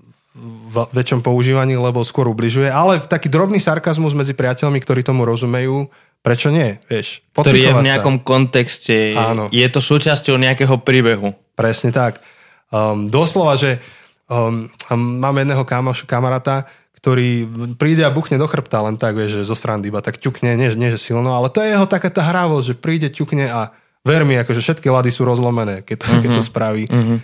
väčšom 0.94 1.20
používaní, 1.26 1.74
lebo 1.74 2.06
skôr 2.06 2.30
ubližuje, 2.30 2.70
ale 2.70 3.02
taký 3.02 3.26
drobný 3.26 3.58
sarkazmus 3.58 4.14
medzi 4.14 4.32
priateľmi, 4.38 4.78
ktorí 4.78 5.02
tomu 5.02 5.26
rozumejú, 5.26 5.90
prečo 6.22 6.54
nie, 6.54 6.78
vieš? 6.86 7.26
Ktorý 7.34 7.66
je 7.66 7.74
v 7.74 7.86
nejakom 7.90 8.22
sa. 8.22 8.24
kontexte, 8.24 8.96
Áno. 9.18 9.50
je 9.50 9.66
to 9.66 9.82
súčasťou 9.82 10.38
nejakého 10.38 10.78
príbehu. 10.80 11.34
Presne 11.58 11.90
tak. 11.90 12.22
Um, 12.70 13.10
doslova, 13.10 13.58
že 13.58 13.82
um, 14.30 14.70
mám 14.94 15.36
jedného 15.36 15.66
kamoš, 15.66 16.06
kamaráta, 16.06 16.70
ktorý 17.00 17.48
príde 17.80 18.04
a 18.04 18.12
buchne 18.12 18.36
do 18.36 18.44
chrbta 18.44 18.84
len 18.84 19.00
tak, 19.00 19.16
vieš, 19.16 19.42
že 19.42 19.48
zo 19.48 19.56
srandy 19.56 19.88
iba 19.88 20.04
tak 20.04 20.20
ťukne, 20.20 20.52
nie, 20.54 20.68
nie 20.76 20.92
že 20.92 21.00
silno, 21.00 21.32
ale 21.32 21.48
to 21.48 21.64
je 21.64 21.72
jeho 21.72 21.88
taká 21.88 22.12
tá 22.12 22.22
hravosť, 22.22 22.66
že 22.70 22.74
príde, 22.76 23.08
ťukne 23.08 23.48
a 23.48 23.72
ver 24.04 24.22
mi, 24.28 24.36
akože 24.36 24.60
všetky 24.60 24.88
lady 24.92 25.08
sú 25.08 25.24
rozlomené, 25.24 25.80
keď 25.80 25.96
to, 25.96 26.06
uh-huh. 26.06 26.22
keď 26.22 26.30
to 26.36 26.42
mhm. 26.44 26.48
spraví. 26.48 26.84
Uh-huh. 26.86 27.18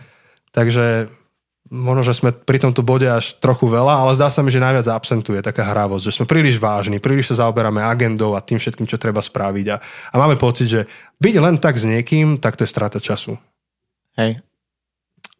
Takže 0.56 1.12
možno, 1.68 2.06
že 2.06 2.14
sme 2.14 2.30
pri 2.32 2.62
tomto 2.62 2.80
bode 2.80 3.04
až 3.04 3.36
trochu 3.42 3.66
veľa, 3.66 4.06
ale 4.06 4.16
zdá 4.16 4.30
sa 4.30 4.40
mi, 4.40 4.54
že 4.54 4.62
najviac 4.62 4.86
absentuje 4.86 5.42
taká 5.42 5.66
hravosť, 5.66 6.08
že 6.08 6.14
sme 6.14 6.26
príliš 6.30 6.62
vážni, 6.62 7.02
príliš 7.02 7.34
sa 7.34 7.46
zaoberáme 7.46 7.82
agendou 7.82 8.38
a 8.38 8.40
tým 8.40 8.56
všetkým, 8.56 8.86
čo 8.86 8.96
treba 8.96 9.18
spraviť 9.20 9.66
a, 9.74 9.76
a 9.82 10.14
máme 10.16 10.38
pocit, 10.38 10.70
že 10.70 10.80
byť 11.18 11.34
len 11.42 11.58
tak 11.58 11.76
s 11.76 11.84
niekým, 11.84 12.38
tak 12.38 12.54
to 12.54 12.62
je 12.62 12.70
strata 12.70 13.02
času. 13.02 13.36
Hej. 14.16 14.40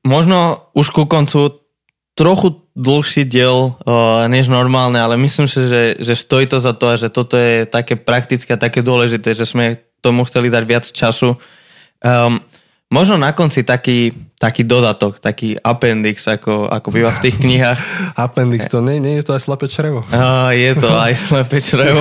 Možno 0.06 0.70
už 0.70 0.94
ku 0.94 1.10
koncu 1.10 1.66
trochu 2.16 2.62
dlhší 2.78 3.28
diel 3.28 3.74
uh, 3.74 4.24
než 4.30 4.48
normálne, 4.48 4.96
ale 4.96 5.20
myslím 5.20 5.48
si, 5.50 5.68
že, 5.68 5.82
že 6.00 6.14
stojí 6.16 6.48
to 6.48 6.62
za 6.62 6.72
to 6.72 6.92
a 6.92 6.96
že 6.96 7.12
toto 7.12 7.36
je 7.36 7.68
také 7.68 7.98
praktické 7.98 8.56
a 8.56 8.60
také 8.60 8.80
dôležité, 8.80 9.36
že 9.36 9.44
sme 9.44 9.82
tomu 10.00 10.24
chceli 10.24 10.48
dať 10.48 10.64
viac 10.64 10.84
času. 10.84 11.36
Um, 12.00 12.40
možno 12.88 13.16
na 13.16 13.32
konci 13.32 13.64
taký, 13.64 14.12
taký 14.36 14.64
dodatok, 14.64 15.20
taký 15.20 15.56
appendix, 15.60 16.28
ako, 16.28 16.68
ako 16.68 16.88
býva 16.92 17.12
v 17.16 17.28
tých 17.28 17.36
knihách. 17.44 17.80
appendix, 18.16 18.68
to 18.68 18.84
nie, 18.84 19.00
nie 19.00 19.20
je 19.20 19.24
to 19.24 19.32
aj 19.36 19.42
slepé 19.42 19.66
črevo. 19.68 20.00
Uh, 20.08 20.52
je 20.52 20.72
to 20.76 20.88
aj 20.92 21.12
slepé 21.32 21.58
črevo. 21.60 22.00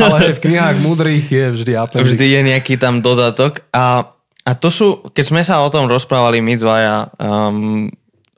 Ale 0.00 0.32
v 0.34 0.38
knihách 0.42 0.76
múdrych 0.80 1.26
je 1.28 1.44
vždy 1.54 1.72
appendix. 1.74 2.14
Vždy 2.14 2.26
je 2.30 2.40
nejaký 2.54 2.74
tam 2.78 3.02
dodatok 3.02 3.62
a, 3.74 4.13
a 4.44 4.50
to 4.52 4.68
sú, 4.68 5.00
keď 5.08 5.24
sme 5.24 5.42
sa 5.42 5.64
o 5.64 5.72
tom 5.72 5.88
rozprávali 5.88 6.44
my 6.44 6.54
dvaja 6.60 7.08
um, 7.16 7.88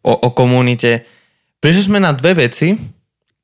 o, 0.07 0.15
o 0.15 0.31
komunite, 0.31 1.03
prišli 1.59 1.91
sme 1.91 1.99
na 1.99 2.15
dve 2.15 2.47
veci, 2.47 2.79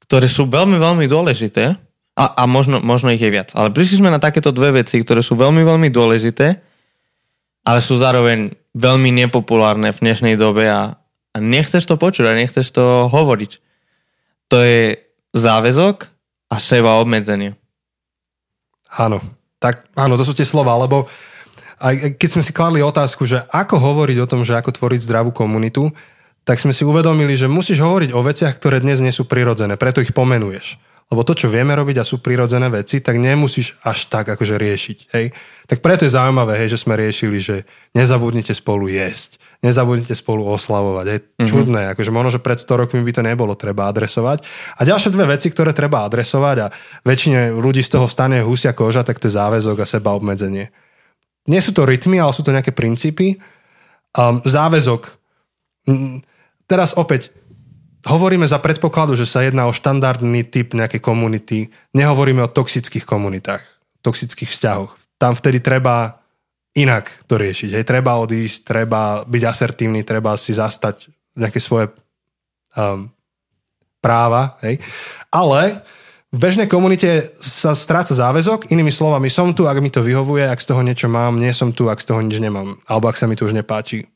ktoré 0.07 0.31
sú 0.31 0.47
veľmi, 0.47 0.79
veľmi 0.79 1.11
dôležité 1.11 1.75
a, 2.15 2.25
a 2.39 2.43
možno, 2.47 2.79
možno 2.79 3.11
ich 3.11 3.19
je 3.19 3.35
viac. 3.35 3.51
Ale 3.59 3.75
prišli 3.75 3.99
sme 3.99 4.15
na 4.15 4.23
takéto 4.23 4.55
dve 4.55 4.79
veci, 4.85 5.03
ktoré 5.03 5.27
sú 5.27 5.35
veľmi, 5.35 5.67
veľmi 5.67 5.91
dôležité, 5.91 6.63
ale 7.67 7.81
sú 7.83 7.99
zároveň 7.99 8.55
veľmi 8.79 9.11
nepopulárne 9.11 9.91
v 9.91 10.03
dnešnej 10.03 10.39
dobe 10.39 10.71
a, 10.71 10.95
a 11.35 11.37
nechceš 11.43 11.83
to 11.83 11.99
počuť 11.99 12.31
a 12.31 12.39
nechceš 12.39 12.71
to 12.71 13.11
hovoriť. 13.11 13.53
To 14.55 14.63
je 14.63 15.03
záväzok 15.35 16.07
a 16.53 16.57
seba 16.63 17.01
obmedzenie. 17.03 17.59
Áno, 18.93 19.19
tak 19.57 19.89
áno, 19.97 20.21
to 20.21 20.23
sú 20.23 20.37
tie 20.37 20.45
slova, 20.45 20.77
lebo 20.77 21.09
aj 21.83 22.15
keď 22.15 22.29
sme 22.31 22.47
si 22.47 22.55
kladli 22.55 22.79
otázku, 22.79 23.27
že 23.27 23.43
ako 23.51 23.83
hovoriť 23.83 24.19
o 24.23 24.31
tom, 24.31 24.47
že 24.47 24.55
ako 24.55 24.71
tvoriť 24.71 25.03
zdravú 25.03 25.35
komunitu, 25.35 25.91
tak 26.47 26.63
sme 26.63 26.71
si 26.71 26.87
uvedomili, 26.87 27.35
že 27.35 27.51
musíš 27.51 27.83
hovoriť 27.83 28.11
o 28.15 28.23
veciach, 28.23 28.55
ktoré 28.59 28.79
dnes 28.79 29.03
nie 29.03 29.11
sú 29.11 29.27
prirodzené, 29.27 29.75
preto 29.75 30.03
ich 30.03 30.15
pomenuješ. 30.15 30.79
Lebo 31.13 31.29
to, 31.29 31.37
čo 31.37 31.53
vieme 31.53 31.77
robiť 31.77 32.01
a 32.01 32.09
sú 32.09 32.25
prirodzené 32.25 32.73
veci, 32.73 33.05
tak 33.05 33.21
nemusíš 33.21 33.77
až 33.85 34.09
tak 34.09 34.33
akože 34.33 34.57
riešiť. 34.57 34.99
Hej? 35.13 35.37
Tak 35.69 35.85
preto 35.85 36.09
je 36.09 36.17
zaujímavé, 36.17 36.57
hej, 36.57 36.73
že 36.73 36.89
sme 36.89 36.97
riešili, 36.97 37.37
že 37.37 37.69
nezabudnite 37.93 38.57
spolu 38.57 38.89
jesť, 38.89 39.37
nezabudnite 39.61 40.17
spolu 40.17 40.49
oslavovať. 40.49 41.07
Hej? 41.13 41.19
Mm-hmm. 41.21 41.51
Čudné, 41.53 41.83
akože 41.93 42.11
možno, 42.17 42.33
že 42.33 42.41
pred 42.41 42.57
100 42.57 42.81
rokmi 42.81 43.05
by 43.05 43.13
to 43.13 43.23
nebolo 43.29 43.53
treba 43.53 43.93
adresovať. 43.93 44.41
A 44.81 44.89
ďalšie 44.89 45.13
dve 45.13 45.37
veci, 45.37 45.53
ktoré 45.53 45.77
treba 45.77 46.09
adresovať 46.09 46.57
a 46.65 46.73
väčšine 47.05 47.61
ľudí 47.61 47.85
z 47.85 47.93
toho 47.93 48.09
stane 48.09 48.41
husia 48.41 48.73
koža, 48.73 49.05
tak 49.05 49.21
to 49.21 49.29
je 49.29 49.37
záväzok 49.37 49.85
a 49.85 49.87
seba 49.87 50.17
obmedzenie. 50.17 50.73
Nie 51.51 51.59
sú 51.59 51.75
to 51.75 51.83
rytmy, 51.83 52.23
ale 52.23 52.35
sú 52.35 52.47
to 52.47 52.55
nejaké 52.55 52.71
princípy. 52.71 53.39
Um, 54.15 54.39
záväzok. 54.45 55.09
Teraz 56.71 56.95
opäť, 56.95 57.35
hovoríme 58.07 58.47
za 58.47 58.63
predpokladu, 58.63 59.19
že 59.19 59.27
sa 59.27 59.43
jedná 59.43 59.67
o 59.67 59.75
štandardný 59.75 60.47
typ 60.47 60.75
nejakej 60.75 61.03
komunity. 61.03 61.71
Nehovoríme 61.95 62.43
o 62.47 62.53
toxických 62.53 63.03
komunitách, 63.03 63.63
toxických 64.07 64.51
vzťahoch. 64.51 64.95
Tam 65.19 65.35
vtedy 65.35 65.59
treba 65.63 66.23
inak 66.75 67.11
to 67.27 67.37
riešiť. 67.39 67.79
Hej, 67.79 67.85
treba 67.85 68.19
odísť, 68.23 68.59
treba 68.65 69.23
byť 69.27 69.43
asertívny, 69.43 70.07
treba 70.07 70.35
si 70.39 70.55
zastať 70.55 71.11
nejaké 71.37 71.59
svoje 71.59 71.91
um, 72.79 73.11
práva. 74.03 74.59
Hej. 74.65 74.83
Ale 75.31 75.83
v 76.33 76.39
bežnej 76.41 76.65
komunite 76.65 77.37
sa 77.45 77.77
stráca 77.77 78.17
záväzok, 78.17 78.73
inými 78.73 78.89
slovami, 78.89 79.29
som 79.29 79.53
tu, 79.53 79.69
ak 79.69 79.85
mi 79.85 79.93
to 79.93 80.01
vyhovuje, 80.01 80.49
ak 80.49 80.65
z 80.65 80.73
toho 80.73 80.81
niečo 80.81 81.05
mám, 81.13 81.37
nie 81.37 81.53
som 81.53 81.77
tu, 81.77 81.93
ak 81.93 82.01
z 82.01 82.09
toho 82.09 82.25
nič 82.25 82.41
nemám, 82.41 82.81
alebo 82.89 83.13
ak 83.13 83.21
sa 83.21 83.29
mi 83.29 83.37
to 83.37 83.45
už 83.45 83.53
nepáči. 83.53 84.09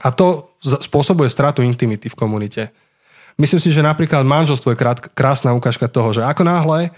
A 0.00 0.08
to 0.08 0.56
spôsobuje 0.64 1.28
stratu 1.28 1.60
intimity 1.60 2.08
v 2.08 2.16
komunite. 2.16 2.72
Myslím 3.36 3.60
si, 3.60 3.68
že 3.68 3.84
napríklad 3.84 4.24
manželstvo 4.24 4.72
je 4.72 4.80
krásna 5.12 5.52
ukážka 5.52 5.92
toho, 5.92 6.16
že 6.16 6.24
ako 6.24 6.42
náhle 6.48 6.88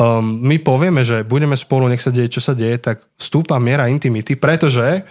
um, 0.00 0.24
my 0.40 0.56
povieme, 0.64 1.04
že 1.04 1.20
budeme 1.20 1.56
spolu, 1.56 1.84
nech 1.84 2.00
sa 2.00 2.08
deje, 2.08 2.40
čo 2.40 2.40
sa 2.40 2.56
deje, 2.56 2.80
tak 2.80 3.04
vstúpa 3.20 3.60
miera 3.60 3.92
intimity, 3.92 4.32
pretože 4.32 5.04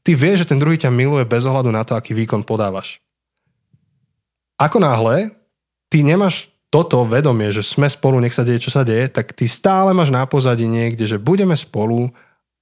ty 0.00 0.16
vieš, 0.16 0.48
že 0.48 0.56
ten 0.56 0.60
druhý 0.60 0.80
ťa 0.80 0.88
miluje 0.88 1.28
bez 1.28 1.44
ohľadu 1.44 1.68
na 1.68 1.84
to, 1.84 1.92
aký 1.92 2.16
výkon 2.16 2.48
podávaš. 2.48 2.96
Ako 4.56 4.80
náhle 4.80 5.36
ty 5.92 6.00
nemáš 6.00 6.55
toto 6.76 7.08
vedomie, 7.08 7.48
že 7.48 7.64
sme 7.64 7.88
spolu, 7.88 8.20
nech 8.20 8.36
sa 8.36 8.44
deje, 8.44 8.68
čo 8.68 8.74
sa 8.74 8.84
deje, 8.84 9.08
tak 9.08 9.32
ty 9.32 9.48
stále 9.48 9.96
máš 9.96 10.12
na 10.12 10.28
pozadí 10.28 10.68
niekde, 10.68 11.08
že 11.08 11.16
budeme 11.16 11.56
spolu, 11.56 12.12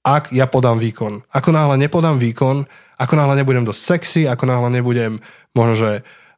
ak 0.07 0.31
ja 0.31 0.47
podám 0.47 0.79
výkon. 0.79 1.27
Ako 1.35 1.51
náhle 1.51 1.75
nepodám 1.75 2.15
výkon, 2.15 2.63
ako 2.95 3.13
náhle 3.19 3.43
nebudem 3.43 3.67
dosť 3.67 3.81
sexy, 3.83 4.21
ako 4.23 4.47
náhle 4.47 4.71
nebudem 4.71 5.19
možno, 5.51 5.75
že 5.75 5.91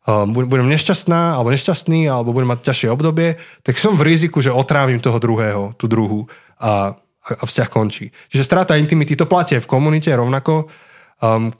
Ehm, 0.07 0.31
budem 0.31 0.71
nešťastná 0.71 1.35
alebo 1.35 1.51
nešťastný 1.51 2.07
alebo 2.07 2.31
budem 2.31 2.55
mať 2.55 2.63
ťažšie 2.71 2.89
obdobie, 2.95 3.35
tak 3.59 3.75
som 3.75 3.91
v 3.99 4.07
riziku, 4.07 4.39
že 4.39 4.55
otrávim 4.55 5.03
toho 5.03 5.19
druhého, 5.19 5.75
tú 5.75 5.91
druhú 5.91 6.31
a, 6.63 6.95
a 7.27 7.43
vzťah 7.43 7.67
končí. 7.67 8.07
Čiže 8.31 8.47
strata 8.47 8.79
intimity, 8.79 9.19
to 9.19 9.27
platie 9.27 9.59
v 9.59 9.67
komunite 9.67 10.07
rovnako. 10.15 10.71
Um, 11.19 11.51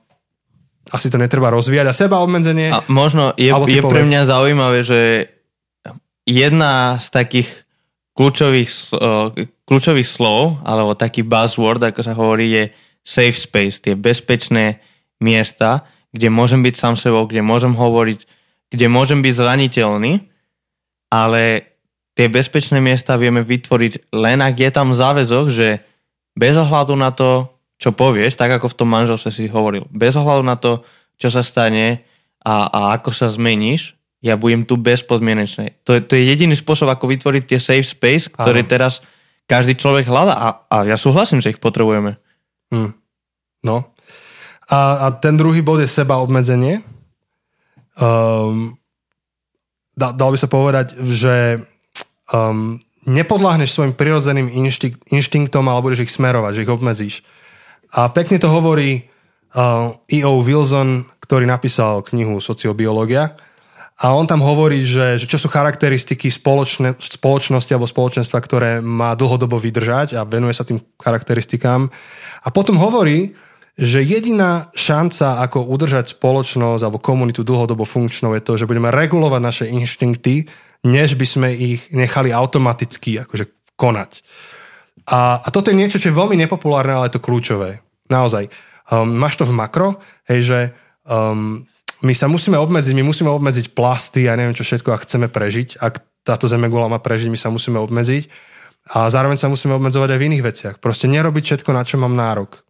asi 0.88 1.12
to 1.12 1.20
netreba 1.20 1.52
rozvíjať 1.52 1.92
a 1.92 1.94
seba 1.94 2.24
obmedzenie. 2.24 2.72
A 2.72 2.80
možno 2.88 3.36
je, 3.36 3.52
je 3.52 3.84
pre 3.84 4.08
mňa 4.08 4.24
zaujímavé, 4.24 4.80
že 4.80 5.00
jedna 6.28 7.00
z 7.00 7.08
takých 7.08 7.50
kľúčových, 8.12 8.70
uh, 8.94 9.32
kľúčových 9.64 10.08
slov, 10.08 10.60
alebo 10.68 11.00
taký 11.00 11.24
buzzword, 11.24 11.88
ako 11.88 12.02
sa 12.04 12.12
hovorí, 12.12 12.52
je 12.52 12.64
safe 13.08 13.40
space, 13.40 13.80
tie 13.80 13.96
bezpečné 13.96 14.84
miesta, 15.24 15.88
kde 16.12 16.28
môžem 16.28 16.60
byť 16.60 16.76
sám 16.76 16.96
sebou, 17.00 17.24
kde 17.24 17.40
môžem 17.40 17.72
hovoriť 17.72 18.36
kde 18.68 18.92
môžem 18.92 19.24
byť 19.24 19.32
zraniteľný 19.32 20.28
ale 21.08 21.64
tie 22.14 22.28
bezpečné 22.28 22.84
miesta 22.84 23.16
vieme 23.16 23.44
vytvoriť 23.44 24.12
len 24.12 24.44
ak 24.44 24.56
je 24.60 24.70
tam 24.72 24.92
záväzok, 24.92 25.46
že 25.48 25.68
bez 26.38 26.54
ohľadu 26.60 26.94
na 27.00 27.14
to, 27.16 27.50
čo 27.80 27.96
povieš, 27.96 28.38
tak 28.38 28.58
ako 28.58 28.74
v 28.74 28.78
tom 28.78 28.90
manželstve 28.92 29.32
si 29.32 29.46
hovoril, 29.48 29.88
bez 29.90 30.18
ohľadu 30.18 30.44
na 30.44 30.58
to, 30.60 30.84
čo 31.18 31.32
sa 31.32 31.42
stane 31.42 32.04
a, 32.44 32.68
a 32.70 32.80
ako 32.98 33.10
sa 33.14 33.32
zmeníš, 33.32 33.97
ja 34.22 34.34
budem 34.36 34.66
tu 34.66 34.78
bezpodmienečne. 34.82 35.78
To 35.86 35.94
je, 35.94 36.02
to 36.02 36.18
je 36.18 36.24
jediný 36.26 36.58
spôsob, 36.58 36.90
ako 36.90 37.06
vytvoriť 37.14 37.44
tie 37.46 37.60
safe 37.62 37.86
space, 37.86 38.34
ktoré 38.34 38.66
Aha. 38.66 38.70
teraz 38.70 38.94
každý 39.48 39.78
človek 39.78 40.10
hľada 40.10 40.36
a, 40.36 40.48
a 40.68 40.78
ja 40.84 40.98
súhlasím, 41.00 41.40
že 41.40 41.56
ich 41.56 41.62
potrebujeme. 41.62 42.20
Hmm. 42.74 42.92
No. 43.64 43.94
A, 44.68 45.08
a 45.08 45.08
ten 45.16 45.40
druhý 45.40 45.64
bod 45.64 45.80
je 45.80 45.88
seba 45.88 46.20
obmedzenie. 46.20 46.84
Um, 47.96 48.76
dal, 49.96 50.14
dal 50.18 50.30
by 50.36 50.38
sa 50.38 50.50
povedať, 50.52 51.00
že 51.08 51.64
um, 52.34 52.76
nepodláhneš 53.08 53.72
svojim 53.72 53.96
prirodzeným 53.96 54.52
inštik, 54.52 55.00
inštinktom, 55.08 55.64
ale 55.72 55.80
budeš 55.86 56.10
ich 56.10 56.16
smerovať, 56.18 56.52
že 56.52 56.64
ich 56.68 56.74
obmedzíš. 56.74 57.16
A 57.96 58.12
pekne 58.12 58.36
to 58.36 58.52
hovorí 58.52 59.08
uh, 59.56 59.96
E.O. 60.12 60.44
Wilson, 60.44 61.08
ktorý 61.24 61.48
napísal 61.48 62.04
knihu 62.04 62.44
Sociobiológia. 62.44 63.40
A 63.98 64.14
on 64.14 64.30
tam 64.30 64.46
hovorí, 64.46 64.86
že, 64.86 65.18
že 65.18 65.26
čo 65.26 65.42
sú 65.42 65.50
charakteristiky 65.50 66.30
spoločne, 66.30 66.94
spoločnosti 67.02 67.74
alebo 67.74 67.90
spoločenstva, 67.90 68.38
ktoré 68.38 68.72
má 68.78 69.18
dlhodobo 69.18 69.58
vydržať 69.58 70.14
a 70.14 70.22
venuje 70.22 70.54
sa 70.54 70.62
tým 70.62 70.78
charakteristikám. 71.02 71.90
A 72.46 72.48
potom 72.54 72.78
hovorí, 72.78 73.34
že 73.78 74.06
jediná 74.06 74.70
šanca, 74.78 75.42
ako 75.42 75.66
udržať 75.66 76.14
spoločnosť 76.14 76.82
alebo 76.86 77.02
komunitu 77.02 77.42
dlhodobo 77.42 77.90
funkčnou 77.90 78.38
je 78.38 78.46
to, 78.46 78.54
že 78.58 78.70
budeme 78.70 78.94
regulovať 78.94 79.42
naše 79.42 79.66
inštinkty, 79.66 80.46
než 80.86 81.18
by 81.18 81.26
sme 81.26 81.50
ich 81.54 81.90
nechali 81.90 82.30
automaticky 82.30 83.22
akože 83.26 83.50
konať. 83.78 84.22
A, 85.10 85.42
a 85.42 85.48
toto 85.50 85.74
je 85.74 85.80
niečo, 85.80 85.98
čo 85.98 86.10
je 86.10 86.20
veľmi 86.20 86.38
nepopulárne, 86.38 86.94
ale 86.98 87.10
je 87.10 87.18
to 87.18 87.26
kľúčové. 87.26 87.82
Naozaj. 88.14 88.50
Um, 88.90 89.14
máš 89.18 89.42
to 89.42 89.46
v 89.46 89.58
makro, 89.58 89.98
hej, 90.30 90.40
že 90.42 90.60
um, 91.06 91.66
my 92.06 92.14
sa 92.14 92.30
musíme 92.30 92.58
obmedziť, 92.62 92.94
my 92.94 93.06
musíme 93.06 93.32
obmedziť 93.34 93.74
plasty 93.74 94.30
a 94.30 94.38
neviem 94.38 94.54
čo 94.54 94.68
všetko, 94.68 94.94
ak 94.94 95.06
chceme 95.10 95.28
prežiť. 95.32 95.82
Ak 95.82 96.06
táto 96.22 96.46
zemegula 96.46 96.92
má 96.92 97.02
prežiť, 97.02 97.32
my 97.32 97.40
sa 97.40 97.50
musíme 97.50 97.82
obmedziť. 97.82 98.30
A 98.94 99.12
zároveň 99.12 99.36
sa 99.36 99.52
musíme 99.52 99.76
obmedzovať 99.76 100.16
aj 100.16 100.20
v 100.20 100.28
iných 100.32 100.46
veciach. 100.46 100.76
Proste 100.80 101.10
nerobiť 101.10 101.44
všetko, 101.44 101.70
na 101.76 101.84
čo 101.84 102.00
mám 102.00 102.14
nárok. 102.16 102.64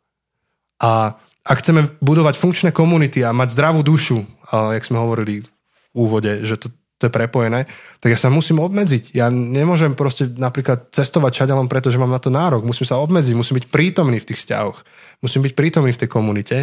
A 0.81 1.17
ak 1.47 1.57
chceme 1.63 1.91
budovať 2.01 2.35
funkčné 2.39 2.69
komunity 2.71 3.21
a 3.21 3.35
mať 3.35 3.53
zdravú 3.53 3.81
dušu, 3.85 4.23
a 4.51 4.75
jak 4.75 4.87
sme 4.87 4.99
hovorili 4.99 5.43
v 5.43 5.83
úvode, 5.93 6.43
že 6.43 6.57
to, 6.57 6.67
to 6.97 7.07
je 7.07 7.13
prepojené, 7.13 7.69
tak 8.01 8.15
ja 8.15 8.19
sa 8.19 8.33
musím 8.33 8.63
obmedziť. 8.63 9.13
Ja 9.13 9.29
nemôžem 9.29 9.93
proste 9.93 10.27
napríklad 10.27 10.89
cestovať 10.89 11.45
čaďalom, 11.45 11.69
pretože 11.69 12.01
mám 12.01 12.11
na 12.11 12.19
to 12.19 12.33
nárok. 12.33 12.65
Musím 12.65 12.89
sa 12.89 12.97
obmedziť, 12.99 13.37
musím 13.37 13.61
byť 13.61 13.67
prítomný 13.69 14.17
v 14.17 14.27
tých 14.33 14.41
vzťahoch. 14.43 14.77
Musím 15.21 15.45
byť 15.45 15.53
prítomný 15.53 15.91
v 15.93 16.01
tej 16.01 16.09
komunite. 16.09 16.57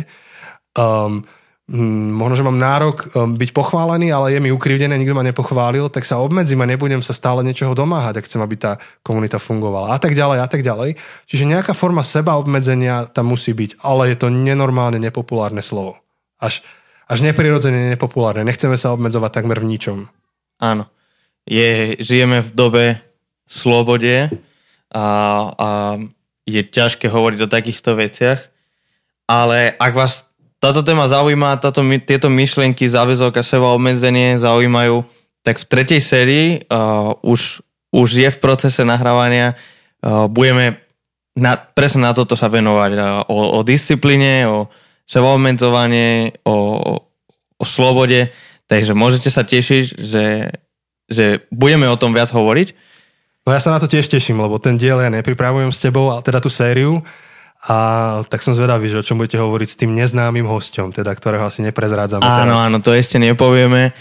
Um, 0.75 1.23
možno, 1.69 2.37
že 2.37 2.45
mám 2.45 2.61
nárok 2.61 3.09
um, 3.17 3.41
byť 3.41 3.57
pochválený, 3.57 4.13
ale 4.13 4.37
je 4.37 4.41
mi 4.41 4.53
ukrivdené, 4.53 5.01
nikto 5.01 5.17
ma 5.17 5.25
nepochválil, 5.25 5.89
tak 5.89 6.05
sa 6.05 6.21
obmedzím 6.21 6.61
a 6.61 6.69
nebudem 6.69 7.01
sa 7.01 7.17
stále 7.17 7.41
niečoho 7.41 7.73
domáhať, 7.73 8.21
ak 8.21 8.29
chcem, 8.29 8.45
aby 8.45 8.57
tá 8.61 8.77
komunita 9.01 9.41
fungovala. 9.41 9.97
A 9.97 9.99
tak 10.01 10.13
ďalej, 10.13 10.45
a 10.45 10.49
tak 10.49 10.61
ďalej. 10.61 11.01
Čiže 11.25 11.49
nejaká 11.49 11.73
forma 11.73 12.05
seba 12.05 12.37
obmedzenia 12.37 13.09
tam 13.09 13.33
musí 13.33 13.57
byť, 13.57 13.81
ale 13.81 14.13
je 14.13 14.17
to 14.21 14.29
nenormálne 14.29 15.01
nepopulárne 15.01 15.65
slovo. 15.65 15.97
Až, 16.37 16.61
až 17.09 17.25
neprirodzene 17.25 17.97
nepopulárne. 17.97 18.45
Nechceme 18.45 18.77
sa 18.77 18.93
obmedzovať 18.93 19.33
takmer 19.33 19.57
v 19.57 19.69
ničom. 19.73 19.99
Áno. 20.61 20.85
Je, 21.49 21.97
žijeme 21.97 22.45
v 22.45 22.51
dobe 22.53 22.85
slobode 23.49 24.29
a, 24.93 25.07
a 25.49 25.69
je 26.45 26.61
ťažké 26.61 27.09
hovoriť 27.09 27.39
o 27.41 27.53
takýchto 27.53 27.97
veciach, 27.97 28.41
ale 29.25 29.73
ak 29.81 29.93
vás 29.97 30.29
táto 30.65 30.81
téma 30.81 31.05
zaujíma, 31.05 31.61
táto, 31.61 31.85
tieto 32.09 32.33
myšlienky, 32.33 32.89
záväzok 32.89 33.37
a 33.37 33.45
seba 33.45 33.77
obmedzenie 33.77 34.41
zaujímajú, 34.41 35.05
tak 35.45 35.61
v 35.61 35.69
tretej 35.69 36.01
sérii 36.01 36.47
uh, 36.73 37.13
už, 37.21 37.61
už 37.93 38.09
je 38.17 38.29
v 38.33 38.41
procese 38.41 38.81
nahrávania. 38.81 39.61
Uh, 40.01 40.25
budeme 40.25 40.81
na, 41.37 41.61
presne 41.61 42.09
na 42.09 42.17
toto 42.17 42.33
sa 42.33 42.49
venovať. 42.49 42.91
Uh, 42.97 43.05
o, 43.29 43.39
o 43.57 43.61
disciplíne, 43.61 44.49
o 44.49 44.73
seba 45.05 45.37
obmedzovanie, 45.37 46.33
o, 46.49 46.57
o 47.61 47.65
slobode. 47.69 48.33
Takže 48.65 48.97
môžete 48.97 49.29
sa 49.29 49.45
tešiť, 49.45 50.01
že, 50.01 50.49
že 51.13 51.45
budeme 51.53 51.93
o 51.93 52.01
tom 52.01 52.17
viac 52.17 52.33
hovoriť. 52.33 52.73
No 53.45 53.53
ja 53.53 53.61
sa 53.61 53.77
na 53.77 53.77
to 53.77 53.85
tiež 53.85 54.09
teším, 54.09 54.41
lebo 54.41 54.57
ten 54.57 54.81
diel 54.81 54.97
ja 54.97 55.13
nepripravujem 55.13 55.69
s 55.69 55.85
tebou, 55.85 56.09
ale 56.09 56.25
teda 56.25 56.41
tú 56.41 56.49
sériu 56.49 57.05
a 57.65 57.77
tak 58.29 58.45
som 58.45 58.53
zvedavý, 58.53 58.93
že 58.93 59.01
o 59.01 59.07
čom 59.07 59.17
budete 59.17 59.41
hovoriť 59.41 59.69
s 59.73 59.81
tým 59.81 59.97
neznámym 59.97 60.45
hosťom, 60.45 60.93
teda 60.93 61.17
ktorého 61.17 61.49
asi 61.49 61.65
neprezrádzame 61.65 62.21
Áno, 62.21 62.53
teraz. 62.53 62.65
áno, 62.69 62.79
to 62.85 62.93
ešte 62.93 63.17
nepovieme. 63.17 63.97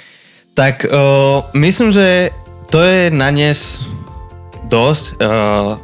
Tak 0.51 0.83
uh, 0.91 1.47
myslím, 1.55 1.95
že 1.95 2.35
to 2.67 2.83
je 2.83 3.07
na 3.07 3.31
dnes 3.31 3.79
dosť. 4.67 5.15
Uh, 5.15 5.79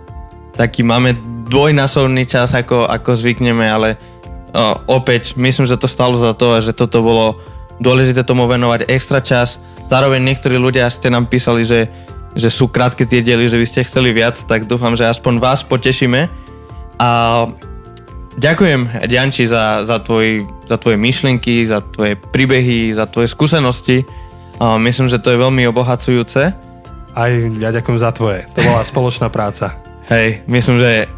taký 0.59 0.83
máme 0.83 1.15
dvojnásobný 1.47 2.27
čas, 2.27 2.51
ako, 2.51 2.83
ako 2.83 3.15
zvykneme, 3.15 3.63
ale 3.63 3.95
uh, 3.95 4.75
opäť 4.91 5.39
myslím, 5.39 5.63
že 5.63 5.79
to 5.79 5.87
stalo 5.87 6.19
za 6.19 6.35
to 6.35 6.59
že 6.59 6.75
toto 6.75 6.99
bolo 6.99 7.39
dôležité 7.79 8.27
tomu 8.27 8.43
venovať 8.43 8.91
extra 8.91 9.23
čas. 9.23 9.55
Zároveň 9.87 10.19
niektorí 10.19 10.59
ľudia 10.59 10.91
ste 10.91 11.07
nám 11.07 11.31
písali, 11.31 11.63
že, 11.63 11.87
že 12.35 12.51
sú 12.51 12.67
krátke 12.67 13.07
tie 13.07 13.23
diely, 13.23 13.47
že 13.47 13.55
vy 13.55 13.65
ste 13.65 13.87
chceli 13.87 14.11
viac, 14.11 14.35
tak 14.35 14.67
dúfam, 14.67 14.99
že 14.99 15.07
aspoň 15.07 15.39
vás 15.39 15.63
potešíme. 15.63 16.27
A 16.99 17.47
Ďakujem, 18.37 19.09
Ďanči, 19.09 19.49
za, 19.49 19.81
za, 19.87 19.97
tvoj, 20.03 20.45
za 20.69 20.77
tvoje 20.77 20.97
myšlienky, 21.01 21.65
za 21.65 21.81
tvoje 21.81 22.13
príbehy, 22.13 22.93
za 22.93 23.09
tvoje 23.09 23.31
skúsenosti. 23.31 24.05
A 24.59 24.77
myslím, 24.77 25.09
že 25.09 25.17
to 25.17 25.33
je 25.33 25.41
veľmi 25.41 25.65
obohacujúce. 25.71 26.53
Aj 27.15 27.31
ja 27.57 27.69
ďakujem 27.73 27.97
za 27.97 28.11
tvoje. 28.13 28.45
To 28.53 28.59
bola 28.61 28.85
spoločná 28.85 29.31
práca. 29.33 29.73
Hej, 30.11 30.45
myslím, 30.45 30.77
že 30.77 31.09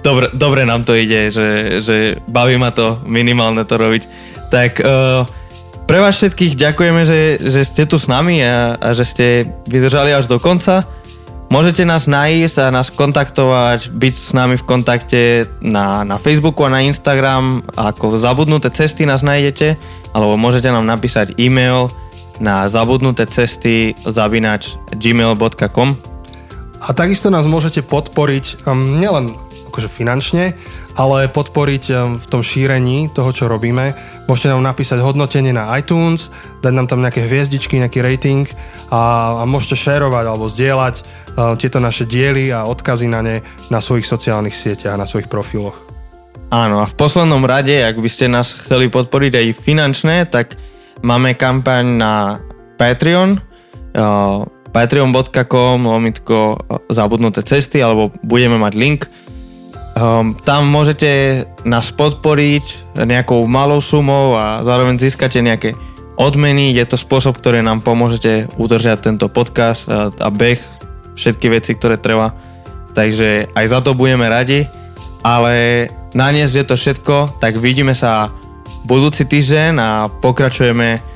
dobre, 0.00 0.32
dobre 0.32 0.62
nám 0.64 0.86
to 0.86 0.94
ide, 0.94 1.28
že, 1.34 1.80
že 1.82 1.96
baví 2.30 2.56
ma 2.56 2.70
to 2.70 3.02
minimálne 3.04 3.66
to 3.66 3.74
robiť. 3.76 4.02
Tak 4.48 4.80
uh, 4.80 5.26
pre 5.86 5.98
vás 5.98 6.18
všetkých 6.18 6.54
ďakujeme, 6.54 7.02
že, 7.02 7.42
že 7.42 7.62
ste 7.66 7.82
tu 7.86 7.98
s 7.98 8.06
nami 8.06 8.42
a, 8.42 8.78
a 8.78 8.88
že 8.94 9.04
ste 9.06 9.26
vydržali 9.66 10.14
až 10.14 10.30
do 10.30 10.38
konca. 10.38 10.86
Môžete 11.46 11.86
nás 11.86 12.10
nájsť 12.10 12.56
a 12.58 12.74
nás 12.74 12.90
kontaktovať, 12.90 13.94
byť 13.94 14.14
s 14.18 14.30
nami 14.34 14.58
v 14.58 14.66
kontakte 14.66 15.46
na, 15.62 16.02
na 16.02 16.18
Facebooku 16.18 16.66
a 16.66 16.74
na 16.74 16.82
Instagram, 16.82 17.62
ako 17.78 18.18
zabudnuté 18.18 18.66
cesty 18.74 19.06
nás 19.06 19.22
nájdete, 19.22 19.78
alebo 20.10 20.34
môžete 20.34 20.74
nám 20.74 20.82
napísať 20.90 21.38
e-mail 21.38 21.86
na 22.42 22.66
zabudnuté 22.66 23.30
cesty 23.30 23.94
zabinač 24.02 24.74
gmail.com 24.90 26.15
A 26.80 26.92
takisto 26.92 27.32
nás 27.32 27.48
môžete 27.48 27.80
podporiť 27.80 28.68
um, 28.68 29.00
nielen 29.00 29.32
akože 29.72 29.92
finančne, 29.92 30.56
ale 30.96 31.28
podporiť 31.28 31.84
um, 31.92 32.16
v 32.16 32.26
tom 32.32 32.40
šírení 32.40 33.12
toho, 33.12 33.28
čo 33.32 33.44
robíme. 33.44 33.92
Môžete 34.24 34.48
nám 34.52 34.64
napísať 34.64 35.04
hodnotenie 35.04 35.52
na 35.52 35.68
iTunes, 35.76 36.32
dať 36.64 36.72
nám 36.72 36.88
tam 36.88 37.04
nejaké 37.04 37.28
hviezdičky, 37.28 37.76
nejaký 37.76 38.00
rating 38.00 38.48
a, 38.88 39.36
a 39.40 39.44
môžete 39.44 39.76
šerovať 39.76 40.24
alebo 40.24 40.48
zdieľať 40.48 40.94
uh, 41.00 41.56
tieto 41.60 41.76
naše 41.80 42.08
diely 42.08 42.48
a 42.52 42.64
odkazy 42.64 43.08
na 43.08 43.20
ne 43.20 43.36
na 43.68 43.84
svojich 43.84 44.08
sociálnych 44.08 44.56
sieťach, 44.56 44.96
na 44.96 45.04
svojich 45.04 45.28
profiloch. 45.28 45.76
Áno, 46.48 46.78
a 46.80 46.86
v 46.86 46.94
poslednom 46.94 47.42
rade, 47.42 47.74
ak 47.82 47.98
by 47.98 48.08
ste 48.08 48.30
nás 48.30 48.54
chceli 48.54 48.86
podporiť 48.86 49.32
aj 49.34 49.60
finančné, 49.60 50.16
tak 50.30 50.54
máme 51.02 51.34
kampaň 51.34 51.84
na 51.84 52.14
Patreon, 52.78 53.36
uh, 53.36 54.46
patreon.com 54.76 55.88
lomitko 55.88 56.60
zabudnuté 56.92 57.40
cesty, 57.40 57.80
alebo 57.80 58.12
budeme 58.20 58.60
mať 58.60 58.74
link 58.76 59.08
Um, 59.96 60.36
tam 60.44 60.68
môžete 60.68 61.48
nás 61.64 61.88
podporiť 61.88 63.00
nejakou 63.08 63.48
malou 63.48 63.80
sumou 63.80 64.36
a 64.36 64.60
zároveň 64.60 65.00
získate 65.00 65.40
nejaké 65.40 65.72
odmeny. 66.20 66.76
Je 66.76 66.84
to 66.84 67.00
spôsob, 67.00 67.40
ktorý 67.40 67.64
nám 67.64 67.80
pomôžete 67.80 68.44
udržať 68.60 69.08
tento 69.08 69.32
podcast 69.32 69.88
a, 69.88 70.12
a 70.12 70.28
beh, 70.28 70.60
všetky 71.16 71.48
veci, 71.48 71.72
ktoré 71.72 71.96
treba. 71.96 72.36
Takže 72.92 73.56
aj 73.56 73.66
za 73.72 73.80
to 73.80 73.96
budeme 73.96 74.28
radi. 74.28 74.68
Ale 75.24 75.88
na 76.12 76.28
dnes 76.28 76.52
je 76.52 76.60
to 76.60 76.76
všetko, 76.76 77.40
tak 77.40 77.56
vidíme 77.56 77.96
sa 77.96 78.28
budúci 78.84 79.24
týždeň 79.24 79.72
a 79.80 80.12
pokračujeme 80.12 81.15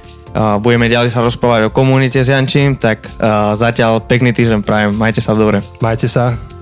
budeme 0.60 0.86
ďalej 0.86 1.10
sa 1.10 1.24
rozprávať 1.24 1.68
o 1.68 1.74
komunite 1.74 2.22
s 2.22 2.30
Jančím, 2.30 2.78
tak 2.78 3.08
zatiaľ 3.56 4.04
pekný 4.04 4.30
týždeň 4.30 4.60
prajem. 4.62 4.94
Majte 4.94 5.24
sa 5.24 5.34
dobre. 5.34 5.64
Majte 5.82 6.06
sa. 6.06 6.59